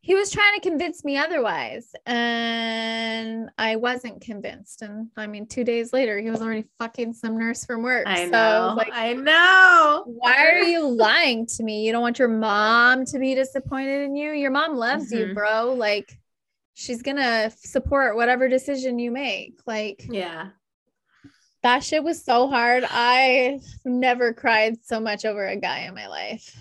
He 0.00 0.14
was 0.14 0.30
trying 0.30 0.54
to 0.54 0.60
convince 0.60 1.04
me 1.04 1.16
otherwise 1.18 1.94
and 2.06 3.50
i 3.58 3.76
wasn't 3.76 4.20
convinced 4.20 4.82
and 4.82 5.08
i 5.16 5.26
mean 5.26 5.46
two 5.46 5.64
days 5.64 5.92
later 5.92 6.18
he 6.18 6.30
was 6.30 6.40
already 6.40 6.64
fucking 6.78 7.12
some 7.12 7.36
nurse 7.38 7.64
from 7.64 7.82
work 7.82 8.06
I 8.06 8.24
so 8.26 8.30
know. 8.30 8.74
like 8.76 8.92
I 8.92 9.12
know. 9.14 10.04
why 10.06 10.36
are 10.46 10.58
you 10.60 10.86
lying 10.88 11.46
to 11.46 11.62
me 11.62 11.84
you 11.84 11.92
don't 11.92 12.02
want 12.02 12.18
your 12.18 12.28
mom 12.28 13.04
to 13.06 13.18
be 13.18 13.34
disappointed 13.34 14.02
in 14.02 14.14
you 14.16 14.32
your 14.32 14.50
mom 14.50 14.76
loves 14.76 15.12
you 15.12 15.26
Mhm. 15.26 15.34
bro 15.34 15.74
like 15.74 16.18
she's 16.74 17.02
gonna 17.02 17.50
support 17.50 18.14
whatever 18.16 18.48
decision 18.48 18.98
you 18.98 19.10
make 19.10 19.58
like 19.66 20.04
Yeah. 20.08 20.50
that 21.64 21.82
shit 21.82 22.04
was 22.04 22.24
so 22.24 22.46
hard 22.48 22.84
i 22.88 23.58
never 23.84 24.32
cried 24.32 24.76
so 24.84 25.00
much 25.00 25.24
over 25.24 25.44
a 25.46 25.56
guy 25.56 25.80
in 25.80 25.94
my 25.94 26.06
life 26.06 26.56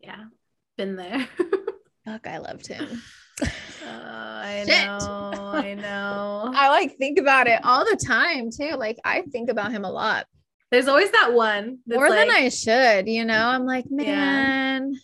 Yeah. 0.00 0.24
Been 0.76 0.96
there. 0.96 1.28
fuck 2.04 2.26
i 2.26 2.38
loved 2.38 2.66
him 2.66 3.02
Oh, 3.84 3.88
I 4.44 4.64
Shit. 4.66 4.86
know. 4.86 5.30
I 5.54 5.74
know. 5.74 6.52
I 6.54 6.68
like 6.68 6.96
think 6.98 7.18
about 7.18 7.46
it 7.48 7.60
all 7.64 7.84
the 7.84 7.96
time 7.96 8.50
too. 8.50 8.76
Like 8.76 8.98
I 9.04 9.22
think 9.22 9.48
about 9.50 9.72
him 9.72 9.84
a 9.84 9.90
lot 9.90 10.26
There's 10.70 10.86
always 10.86 11.10
that 11.12 11.32
one. 11.32 11.78
more 11.86 12.08
than 12.10 12.30
I 12.30 12.48
should. 12.50 13.08
You 13.08 13.24
know, 13.24 13.46
I'm 13.46 13.64
like, 13.66 13.86
Yeah. 13.90 14.04
man. 14.14 14.94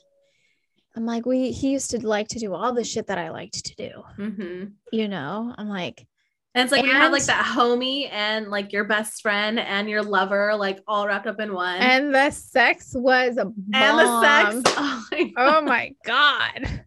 I'm 0.96 1.06
like, 1.06 1.26
we. 1.26 1.50
He 1.52 1.70
used 1.70 1.90
to 1.92 2.06
like 2.06 2.28
to 2.28 2.38
do 2.38 2.54
all 2.54 2.72
the 2.72 2.84
shit 2.84 3.06
that 3.08 3.18
I 3.18 3.30
liked 3.30 3.64
to 3.64 3.74
do. 3.76 3.90
Mhm. 4.18 4.72
You 4.92 5.08
know, 5.08 5.52
I'm 5.58 5.68
like, 5.68 6.06
And 6.54 6.62
it's 6.64 6.70
like 6.72 6.82
when 6.82 6.90
you 6.90 6.96
have 6.96 7.10
like 7.12 7.24
that 7.24 7.44
homie 7.56 8.08
and 8.12 8.48
like 8.48 8.72
your 8.72 8.84
best 8.84 9.22
friend 9.22 9.58
and 9.58 9.88
your 9.88 10.02
lover 10.02 10.54
like 10.54 10.80
all 10.86 11.06
wrapped 11.08 11.26
up 11.26 11.40
in 11.40 11.52
one. 11.54 11.78
and 11.80 12.14
the 12.14 12.30
sex 12.30 12.92
was 12.94 13.36
a 13.38 13.46
bomb. 13.46 13.54
And 13.74 13.98
the 13.98 14.20
sex. 14.22 14.76
Oh 14.76 15.04
my, 15.10 15.32
Oh 15.36 15.60
my 15.62 15.92
god, 16.04 16.84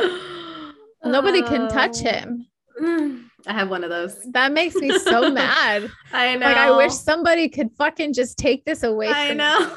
nobody 1.04 1.42
can 1.42 1.68
touch 1.68 1.98
Oh. 2.00 2.10
him. 2.10 2.46
Mm, 2.80 3.24
I 3.46 3.52
have 3.52 3.68
one 3.68 3.84
of 3.84 3.90
those. 3.90 4.16
That 4.32 4.52
makes 4.52 4.74
me 4.76 4.98
so 4.98 5.30
mad. 5.32 5.90
I 6.12 6.36
know. 6.36 6.46
Like 6.46 6.56
I 6.56 6.76
wish 6.76 6.92
somebody 6.94 7.48
could 7.48 7.70
fucking 7.76 8.12
just 8.14 8.38
take 8.38 8.64
this 8.64 8.82
away 8.82 9.08
I 9.08 9.34
know. 9.34 9.76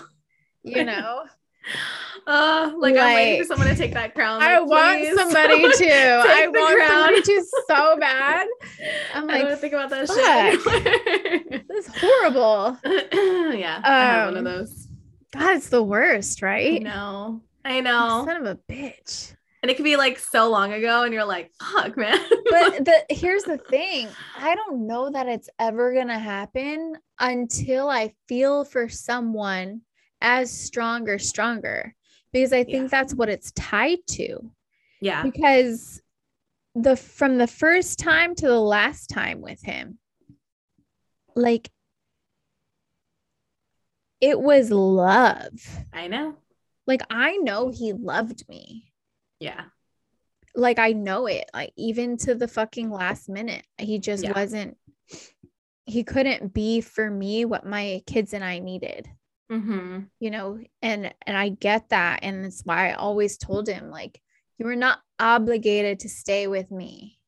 me. 0.63 0.75
You 0.77 0.85
know. 0.85 1.23
Oh, 2.25 2.75
like, 2.79 2.95
I'm 2.95 3.13
waiting 3.15 3.41
for 3.41 3.47
someone 3.47 3.67
to 3.67 3.75
take 3.75 3.93
that 3.93 4.13
crown. 4.15 4.41
I 4.41 4.59
want 4.61 5.03
somebody 5.17 5.61
to. 5.69 5.91
I 5.91 6.47
want 6.47 6.77
crown. 6.77 6.89
somebody 6.89 7.21
to 7.21 7.45
so 7.67 7.97
bad. 7.99 8.47
I'm 9.13 9.29
I 9.29 9.39
don't 9.39 9.49
like, 9.49 9.59
think 9.59 9.73
about 9.73 9.89
that 9.89 10.07
shit. 10.07 11.67
this 11.67 11.87
is 11.87 11.93
horrible. 11.97 12.77
yeah, 13.57 13.81
I 13.83 13.89
have 13.89 14.33
one 14.33 14.37
of 14.37 14.37
Um, 14.37 14.43
those. 14.59 14.87
God, 15.33 15.57
it's 15.57 15.69
the 15.69 15.83
worst, 15.83 16.41
right? 16.41 16.75
I 16.75 16.77
know. 16.77 17.41
I 17.65 17.81
know. 17.81 18.23
Son 18.25 18.37
of 18.37 18.45
a 18.45 18.59
bitch. 18.71 19.33
And 19.63 19.71
it 19.71 19.75
could 19.77 19.85
be 19.85 19.95
like 19.95 20.19
so 20.19 20.49
long 20.51 20.73
ago, 20.73 21.03
and 21.03 21.13
you're 21.13 21.23
like, 21.25 21.49
fuck, 21.57 21.95
man. 21.97 22.19
But 22.51 22.83
the 22.85 23.05
here's 23.09 23.43
the 23.43 23.57
thing. 23.57 24.09
I 24.37 24.53
don't 24.55 24.85
know 24.85 25.09
that 25.09 25.27
it's 25.27 25.49
ever 25.57 25.93
gonna 25.95 26.19
happen 26.19 26.93
until 27.19 27.89
I 27.89 28.13
feel 28.27 28.65
for 28.65 28.89
someone 28.89 29.81
as 30.21 30.51
strong 30.51 31.07
or 31.09 31.17
stronger. 31.17 31.95
Because 32.33 32.51
I 32.51 32.63
think 32.65 32.83
Yeah. 32.83 32.87
that's 32.87 33.15
what 33.15 33.29
it's 33.29 33.51
tied 33.53 33.99
to. 34.09 34.51
yeah. 35.01 35.23
because 35.23 36.01
the 36.75 36.95
from 36.97 37.37
the 37.37 37.47
first 37.47 37.99
time 37.99 38.35
to 38.35 38.47
the 38.47 38.59
last 38.59 39.07
time 39.07 39.39
with 39.41 39.61
him 39.61 39.99
like 41.35 41.69
it 44.21 44.39
was 44.39 44.71
love 44.71 45.51
I 45.93 46.07
know. 46.07 46.35
like 46.87 47.01
i 47.11 47.37
know 47.37 47.69
he 47.69 47.93
loved 47.93 48.49
me 48.49 48.91
Yeah. 49.43 49.65
like 50.55 50.79
i 50.79 50.91
know 50.93 51.25
it 51.27 51.45
like 51.53 51.73
even 51.75 52.17
to 52.17 52.35
the 52.35 52.47
fucking 52.47 52.89
last 52.91 53.27
minute 53.29 53.65
he 53.77 53.99
just 53.99 54.23
Yeah. 54.23 54.33
wasn't 54.35 54.77
he 55.85 56.03
couldn't 56.03 56.53
be 56.53 56.79
for 56.81 57.09
me 57.09 57.43
what 57.45 57.65
my 57.65 58.01
kids 58.07 58.33
and 58.33 58.43
i 58.43 58.59
needed 58.59 59.07
Mm-hmm. 59.51 59.99
you 60.19 60.31
know 60.31 60.57
and 60.81 61.13
and 61.27 61.37
i 61.37 61.49
get 61.49 61.89
that 61.89 62.19
and 62.23 62.43
that's 62.45 62.61
why 62.63 62.89
i 62.89 62.93
always 62.93 63.37
told 63.37 63.67
him 63.67 63.91
like 63.91 64.19
you 64.57 64.65
are 64.67 64.75
not 64.75 64.99
obligated 65.19 65.99
to 65.99 66.09
stay 66.09 66.47
with 66.47 66.71
me 66.71 67.19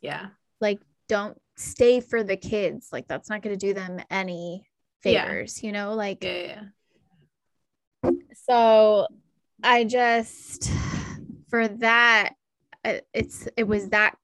Yeah. 0.00 0.26
like 0.60 0.80
don't 1.08 1.38
stay 1.56 2.00
for 2.00 2.22
the 2.24 2.36
kids 2.36 2.88
like 2.92 3.06
that's 3.08 3.30
not 3.30 3.42
going 3.42 3.56
to 3.58 3.66
do 3.66 3.72
them 3.74 4.00
any 4.10 4.66
favors, 5.02 5.62
Yeah. 5.62 5.66
you 5.66 5.72
know 5.72 5.94
like 5.94 6.24
Yeah. 6.24 6.62
Yeah. 8.02 8.10
so 8.46 9.06
i 9.62 9.84
just 9.84 10.70
for 11.50 11.68
that 11.68 12.34
it- 12.84 13.06
it's 13.12 13.46
it 13.56 13.64
was 13.64 13.88
that 13.90 14.16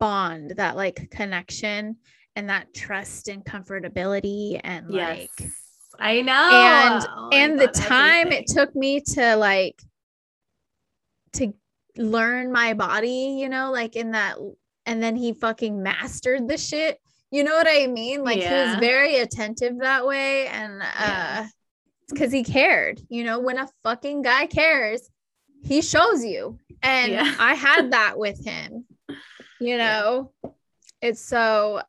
bond 0.00 0.50
that 0.56 0.76
like 0.76 1.08
connection 1.10 1.96
and 2.36 2.48
that 2.50 2.74
trust 2.74 3.28
and 3.28 3.44
comfortability 3.44 4.60
and 4.62 4.92
Yes. 4.92 5.28
like 5.40 5.50
I 5.98 6.20
know. 6.22 6.32
and 6.52 7.06
Oh 7.08 7.28
and 7.32 7.58
the 7.58 7.68
time 7.68 8.26
everything. 8.26 8.42
it 8.42 8.46
took 8.48 8.74
me 8.74 9.00
to 9.14 9.36
like 9.36 9.80
to 11.34 11.52
learn 11.96 12.50
my 12.52 12.74
body 12.74 13.36
you 13.40 13.48
know 13.48 13.70
like 13.70 13.94
in 13.96 14.10
that 14.10 14.36
and 14.86 15.02
then 15.02 15.16
he 15.16 15.32
fucking 15.32 15.82
mastered 15.82 16.48
the 16.48 16.58
shit 16.58 16.98
You 17.30 17.42
know 17.42 17.54
what 17.54 17.66
I 17.68 17.86
mean? 17.88 18.22
Like 18.22 18.38
he 18.40 18.48
was 18.48 18.76
very 18.78 19.16
attentive 19.18 19.78
that 19.80 20.06
way. 20.06 20.46
And 20.48 20.82
uh 20.82 20.86
Yeah. 20.98 21.46
because 22.08 22.30
he 22.30 22.44
cared. 22.44 23.00
You 23.08 23.24
know, 23.24 23.40
when 23.40 23.58
a 23.58 23.66
fucking 23.82 24.22
guy 24.22 24.46
cares, 24.46 25.00
he 25.64 25.82
shows 25.82 26.24
you. 26.24 26.58
And 26.82 27.12
Yeah. 27.12 27.34
I 27.38 27.54
had 27.54 27.92
that 27.92 28.18
with 28.18 28.44
him. 28.44 28.84
You 29.08 29.76
Yeah. 29.76 29.76
know, 30.00 30.32
it's 31.00 31.20
so 31.20 31.80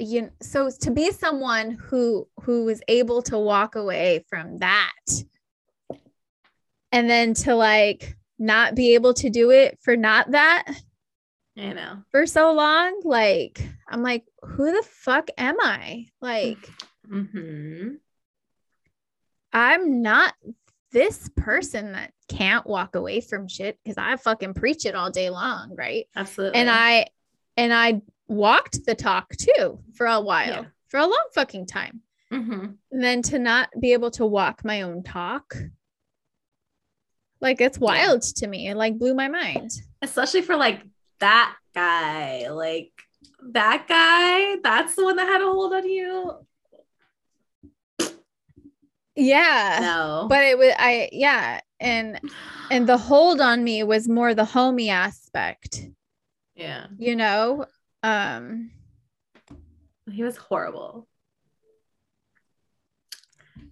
you 0.00 0.30
so 0.42 0.68
to 0.80 0.90
be 0.90 1.12
someone 1.12 1.70
who 1.70 2.26
who 2.42 2.64
was 2.64 2.82
able 2.88 3.22
to 3.22 3.38
walk 3.38 3.76
away 3.76 4.24
from 4.28 4.58
that 4.58 4.90
and 6.90 7.08
then 7.08 7.34
to 7.34 7.54
like 7.54 8.16
not 8.38 8.74
be 8.74 8.94
able 8.94 9.14
to 9.14 9.30
do 9.30 9.50
it 9.52 9.78
for 9.80 9.96
not 9.96 10.32
that 10.32 10.64
I 11.56 11.72
know. 11.72 12.02
for 12.10 12.26
so 12.26 12.52
long 12.52 13.00
like 13.04 13.62
i'm 13.88 14.02
like 14.02 14.24
who 14.42 14.72
the 14.72 14.82
fuck 14.82 15.28
am 15.38 15.56
i 15.60 16.06
like 16.20 16.68
Mm-hmm. 17.08 17.94
i'm 19.52 20.02
not 20.02 20.34
this 20.90 21.30
person 21.36 21.92
that 21.92 22.12
can't 22.28 22.66
walk 22.66 22.94
away 22.96 23.20
from 23.20 23.46
shit 23.48 23.78
because 23.82 23.96
i 23.98 24.16
fucking 24.16 24.54
preach 24.54 24.84
it 24.84 24.94
all 24.94 25.10
day 25.10 25.30
long 25.30 25.74
right 25.76 26.06
Absolutely. 26.16 26.58
and 26.58 26.68
i 26.70 27.06
and 27.56 27.72
i 27.72 28.00
walked 28.28 28.84
the 28.86 28.94
talk 28.94 29.30
too 29.36 29.78
for 29.94 30.06
a 30.06 30.20
while 30.20 30.48
Yeah. 30.48 30.64
for 30.88 30.98
a 30.98 31.06
long 31.06 31.26
fucking 31.34 31.66
time 31.66 32.00
hmm 32.30 32.66
and 32.90 33.04
then 33.04 33.22
to 33.22 33.38
not 33.38 33.68
be 33.80 33.92
able 33.92 34.10
to 34.12 34.26
walk 34.26 34.64
my 34.64 34.82
own 34.82 35.02
talk 35.04 35.54
like 37.40 37.60
it's 37.60 37.78
Yeah. 37.78 37.84
wild 37.84 38.22
to 38.22 38.46
me 38.48 38.68
it 38.68 38.76
like 38.76 38.98
blew 38.98 39.14
my 39.14 39.28
mind 39.28 39.70
especially 40.02 40.42
for 40.42 40.56
like 40.56 40.82
that 41.20 41.54
guy, 41.74 42.48
like 42.50 42.92
that 43.52 43.86
guy. 43.88 44.56
That's 44.62 44.94
the 44.96 45.04
one 45.04 45.16
that 45.16 45.26
had 45.28 45.40
a 45.40 45.44
hold 45.44 45.72
on 45.72 45.88
you. 45.88 46.32
yeah 49.14 49.78
No, 49.80 50.26
but 50.28 50.42
it 50.44 50.58
was 50.58 50.72
i 50.78 51.08
yeah 51.12 51.60
and 51.80 52.20
and 52.70 52.88
the 52.88 52.96
hold 52.96 53.40
on 53.40 53.62
me 53.62 53.82
was 53.82 54.08
more 54.08 54.34
the 54.34 54.42
homie 54.44 54.88
aspect 54.90 55.82
yeah, 56.54 56.86
you 56.98 57.14
know 57.16 57.66
um 58.02 58.70
he 60.10 60.22
was 60.22 60.36
horrible. 60.36 61.06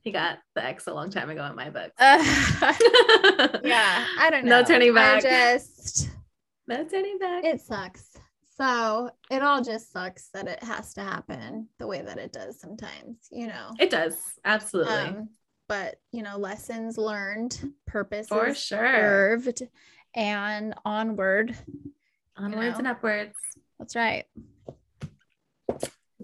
He 0.03 0.11
got 0.11 0.39
the 0.55 0.63
X 0.65 0.87
a 0.87 0.93
long 0.93 1.09
time 1.09 1.31
ago 1.31 1.45
in 1.47 1.55
my 1.55 1.71
book. 1.71 1.93
uh, 1.99 2.19
yeah 3.65 4.05
i 4.19 4.29
don't 4.31 4.45
know 4.45 4.61
No 4.61 4.67
turning 4.67 4.91
I 4.97 5.21
back. 5.21 5.23
just 5.23 6.11
no 6.67 6.85
turning 6.85 7.19
back. 7.19 7.45
it 7.45 7.61
sucks 7.61 8.11
so 8.59 9.11
it 9.31 9.43
all 9.43 9.63
just 9.63 9.93
sucks 9.93 10.29
that 10.35 10.47
it 10.47 10.63
has 10.63 10.93
to 10.95 11.01
happen 11.03 11.69
the 11.79 11.87
way 11.87 12.03
that 12.03 12.19
it 12.19 12.33
does 12.33 12.61
sometimes 12.61 13.17
you 13.31 13.47
know 13.47 13.71
It 13.79 13.91
does 13.91 14.17
absolutely 14.45 14.93
um 14.95 15.29
but 15.69 15.97
you 16.13 16.23
know 16.23 16.37
lessons 16.39 16.99
learned 16.99 17.73
purpose 17.87 18.29
for 18.29 18.55
sure. 18.55 18.79
served 19.37 19.63
and 20.15 20.75
onward 20.85 21.57
Onwards 22.37 22.73
know. 22.73 22.79
and 22.79 22.87
upwards. 22.89 23.35
that's 23.79 23.95
right 23.97 24.25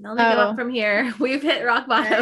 only 0.02 0.22
go 0.22 0.30
Oh. 0.30 0.38
up 0.50 0.56
from 0.56 0.70
here. 0.70 1.12
We've 1.20 1.42
hit 1.42 1.62
rock 1.64 1.86
bottom. 1.86 2.12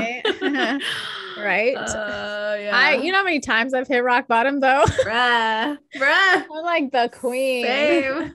Right. 0.42 0.82
Right. 1.38 1.76
Uh, 1.76 2.56
yeah. 2.60 2.72
i 2.74 2.94
you 2.96 3.12
know 3.12 3.18
how 3.18 3.24
many 3.24 3.38
times 3.38 3.72
i've 3.72 3.86
hit 3.86 4.02
rock 4.02 4.26
bottom 4.26 4.58
though 4.58 4.82
bruh, 5.04 5.78
bruh. 5.96 6.44
i'm 6.52 6.64
like 6.64 6.90
the 6.90 7.08
queen 7.16 7.64
Same. 7.64 8.34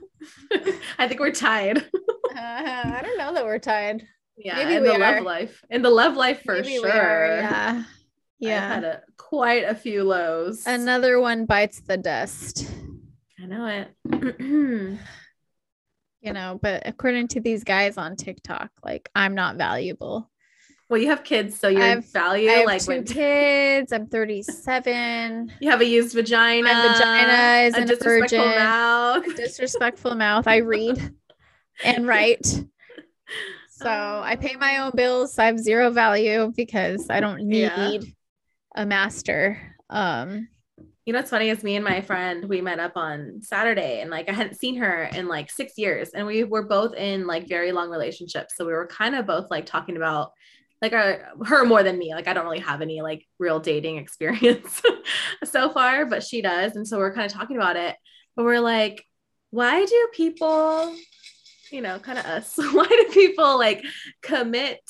I 0.98 1.06
think 1.06 1.20
we're 1.20 1.30
tied. 1.30 1.76
Uh, 1.78 1.82
i 2.38 3.00
don't 3.04 3.18
know 3.18 3.34
that 3.34 3.44
we're 3.44 3.58
tied 3.58 4.06
Yeah, 4.38 4.54
Maybe 4.56 4.76
in 4.76 4.84
the 4.84 4.94
are. 4.94 4.98
love 5.16 5.22
life. 5.24 5.62
In 5.68 5.82
the 5.82 5.90
love 5.90 6.16
life 6.16 6.40
for 6.46 6.54
Maybe 6.54 6.78
sure. 6.78 6.90
are, 6.90 7.26
yeah 7.36 7.82
Yeah 8.38 8.74
had 8.74 8.84
a, 8.84 9.02
quite 9.16 9.64
a 9.64 9.74
few 9.74 10.04
lows. 10.04 10.66
another 10.66 11.20
one 11.20 11.46
bites 11.46 11.80
the 11.80 11.96
dust 11.96 12.68
I 13.40 13.46
know 13.46 13.66
it. 13.66 14.38
you 16.20 16.32
know 16.32 16.58
but 16.62 16.82
according 16.86 17.28
to 17.28 17.40
these 17.40 17.64
guys 17.64 17.96
on 17.98 18.16
tiktok 18.16 18.70
like 18.82 19.08
i'm 19.14 19.34
not 19.34 19.56
valuable 19.56 20.30
well, 20.90 21.00
you 21.00 21.08
have 21.08 21.24
kids, 21.24 21.58
so 21.58 21.68
your 21.68 21.82
I 21.82 21.86
have- 21.88 22.12
value, 22.12 22.48
i 22.50 22.52
have 22.54 22.66
like 22.66 22.82
two 22.82 22.88
when 22.88 23.04
kids 23.20 23.92
i'm 23.92 24.06
37 24.06 25.52
you 25.60 25.70
have 25.70 25.80
a 25.80 25.84
used 25.86 26.14
vagina, 26.14 26.62
My 26.62 26.88
vagina 26.88 27.66
isn't 27.68 27.80
a 27.80 27.84
a 27.84 27.96
disrespectful 27.96 28.38
virgin. 28.38 28.58
mouth. 28.58 29.24
disrespectful 29.36 30.14
mouth 30.14 30.46
i 30.46 30.58
read 30.58 31.14
and 31.82 32.06
write 32.12 32.46
so 33.70 33.88
i 33.88 34.34
oh. 34.38 34.40
pay 34.40 34.56
my 34.56 34.78
own 34.78 34.92
bills 34.94 35.38
i 35.38 35.46
have 35.46 35.58
zero 35.58 35.90
value 35.90 36.52
because 36.54 37.06
i 37.10 37.18
don't 37.20 37.42
need 37.42 37.62
Yeah. 37.62 37.98
A 38.74 38.84
master 38.86 39.76
um 39.90 40.48
You 41.04 41.12
know 41.12 41.18
what's 41.18 41.30
funny 41.30 41.50
is 41.50 41.62
me 41.62 41.76
and 41.76 41.84
my 41.84 42.00
friend 42.00 42.46
we 42.46 42.60
met 42.60 42.80
up 42.80 42.96
on 42.96 43.40
Saturday 43.42 44.00
and 44.00 44.10
like 44.10 44.28
I 44.28 44.32
hadn't 44.32 44.56
seen 44.56 44.76
her 44.76 45.04
in 45.04 45.28
like 45.28 45.50
six 45.50 45.76
years 45.76 46.10
and 46.10 46.26
we 46.26 46.44
were 46.44 46.66
both 46.66 46.94
in 46.94 47.26
like 47.26 47.48
very 47.48 47.72
long 47.72 47.90
relationships. 47.90 48.56
So 48.56 48.64
we 48.64 48.72
were 48.72 48.86
kind 48.86 49.14
of 49.14 49.26
both 49.26 49.50
like 49.50 49.66
talking 49.66 49.96
about 49.96 50.32
like 50.82 50.92
our 50.92 51.32
her 51.46 51.64
more 51.64 51.82
than 51.82 51.98
me. 51.98 52.14
Like 52.14 52.28
I 52.28 52.32
don't 52.32 52.44
really 52.44 52.60
have 52.60 52.82
any 52.82 53.00
like 53.02 53.26
real 53.38 53.60
dating 53.60 53.96
experience 54.04 54.82
so 55.44 55.70
far, 55.70 56.06
but 56.06 56.22
she 56.22 56.42
does. 56.42 56.76
And 56.76 56.86
so 56.86 56.98
we're 56.98 57.14
kind 57.14 57.26
of 57.26 57.32
talking 57.32 57.56
about 57.56 57.76
it. 57.76 57.96
But 58.36 58.44
we're 58.44 58.60
like, 58.60 59.04
why 59.50 59.84
do 59.84 60.08
people, 60.12 60.94
you 61.70 61.80
know, 61.80 61.98
kind 61.98 62.18
of 62.18 62.26
us, 62.26 62.54
why 62.58 62.86
do 62.86 63.08
people 63.12 63.56
like 63.58 63.84
commit 64.22 64.80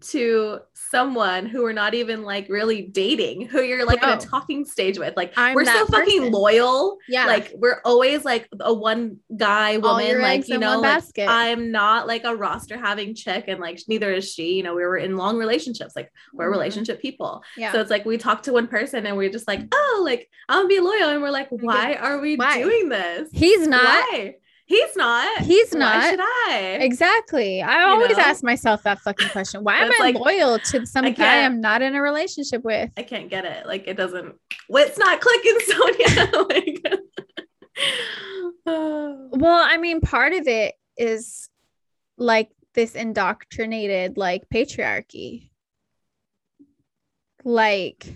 to 0.00 0.58
someone 0.74 1.46
who 1.46 1.62
we're 1.62 1.72
not 1.72 1.94
even 1.94 2.22
like 2.22 2.48
really 2.48 2.82
dating, 2.82 3.46
who 3.46 3.62
you're 3.62 3.84
like 3.86 4.02
in 4.02 4.08
a 4.08 4.16
talking 4.18 4.64
stage 4.64 4.98
with? 4.98 5.16
Like 5.16 5.32
I'm 5.36 5.54
we're 5.54 5.64
so 5.64 5.86
fucking 5.86 6.18
person. 6.20 6.32
loyal. 6.32 6.96
yeah 7.08 7.26
Like 7.26 7.52
we're 7.54 7.80
always 7.84 8.24
like 8.24 8.48
a 8.60 8.72
one 8.74 9.18
guy 9.36 9.78
woman. 9.78 10.20
Like 10.20 10.48
you 10.48 10.58
know, 10.58 10.80
like 10.80 11.04
I'm 11.18 11.70
not 11.70 12.06
like 12.06 12.24
a 12.24 12.34
roster 12.34 12.76
having 12.78 13.14
chick, 13.14 13.44
and 13.48 13.60
like 13.60 13.78
neither 13.88 14.12
is 14.12 14.32
she. 14.32 14.54
You 14.54 14.62
know, 14.62 14.74
we 14.74 14.82
were 14.82 14.96
in 14.96 15.16
long 15.16 15.36
relationships. 15.38 15.94
Like 15.94 16.10
we're 16.32 16.48
Mhm. 16.48 16.52
relationship 16.52 17.00
people. 17.00 17.42
yeah 17.56 17.72
So 17.72 17.80
it's 17.80 17.90
like 17.90 18.04
we 18.04 18.16
talk 18.18 18.42
to 18.44 18.52
one 18.52 18.66
person 18.66 19.06
and 19.06 19.16
we're 19.16 19.30
just 19.30 19.46
like, 19.48 19.60
oh, 19.72 20.02
like 20.04 20.28
I'm 20.48 20.60
gonna 20.64 20.68
be 20.68 20.80
loyal, 20.80 21.10
and 21.10 21.22
we're 21.22 21.30
like, 21.30 21.48
why 21.50 21.94
are 21.94 22.18
we 22.20 22.36
Why? 22.36 22.62
doing 22.62 22.88
this? 22.88 23.28
he's 23.32 23.66
not 23.66 23.82
Why? 23.84 24.34
He's 24.70 24.94
not. 24.94 25.42
He's 25.42 25.74
not. 25.74 25.96
Why 25.96 26.10
should 26.10 26.20
I? 26.20 26.78
Exactly. 26.80 27.60
I 27.60 27.82
always 27.90 28.16
know? 28.16 28.22
ask 28.22 28.44
myself 28.44 28.84
that 28.84 29.00
fucking 29.00 29.30
question. 29.30 29.64
Why 29.64 29.78
am 29.80 29.90
I 29.90 29.96
like, 29.98 30.14
loyal 30.14 30.60
to 30.60 30.86
some 30.86 31.06
I 31.06 31.10
guy 31.10 31.44
I'm 31.44 31.60
not 31.60 31.82
in 31.82 31.96
a 31.96 32.00
relationship 32.00 32.62
with? 32.62 32.88
I 32.96 33.02
can't 33.02 33.28
get 33.28 33.44
it. 33.44 33.66
Like 33.66 33.88
it 33.88 33.96
doesn't. 33.96 34.36
Well, 34.68 34.86
it's 34.86 34.96
not 34.96 35.20
clicking, 35.20 35.58
Sonia. 35.66 36.30
like. 36.48 37.02
oh. 38.66 39.28
Well, 39.32 39.66
I 39.68 39.76
mean, 39.78 40.00
part 40.02 40.34
of 40.34 40.46
it 40.46 40.76
is 40.96 41.48
like 42.16 42.50
this 42.74 42.94
indoctrinated 42.94 44.16
like 44.16 44.48
patriarchy. 44.54 45.50
Like 47.42 48.06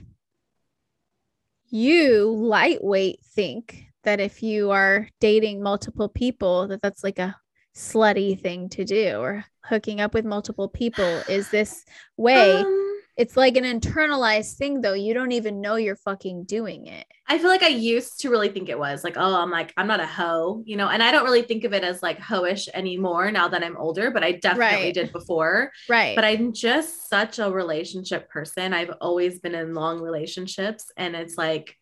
you 1.70 2.30
lightweight 2.30 3.24
think 3.34 3.88
that 4.04 4.20
if 4.20 4.42
you 4.42 4.70
are 4.70 5.08
dating 5.20 5.62
multiple 5.62 6.08
people 6.08 6.68
that 6.68 6.82
that's 6.82 7.04
like 7.04 7.18
a 7.18 7.36
slutty 7.76 8.38
thing 8.40 8.68
to 8.70 8.84
do 8.84 9.16
or 9.18 9.44
hooking 9.64 10.00
up 10.00 10.14
with 10.14 10.24
multiple 10.24 10.68
people 10.68 11.24
is 11.26 11.50
this 11.50 11.84
way 12.16 12.68
Um, 12.68 13.00
it's 13.16 13.36
like 13.36 13.56
an 13.56 13.64
internalized 13.64 14.54
thing 14.56 14.80
though 14.80 14.92
you 14.94 15.14
don't 15.14 15.32
even 15.32 15.60
know 15.60 15.76
you're 15.76 15.96
fucking 15.96 16.44
doing 16.44 16.86
it 16.86 17.06
I 17.26 17.38
feel 17.38 17.48
like 17.48 17.62
I 17.62 17.68
used 17.68 18.20
to 18.20 18.28
really 18.28 18.50
think 18.50 18.68
it 18.68 18.78
was 18.78 19.02
like, 19.02 19.16
oh, 19.16 19.34
I'm 19.40 19.50
like, 19.50 19.72
I'm 19.78 19.86
not 19.86 20.00
a 20.00 20.06
hoe, 20.06 20.62
you 20.66 20.76
know, 20.76 20.88
and 20.90 21.02
I 21.02 21.10
don't 21.10 21.24
really 21.24 21.40
think 21.40 21.64
of 21.64 21.72
it 21.72 21.82
as 21.82 22.02
like 22.02 22.18
hoish 22.18 22.68
anymore 22.74 23.30
now 23.30 23.48
that 23.48 23.64
I'm 23.64 23.78
older, 23.78 24.10
but 24.10 24.22
I 24.22 24.32
definitely 24.32 24.92
Right. 24.92 24.92
did 24.92 25.10
before. 25.10 25.72
right 25.88 26.14
But 26.14 26.24
I'm 26.26 26.52
just 26.52 27.08
such 27.08 27.38
a 27.38 27.50
relationship 27.50 28.28
person. 28.28 28.74
I've 28.74 28.92
always 29.00 29.40
been 29.40 29.54
in 29.54 29.72
long 29.72 30.00
relationships, 30.02 30.92
and 30.98 31.16
it's 31.16 31.38
like, 31.38 31.74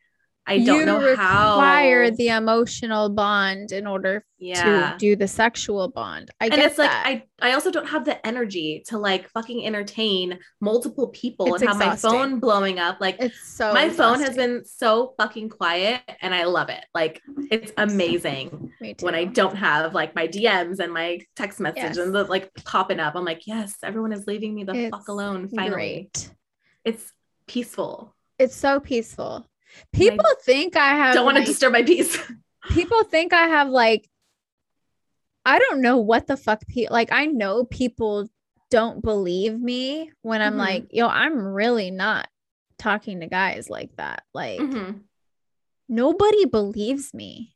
I 0.46 0.58
don't 0.58 0.80
you 0.80 0.86
know 0.86 1.00
require 1.00 2.04
how. 2.04 2.16
the 2.16 2.28
emotional 2.28 3.08
bond 3.08 3.70
in 3.70 3.86
order 3.86 4.24
yeah. 4.38 4.92
to 4.92 4.98
do 4.98 5.14
the 5.14 5.28
sexual 5.28 5.88
bond. 5.88 6.30
I 6.40 6.46
and 6.46 6.54
it's 6.60 6.78
like. 6.78 6.90
I 6.90 7.22
I 7.40 7.52
also 7.52 7.70
don't 7.70 7.88
have 7.88 8.04
the 8.04 8.24
energy 8.26 8.82
to 8.88 8.98
like 8.98 9.28
fucking 9.30 9.64
entertain 9.64 10.38
multiple 10.60 11.08
people 11.08 11.54
It's 11.54 11.62
and 11.62 11.68
have 11.68 11.78
my 11.78 11.96
phone 11.96 12.40
blowing 12.40 12.78
up. 12.78 13.00
Like 13.00 13.16
it's 13.20 13.40
so 13.40 13.72
my 13.72 13.88
phone 13.88 14.20
has 14.20 14.36
been 14.36 14.64
so 14.64 15.14
fucking 15.16 15.48
quiet 15.48 16.02
and 16.20 16.34
I 16.34 16.44
love 16.44 16.68
it. 16.70 16.84
Like 16.94 17.20
it's 17.50 17.72
amazing 17.76 18.72
when 19.00 19.14
I 19.14 19.24
don't 19.24 19.56
have 19.56 19.94
like 19.94 20.14
my 20.14 20.26
DMs 20.26 20.80
and 20.80 20.92
my 20.92 21.20
text 21.36 21.60
messages 21.60 21.96
Yes. 21.96 21.98
and 21.98 22.14
the, 22.14 22.24
like 22.24 22.52
popping 22.64 23.00
up. 23.00 23.14
I'm 23.14 23.24
like, 23.24 23.46
yes, 23.46 23.76
everyone 23.82 24.12
is 24.12 24.26
leaving 24.26 24.54
me 24.54 24.64
the 24.64 24.74
It's 24.74 24.90
fuck 24.96 25.08
alone. 25.08 25.48
Finally, 25.48 25.72
Great. 25.74 26.30
it's 26.84 27.12
peaceful. 27.46 28.14
It's 28.38 28.56
so 28.56 28.80
peaceful. 28.80 29.46
People 29.92 30.24
think 30.44 30.76
I 30.76 30.94
have 30.96 31.14
don't 31.14 31.24
want 31.24 31.38
to 31.38 31.44
disturb 31.44 31.72
my 31.72 31.82
peace. 31.82 32.18
people 32.70 33.02
think 33.04 33.32
I 33.32 33.46
have 33.48 33.68
like 33.68 34.08
I 35.44 35.58
don't 35.58 35.80
know 35.80 35.96
what 35.98 36.26
the 36.26 36.36
fuck 36.36 36.66
pe- 36.68 36.86
like 36.90 37.10
I 37.12 37.26
know 37.26 37.64
people 37.64 38.28
don't 38.70 39.02
believe 39.02 39.60
me 39.60 40.10
when 40.22 40.40
I'm 40.40 40.54
Mhm. 40.54 40.58
like, 40.58 40.86
yo, 40.90 41.06
I'm 41.08 41.36
really 41.38 41.90
not 41.90 42.28
talking 42.78 43.20
to 43.20 43.26
guys 43.26 43.68
like 43.68 43.94
that. 43.96 44.22
Like 44.32 44.60
Mhm. 44.60 45.00
nobody 45.88 46.44
believes 46.46 47.12
me. 47.12 47.54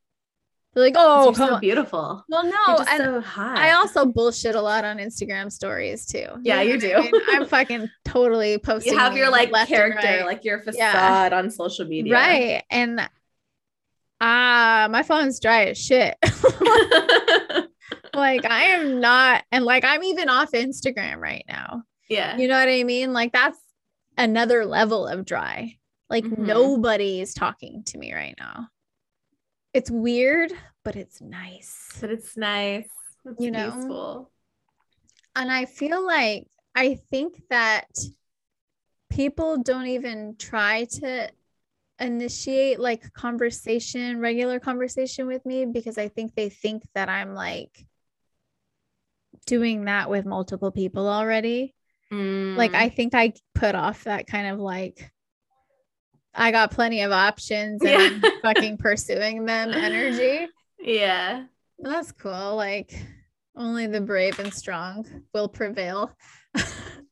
They're 0.77 0.85
like, 0.85 0.95
oh, 0.99 1.33
so 1.33 1.55
on. 1.55 1.61
beautiful. 1.61 2.22
Well, 2.29 2.45
no, 2.45 2.77
and 2.91 3.24
so. 3.24 3.24
I 3.35 3.72
also 3.72 4.05
bullshit 4.05 4.55
a 4.55 4.61
lot 4.61 4.85
on 4.85 4.99
Instagram 4.99 5.51
stories 5.51 6.05
too. 6.05 6.27
Yeah, 6.43 6.61
you 6.61 6.72
what 6.72 6.81
do. 6.81 6.93
I 6.95 7.01
mean? 7.01 7.12
I'm 7.31 7.47
fucking 7.49 7.89
totally 8.05 8.59
posting. 8.59 8.93
you 8.93 8.99
have 8.99 9.16
your 9.16 9.31
like 9.31 9.51
character, 9.66 10.07
right. 10.07 10.27
like 10.27 10.45
your 10.45 10.59
facade 10.61 11.33
Yeah. 11.33 11.39
on 11.39 11.51
social 11.51 11.87
media. 11.87 12.12
right, 12.12 12.62
and 12.70 13.09
ah, 14.20 14.89
my 14.91 15.03
phone's 15.03 15.41
dry 15.41 15.64
as 15.64 15.79
shit. 15.79 16.14
like 18.14 18.45
I 18.45 18.62
am 18.74 19.01
not, 19.01 19.45
and 19.51 19.64
like 19.64 19.85
I'm 19.85 20.03
even 20.05 20.29
off 20.29 20.53
Instagram 20.53 21.16
right 21.16 21.45
now. 21.49 21.85
yeah. 22.11 22.37
You 22.37 22.49
know 22.49 22.59
what 22.59 22.68
I 22.68 22.85
mean? 22.85 23.14
Like 23.14 23.33
that's 23.33 23.59
another 24.18 24.66
level 24.66 25.07
of 25.07 25.24
dry. 25.24 25.79
Like 26.11 26.24
Mhm. 26.24 26.39
nobody's 26.39 27.33
talking 27.33 27.83
to 27.87 27.99
me 27.99 28.12
right 28.14 28.35
now. 28.39 28.68
It's 29.77 29.91
weird, 29.91 30.53
but 30.85 30.97
it's 30.97 31.20
nice. 31.20 31.99
But 32.01 32.11
it's 32.11 32.35
nice. 32.35 32.89
It's 33.27 33.45
You 33.45 33.51
know? 33.51 33.70
peaceful. 33.70 34.31
And 35.35 35.53
I 35.53 35.66
feel 35.66 36.03
like 36.05 36.47
I 36.74 36.95
think 37.11 37.43
that 37.51 37.87
people 39.11 39.62
don't 39.62 39.89
even 39.89 40.37
try 40.39 40.85
to 41.03 41.31
initiate 42.01 42.81
like 42.81 43.12
conversation, 43.12 44.18
regular 44.18 44.61
conversation 44.61 45.27
with 45.27 45.45
me 45.45 45.66
because 45.66 45.99
I 45.99 46.09
think 46.09 46.35
they 46.35 46.49
think 46.49 46.83
that 46.95 47.11
I'm 47.11 47.35
like 47.35 47.85
doing 49.45 49.85
that 49.85 50.09
with 50.09 50.24
multiple 50.24 50.70
people 50.70 51.07
already. 51.07 51.74
Like 52.11 52.72
Mm. 52.72 52.77
I 52.77 52.89
think 52.89 53.14
I 53.14 53.35
put 53.55 53.74
off 53.74 54.05
that 54.05 54.27
kind 54.27 54.47
of 54.47 54.59
like 54.59 55.11
I 56.37 56.51
got 56.53 56.70
plenty 56.70 57.01
of 57.03 57.12
options 57.12 57.82
and 57.82 57.91
I'm 57.91 58.20
Yeah. 58.22 58.30
fucking 58.43 58.76
pursuing 58.78 59.45
them 59.47 59.70
energy. 59.72 60.47
yeah. 60.80 61.45
That's 61.78 62.12
cool. 62.12 62.57
Like 62.57 62.95
only 63.57 63.87
the 63.87 64.01
brave 64.01 64.39
and 64.39 64.53
strong 64.53 65.07
will 65.34 65.49
prevail. 65.49 66.11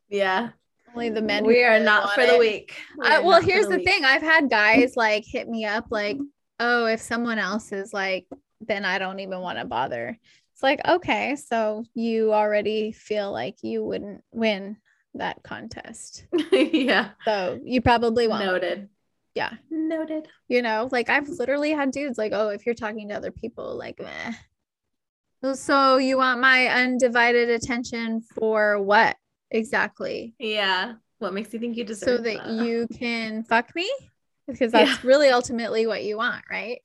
Yeah. 0.09 0.51
only 0.95 1.11
the 1.11 1.23
men. 1.23 1.45
We 1.45 1.65
are 1.65 1.81
not 1.81 2.13
for 2.15 2.25
the 2.25 2.35
it. 2.37 2.39
weak. 2.39 2.75
We 2.99 3.07
I, 3.07 3.19
well, 3.21 3.41
here's 3.43 3.67
the 3.67 3.79
weak. 3.79 3.87
thing. 3.89 4.05
I've 4.05 4.23
had 4.23 4.49
guys 4.49 4.95
like 4.97 5.25
hit 5.27 5.49
me 5.49 5.65
up 5.65 5.87
like, 5.91 6.19
oh, 6.61 6.87
if 6.87 7.01
someone 7.01 7.39
else 7.39 7.73
is 7.73 7.93
like, 7.93 8.27
then 8.61 8.85
I 8.85 8.99
don't 8.99 9.19
even 9.21 9.41
want 9.41 9.59
to 9.59 9.65
bother. 9.65 10.17
It's 10.53 10.63
like, 10.63 10.87
okay, 10.87 11.35
so 11.37 11.85
you 11.95 12.33
already 12.33 12.93
feel 12.93 13.33
like 13.33 13.57
you 13.63 13.85
wouldn't 13.85 14.23
win 14.31 14.77
that 15.15 15.43
contest. 15.43 16.27
yeah. 16.53 17.11
So 17.25 17.59
you 17.65 17.81
probably 17.83 18.29
won't. 18.29 18.45
Noted. 18.45 18.89
Yeah. 19.35 19.55
Noted. 19.71 20.29
You 20.49 20.63
know, 20.63 20.89
like 20.93 21.09
I've 21.09 21.29
literally 21.29 21.73
had 21.73 21.91
dudes 21.91 22.19
like, 22.19 22.33
oh, 22.33 22.49
if 22.49 22.65
you're 22.67 22.75
talking 22.75 23.09
to 23.09 23.15
other 23.17 23.31
people, 23.33 23.77
like, 23.77 23.99
meh. 23.99 24.33
So 25.55 25.99
you 25.99 26.17
want 26.17 26.41
my 26.41 26.69
undivided 26.69 27.51
attention 27.51 28.23
for 28.23 28.81
what 28.83 29.17
exactly? 29.51 30.35
Yeah. 30.39 30.95
What 31.19 31.35
makes 31.35 31.53
you 31.53 31.61
think 31.61 31.77
you 31.77 31.85
deserve 31.85 32.07
So 32.09 32.17
that 32.19 32.45
that? 32.45 32.65
you 32.65 32.87
can 32.99 33.45
fuck 33.45 33.75
me? 33.75 33.91
Because 34.47 34.73
that's 34.73 34.91
Yeah. 34.91 35.09
really 35.09 35.29
ultimately 35.29 35.87
what 35.87 36.03
you 36.05 36.17
want, 36.17 36.45
right? 36.51 36.81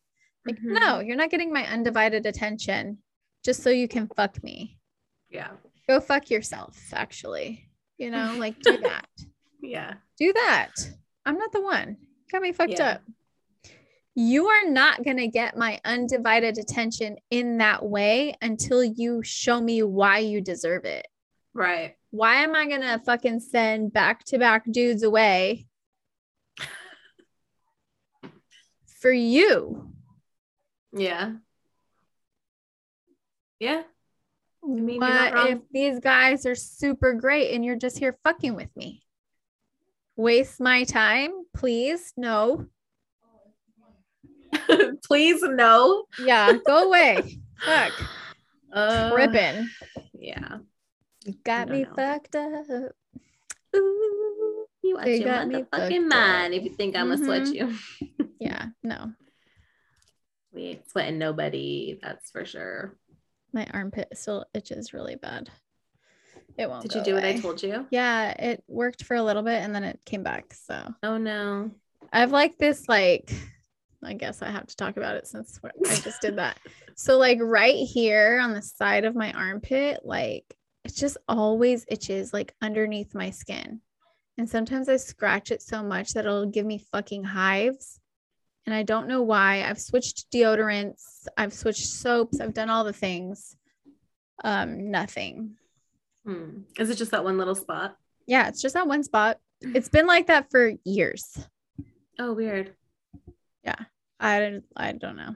Like, 0.45 0.57
Mhm. 0.57 0.79
no, 0.79 0.99
you're 0.99 1.15
not 1.15 1.29
getting 1.29 1.53
my 1.53 1.65
undivided 1.67 2.25
attention 2.25 3.01
just 3.45 3.63
so 3.63 3.69
you 3.69 3.87
can 3.87 4.07
fuck 4.07 4.43
me. 4.43 4.77
Yeah. 5.29 5.51
Go 5.87 5.99
fuck 6.01 6.29
yourself, 6.29 6.77
actually. 6.93 7.69
You 7.97 8.11
know, 8.11 8.35
like 8.37 8.59
do 8.59 8.77
that. 8.81 9.07
Yeah. 9.61 9.95
do 10.17 10.33
that. 10.33 10.73
I'm 11.25 11.37
not 11.37 11.51
the 11.53 11.61
one. 11.61 11.97
Got 12.31 12.41
me 12.41 12.51
fucked 12.51 12.73
Yeah. 12.79 12.91
up. 12.91 13.01
You 14.15 14.47
are 14.47 14.69
not 14.69 15.03
going 15.03 15.17
to 15.17 15.27
get 15.27 15.57
my 15.57 15.79
undivided 15.85 16.57
attention 16.57 17.17
in 17.29 17.59
that 17.59 17.85
way 17.85 18.35
until 18.41 18.83
you 18.83 19.23
show 19.23 19.61
me 19.61 19.81
why 19.83 20.19
you 20.19 20.41
deserve 20.41 20.85
it. 20.85 21.07
Right. 21.53 21.95
Why 22.11 22.43
am 22.43 22.55
I 22.55 22.67
going 22.67 22.81
to 22.81 22.99
fucking 23.05 23.39
send 23.39 23.93
back 23.93 24.25
to 24.25 24.37
back 24.37 24.65
dudes 24.69 25.03
away 25.03 25.67
for 28.99 29.11
you? 29.11 29.93
Yeah. 30.91 31.33
Yeah. 33.59 33.83
mean, 34.65 34.99
what 34.99 35.49
if 35.49 35.59
these 35.71 35.99
guys 35.99 36.45
are 36.45 36.55
super 36.55 37.13
great 37.13 37.53
and 37.53 37.63
you're 37.63 37.77
just 37.77 37.97
here 37.99 38.17
fucking 38.23 38.55
with 38.55 38.75
me? 38.75 39.03
Waste 40.19 40.59
my 40.59 40.83
time, 40.83 41.31
please? 41.55 42.11
No. 42.17 42.65
Please 45.05 45.41
no. 45.41 46.03
Yeah, 46.21 46.57
go 46.67 46.87
away. 46.89 47.39
Fuck. 47.61 47.93
Uh, 48.73 49.11
Tripping. 49.11 49.69
Yeah. 50.13 50.57
You 51.23 51.35
got 51.45 51.69
me 51.69 51.83
know. 51.83 51.93
fucked 51.95 52.35
up. 52.35 52.65
Ooh. 53.73 54.65
You 54.83 54.97
out 54.97 55.05
They 55.05 55.19
your 55.21 55.25
got 55.29 55.47
me 55.47 55.55
motherfucking 55.61 55.71
fucked 55.71 56.09
mind 56.09 56.53
up. 56.53 56.59
if 56.59 56.63
you 56.65 56.71
think 56.71 56.97
I'm 56.97 57.11
gonna 57.11 57.23
sweat 57.23 57.47
you. 57.55 57.73
Yeah, 58.41 58.65
no. 58.83 59.13
We 60.51 60.63
ain't 60.63 60.89
sweating 60.91 61.17
nobody, 61.17 61.97
that's 62.01 62.29
for 62.29 62.43
sure. 62.43 62.93
My 63.53 63.65
armpit 63.71 64.09
still 64.15 64.45
itches 64.53 64.93
really 64.93 65.15
bad. 65.15 65.49
It 66.59 66.69
won't. 66.69 66.83
Did 66.83 66.95
you 66.95 67.03
do 67.03 67.13
what 67.13 67.23
I 67.23 67.39
told 67.39 67.63
you? 67.63 67.87
Yeah, 67.91 68.31
it 68.31 68.63
worked 68.67 69.05
for 69.05 69.15
a 69.15 69.23
little 69.23 69.43
bit 69.43 69.63
and 69.63 69.73
then 69.73 69.85
it 69.85 69.99
came 70.05 70.23
back. 70.23 70.53
So 70.53 70.93
Oh 71.01 71.17
no. 71.17 71.71
I've 72.11 72.31
like 72.31 72.57
this 72.57 72.89
like 72.89 73.31
I 74.03 74.13
guess 74.13 74.41
I 74.41 74.49
have 74.49 74.67
to 74.67 74.75
talk 74.75 74.97
about 74.97 75.15
it 75.15 75.25
since 75.25 75.57
I 75.63 75.95
just 75.95 76.21
did 76.21 76.37
that. 76.37 76.59
So 76.95 77.17
like 77.17 77.37
right 77.41 77.77
here 77.77 78.41
on 78.43 78.53
the 78.53 78.61
side 78.61 79.05
of 79.05 79.15
my 79.15 79.31
armpit, 79.31 80.01
like 80.03 80.43
it 80.83 80.93
just 80.93 81.15
always 81.29 81.85
itches 81.87 82.33
like 82.33 82.53
underneath 82.61 83.15
my 83.15 83.29
skin. 83.29 83.79
And 84.37 84.49
sometimes 84.49 84.89
I 84.89 84.97
scratch 84.97 85.51
it 85.51 85.61
so 85.61 85.81
much 85.81 86.11
that 86.11 86.25
it'll 86.25 86.47
give 86.47 86.65
me 86.65 86.85
fucking 86.91 87.23
hives. 87.23 88.01
And 88.65 88.75
I 88.75 88.83
don't 88.83 89.07
know 89.07 89.21
why. 89.21 89.63
I've 89.63 89.79
switched 89.79 90.29
deodorants, 90.29 91.25
I've 91.37 91.53
switched 91.53 91.85
soaps, 91.85 92.41
I've 92.41 92.53
done 92.53 92.69
all 92.69 92.83
the 92.83 92.91
things. 92.91 93.55
Um 94.43 94.91
nothing. 94.91 95.55
Hmm. 96.25 96.61
Is 96.77 96.89
it 96.89 96.95
just 96.95 97.11
that 97.11 97.23
one 97.23 97.37
little 97.37 97.55
spot? 97.55 97.95
Yeah, 98.27 98.47
it's 98.47 98.61
just 98.61 98.73
that 98.75 98.87
one 98.87 99.03
spot. 99.03 99.37
It's 99.61 99.89
been 99.89 100.07
like 100.07 100.27
that 100.27 100.49
for 100.51 100.71
years. 100.85 101.37
Oh, 102.19 102.33
weird. 102.33 102.73
Yeah. 103.63 103.75
I 104.19 104.39
don't 104.39 104.63
I 104.75 104.91
don't 104.91 105.15
know. 105.15 105.35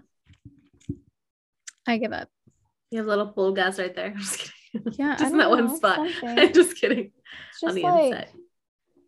I 1.88 1.98
give 1.98 2.14
up. 2.14 2.30
You 2.92 2.98
have 3.00 3.08
a 3.08 3.10
little 3.10 3.26
bull 3.26 3.54
gas 3.54 3.80
right 3.80 3.96
there. 3.96 4.08
I'm 4.16 4.18
just 4.20 4.40
kidding. 4.40 4.94
Yeah, 4.98 5.16
just 5.18 5.32
in 5.32 5.38
that 5.40 5.50
one 5.50 5.76
spot. 5.76 5.96
something. 5.98 6.30
I'm 6.40 6.54
just 6.54 6.76
kidding. 6.78 7.12
It's 7.52 7.64
On 7.64 7.70
just 7.70 7.76
the 7.76 7.82
like 7.84 8.06
inside. 8.12 8.28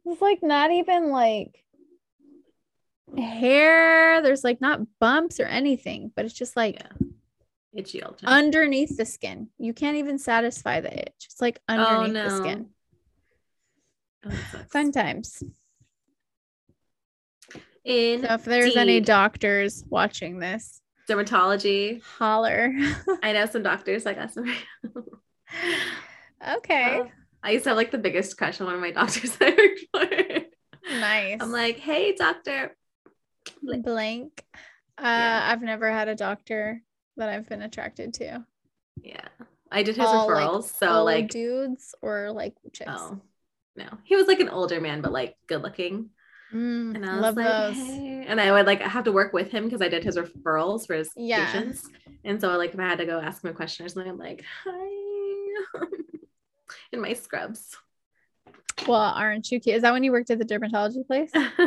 it's 0.05 0.21
like 0.21 0.39
not 0.43 0.71
even 0.71 1.09
like 1.11 1.55
hair. 3.17 4.21
There's 4.21 4.43
like 4.43 4.61
not 4.61 4.81
bumps 4.99 5.39
or 5.39 5.45
anything, 5.45 6.11
but 6.15 6.25
it's 6.25 6.33
just 6.33 6.55
like 6.55 6.75
Yeah. 6.75 7.07
Itchy 7.75 8.01
all 8.01 8.13
the 8.13 8.25
time. 8.25 8.33
underneath 8.33 8.95
the 8.95 9.05
skin. 9.05 9.49
You 9.57 9.73
can't 9.73 9.97
even 9.97 10.17
satisfy 10.17 10.79
the 10.79 10.97
itch. 10.97 11.25
It's 11.25 11.41
like 11.41 11.59
oh 11.67 11.73
underneath 11.73 12.13
no. 12.13 12.29
the 12.29 12.37
skin. 12.37 12.69
Oh. 14.25 14.31
Fun 14.69 14.91
times. 14.91 15.43
In 17.83 18.21
So 18.23 18.33
if 18.33 18.45
there's 18.45 18.77
any 18.77 18.99
doctors 19.01 19.83
watching 19.89 20.39
this, 20.39 20.81
dermatology, 21.07 22.01
holler. 22.01 22.73
I 23.23 23.33
know 23.33 23.45
some 23.45 23.61
doctors 23.61 24.05
like 24.05 24.17
us. 24.17 24.35
okay. 26.57 26.99
Uh, 27.01 27.05
I 27.43 27.51
used 27.51 27.65
to 27.65 27.71
have 27.71 27.77
like 27.77 27.91
the 27.91 27.97
biggest 27.99 28.37
crush 28.37 28.59
on 28.59 28.65
one 28.67 28.75
of 28.75 28.81
my 28.81 28.91
doctors 28.91 29.37
I 29.41 29.49
worked 29.49 29.81
for. 29.91 30.45
nice. 30.97 31.37
I'm 31.41 31.51
like, 31.51 31.77
hey, 31.77 32.15
doctor. 32.15 32.75
blank. 33.61 34.43
Uh, 34.97 35.03
Yeah. 35.03 35.47
I've 35.51 35.61
never 35.61 35.91
had 35.91 36.07
a 36.07 36.15
doctor 36.15 36.81
that 37.17 37.29
I've 37.29 37.47
been 37.49 37.61
attracted 37.61 38.13
to. 38.15 38.45
Yeah. 39.01 39.27
I 39.71 39.83
did 39.83 39.95
his 39.97 40.05
All, 40.05 40.27
like, 40.27 40.37
referrals. 40.47 40.77
so 40.77 40.87
Old 40.89 41.05
like, 41.05 41.29
dudes 41.29 41.95
or 42.01 42.31
like 42.31 42.55
chicks. 42.71 42.89
oh 42.93 43.19
no. 43.75 43.87
He 44.03 44.15
was 44.15 44.27
like 44.27 44.39
an 44.39 44.49
older 44.49 44.79
man, 44.79 45.01
but 45.01 45.11
like 45.11 45.35
good 45.47 45.61
looking. 45.63 46.09
Mm, 46.53 46.95
And 46.95 47.05
I 47.05 47.15
was 47.19 47.35
like, 47.35 47.45
those. 47.47 47.75
hey. 47.75 48.25
And 48.27 48.39
I 48.39 48.51
would 48.51 48.65
like 48.67 48.81
have 48.81 49.03
to 49.05 49.11
work 49.11 49.33
with 49.33 49.51
him 49.51 49.65
because 49.65 49.81
I 49.81 49.87
did 49.89 50.03
his 50.03 50.15
referrals 50.17 50.85
for 50.87 50.93
his 50.95 51.09
Yeah. 51.17 51.45
patients. 51.51 51.89
And 52.23 52.39
so 52.39 52.55
like 52.57 52.73
if 52.73 52.79
I 52.79 52.83
had 52.83 52.99
to 52.99 53.05
go 53.05 53.19
ask 53.19 53.43
him 53.43 53.49
a 53.49 53.53
question 53.53 53.85
or 53.85 53.89
something, 53.89 54.09
I'm 54.11 54.17
like, 54.19 54.43
hi. 54.63 55.81
In 56.91 57.01
my 57.01 57.13
scrubs. 57.13 57.75
Well, 58.87 58.99
aren't 59.01 59.51
you 59.51 59.59
cute? 59.59 59.75
Is 59.77 59.81
that 59.81 59.91
when 59.93 60.03
you 60.03 60.11
worked 60.11 60.29
at 60.29 60.37
the 60.39 60.45
dermatology 60.45 61.05
place? 61.05 61.31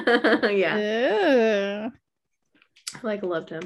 yeah. 0.57 1.85
Ew. 1.87 1.93
Like 3.03 3.23
loved 3.23 3.51
him. 3.51 3.63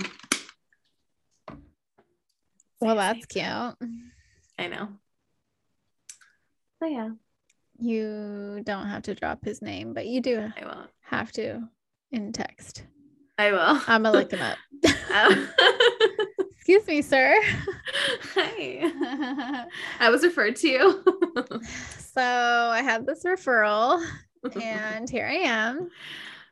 Well, 2.82 2.96
that's 2.96 3.26
cute. 3.26 3.44
I 3.44 4.66
know. 4.68 4.88
Oh 6.82 6.86
yeah. 6.86 7.10
You 7.78 8.60
don't 8.64 8.86
have 8.88 9.02
to 9.04 9.14
drop 9.14 9.44
his 9.44 9.62
name, 9.62 9.94
but 9.94 10.06
you 10.06 10.20
do 10.20 10.52
I 10.56 10.64
won't. 10.64 10.90
have 11.02 11.30
to 11.32 11.62
in 12.10 12.32
text. 12.32 12.84
I 13.38 13.52
will. 13.52 13.80
I'm 13.86 14.02
gonna 14.02 14.12
look 14.12 14.32
him 14.32 14.42
up. 14.42 14.58
Oh. 15.14 15.48
Excuse 16.56 16.86
me, 16.86 17.02
sir. 17.02 17.38
Hi. 18.34 19.66
I 20.00 20.08
was 20.10 20.22
referred 20.22 20.56
to 20.56 20.68
you. 20.68 21.04
so 21.98 22.22
I 22.22 22.80
had 22.82 23.04
this 23.04 23.24
referral, 23.24 24.02
and 24.60 25.10
here 25.10 25.26
I 25.26 25.34
am. 25.48 25.90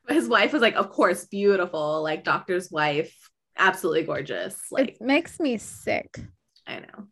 His 0.08 0.28
wife 0.28 0.52
was 0.52 0.60
like, 0.60 0.74
of 0.74 0.90
course, 0.90 1.24
beautiful, 1.24 2.02
like 2.02 2.22
doctor's 2.24 2.70
wife, 2.70 3.29
absolutely 3.60 4.02
gorgeous. 4.02 4.56
Like, 4.70 4.90
it 4.90 5.00
makes 5.00 5.38
me 5.38 5.58
sick. 5.58 6.18
I 6.66 6.80
know. 6.80 7.06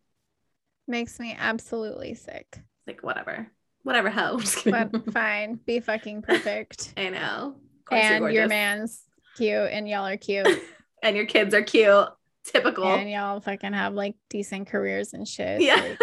Makes 0.88 1.20
me 1.20 1.36
absolutely 1.38 2.14
sick. 2.14 2.59
Like, 2.86 3.03
whatever. 3.03 3.51
Whatever, 3.82 4.11
hoe. 4.11 4.40
But 4.64 5.12
fine, 5.12 5.61
be 5.64 5.80
fucking 5.80 6.22
perfect. 6.22 6.94
I 6.96 7.11
know. 7.11 7.55
Of 7.78 7.84
course 7.84 8.05
you're 8.05 8.26
and 8.26 8.34
your 8.34 8.49
man's 8.49 9.03
cute, 9.36 9.70
and 9.70 9.88
y'all 9.88 10.07
are 10.07 10.16
cute, 10.16 10.49
and 11.03 11.16
your 11.16 11.26
kids 11.26 11.55
are 11.55 11.62
cute. 11.62 12.09
Typical. 12.44 12.86
and 12.86 13.11
y'all 13.11 13.40
fucking 13.40 13.74
have 13.74 13.92
like 13.92 14.14
decent 14.30 14.68
careers 14.68 15.12
and 15.12 15.28
shit. 15.28 15.61
yeah. 15.61 15.96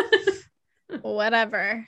like, 0.90 1.02
whatever. 1.02 1.88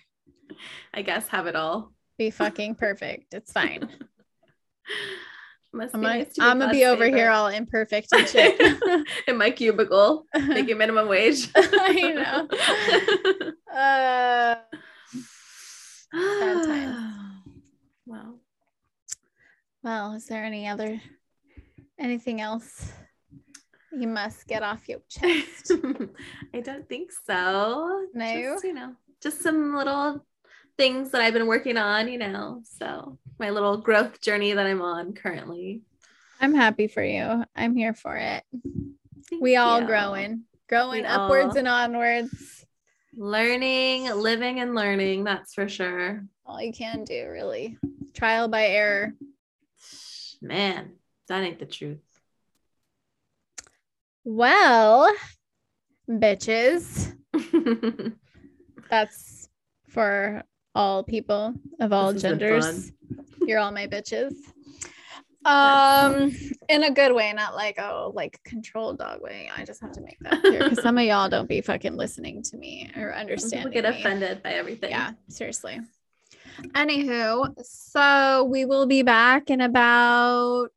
I 0.93 1.03
guess 1.03 1.28
have 1.28 1.45
it 1.45 1.55
all. 1.55 1.93
Be 2.18 2.32
fucking 2.32 2.76
perfect. 2.76 3.36
It's 3.36 3.51
fine. 3.51 3.88
Must 5.78 5.93
I'm 5.93 6.01
nice 6.01 6.34
to 6.34 6.41
be 6.41 6.47
I'm 6.47 6.57
gonna 6.57 6.71
be 6.71 6.86
over 6.86 7.05
here 7.05 7.30
all 7.30 7.49
imperfect 7.49 8.11
and 8.11 8.28
shit. 8.28 8.59
in 9.28 9.38
my 9.38 9.51
cubicle, 9.51 10.25
making 10.47 10.80
minimum 10.80 11.07
wage. 11.07 11.49
I 11.55 12.13
know. 12.13 12.47
uh, 13.80 14.55
Sad 16.11 16.65
times. 16.65 17.03
Wow. 18.07 18.36
well, 19.84 20.13
is 20.13 20.28
there 20.28 20.45
any 20.45 20.65
other 20.65 21.01
anything 21.99 22.39
else 22.39 22.89
you 23.91 24.07
must 24.07 24.47
get 24.47 24.63
off 24.63 24.88
your 24.88 25.01
chest? 25.09 25.73
I 26.53 26.61
don't 26.61 26.88
think 26.88 27.11
so. 27.11 28.07
No? 28.13 28.41
Just, 28.41 28.63
you 28.63 28.73
know, 28.73 28.95
just 29.21 29.41
some 29.41 29.75
little 29.75 30.25
things 30.78 31.11
that 31.11 31.21
I've 31.21 31.34
been 31.34 31.47
working 31.47 31.78
on, 31.78 32.07
you 32.07 32.17
know. 32.17 32.61
So 32.63 33.17
my 33.39 33.49
little 33.49 33.78
growth 33.78 34.21
journey 34.21 34.53
that 34.53 34.65
I'm 34.65 34.82
on 34.82 35.13
currently. 35.13 35.82
I'm 36.39 36.53
happy 36.53 36.88
for 36.88 37.03
you. 37.03 37.43
I'm 37.55 37.75
here 37.75 37.93
for 37.93 38.15
it. 38.15 38.43
Thank 39.30 39.41
We 39.41 39.55
all 39.55 39.82
you. 39.82 39.88
growing, 39.88 40.43
growing 40.69 41.01
We 41.03 41.07
upwards 41.07 41.51
all- 41.51 41.57
and 41.57 41.67
onwards. 41.67 42.65
Learning, 43.19 44.05
living 44.11 44.59
and 44.59 44.75
learning, 44.75 45.23
that's 45.23 45.55
for 45.55 45.67
sure. 45.67 46.23
All 46.45 46.61
you 46.61 46.71
can 46.71 47.03
do, 47.03 47.28
really. 47.32 47.78
Trial 48.13 48.47
by 48.47 48.67
error. 48.67 49.13
Man, 50.39 50.91
that 51.28 51.43
ain't 51.43 51.57
the 51.57 51.65
truth. 51.65 51.97
Well, 54.23 55.11
bitches, 56.07 57.15
that's 58.89 59.49
for 59.88 60.43
all 60.78 61.03
people 61.03 61.55
of 61.80 61.91
all 61.91 62.13
This 62.13 62.21
has 62.21 62.38
been 62.38 62.39
genders. 62.39 62.91
You're 63.41 63.59
all 63.59 63.71
my 63.71 63.88
bitches. 63.88 64.34
Um, 65.43 66.36
in 66.69 66.84
a 66.84 66.91
good 66.91 67.15
way, 67.15 67.34
not 67.34 67.55
like 67.55 67.80
oh, 67.80 68.11
like 68.13 68.39
controlled 68.43 68.99
dog 68.99 69.21
way. 69.21 69.49
I 69.55 69.65
just 69.65 69.82
have 69.82 69.93
to 69.93 70.01
make 70.01 70.19
that 70.19 70.41
clear 70.41 70.59
because 70.59 70.82
some 70.82 70.97
of 70.97 71.03
y'all 71.05 71.30
don't 71.30 71.49
be 71.49 71.61
fucking 71.61 71.95
listening 71.95 72.43
to 72.43 72.57
me 72.57 72.91
or 72.95 73.15
understanding. 73.15 73.71
people 73.71 73.82
get 73.82 73.91
me. 73.91 73.99
offended 73.99 74.43
by 74.43 74.51
everything. 74.51 74.91
Yeah, 74.91 75.13
seriously. 75.30 75.80
Anywho, 76.75 77.53
so 77.63 78.43
we 78.43 78.65
will 78.65 78.86
be 78.86 79.03
back 79.03 79.49
in 79.49 79.61
about 79.61 80.71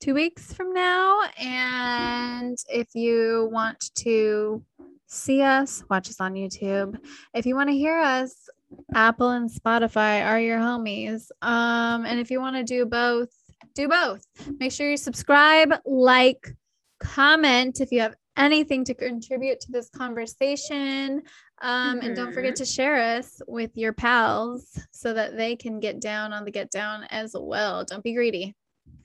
two 0.00 0.14
weeks 0.14 0.52
from 0.52 0.74
now. 0.74 1.20
And 1.38 2.58
if 2.68 2.94
you 2.94 3.48
want 3.52 3.94
to 3.96 4.62
see 5.06 5.42
us, 5.42 5.84
watch 5.88 6.08
us 6.08 6.20
on 6.20 6.34
YouTube. 6.34 6.98
If 7.34 7.46
you 7.46 7.54
want 7.54 7.70
to 7.70 7.76
hear 7.76 7.98
us, 7.98 8.48
Apple 8.94 9.30
and 9.30 9.50
Spotify 9.50 10.24
are 10.24 10.40
your 10.40 10.58
homies. 10.58 11.28
Um, 11.42 12.04
and 12.04 12.20
if 12.20 12.30
you 12.30 12.40
want 12.40 12.56
to 12.56 12.64
do 12.64 12.86
both, 12.86 13.30
do 13.74 13.88
both. 13.88 14.24
Make 14.58 14.72
sure 14.72 14.90
you 14.90 14.96
subscribe, 14.96 15.74
like, 15.84 16.54
comment 17.00 17.80
if 17.80 17.92
you 17.92 18.00
have 18.00 18.14
anything 18.36 18.84
to 18.84 18.94
contribute 18.94 19.60
to 19.60 19.72
this 19.72 19.88
conversation. 19.90 21.22
Um, 21.60 22.00
and 22.00 22.14
don't 22.14 22.32
forget 22.32 22.56
to 22.56 22.64
share 22.64 23.18
us 23.18 23.40
with 23.48 23.76
your 23.76 23.92
pals 23.92 24.78
so 24.92 25.12
that 25.12 25.36
they 25.36 25.56
can 25.56 25.80
get 25.80 26.00
down 26.00 26.32
on 26.32 26.44
the 26.44 26.50
get 26.50 26.70
down 26.70 27.04
as 27.10 27.34
well. 27.38 27.84
Don't 27.84 28.04
be 28.04 28.14
greedy. 28.14 28.54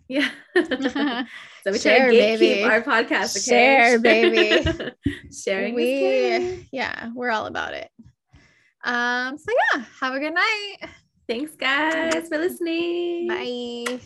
Yeah. 0.07 0.29
so 0.55 1.71
we 1.71 1.79
try 1.79 1.79
Share, 1.79 2.11
to 2.11 2.15
gatekeep 2.15 2.39
baby. 2.39 2.63
our 2.63 2.81
podcast. 2.81 3.37
Okay? 3.37 3.41
Share, 3.41 3.99
baby. 3.99 4.91
Sharing 5.31 5.73
we, 5.73 6.67
yeah, 6.71 7.09
we're 7.15 7.31
all 7.31 7.47
about 7.47 7.73
it. 7.73 7.89
Um, 8.83 9.37
so 9.37 9.51
yeah, 9.73 9.83
have 10.01 10.13
a 10.13 10.19
good 10.19 10.33
night. 10.33 10.77
Thanks, 11.27 11.55
guys, 11.55 12.27
for 12.27 12.37
listening. 12.37 13.27
Bye. 13.27 13.99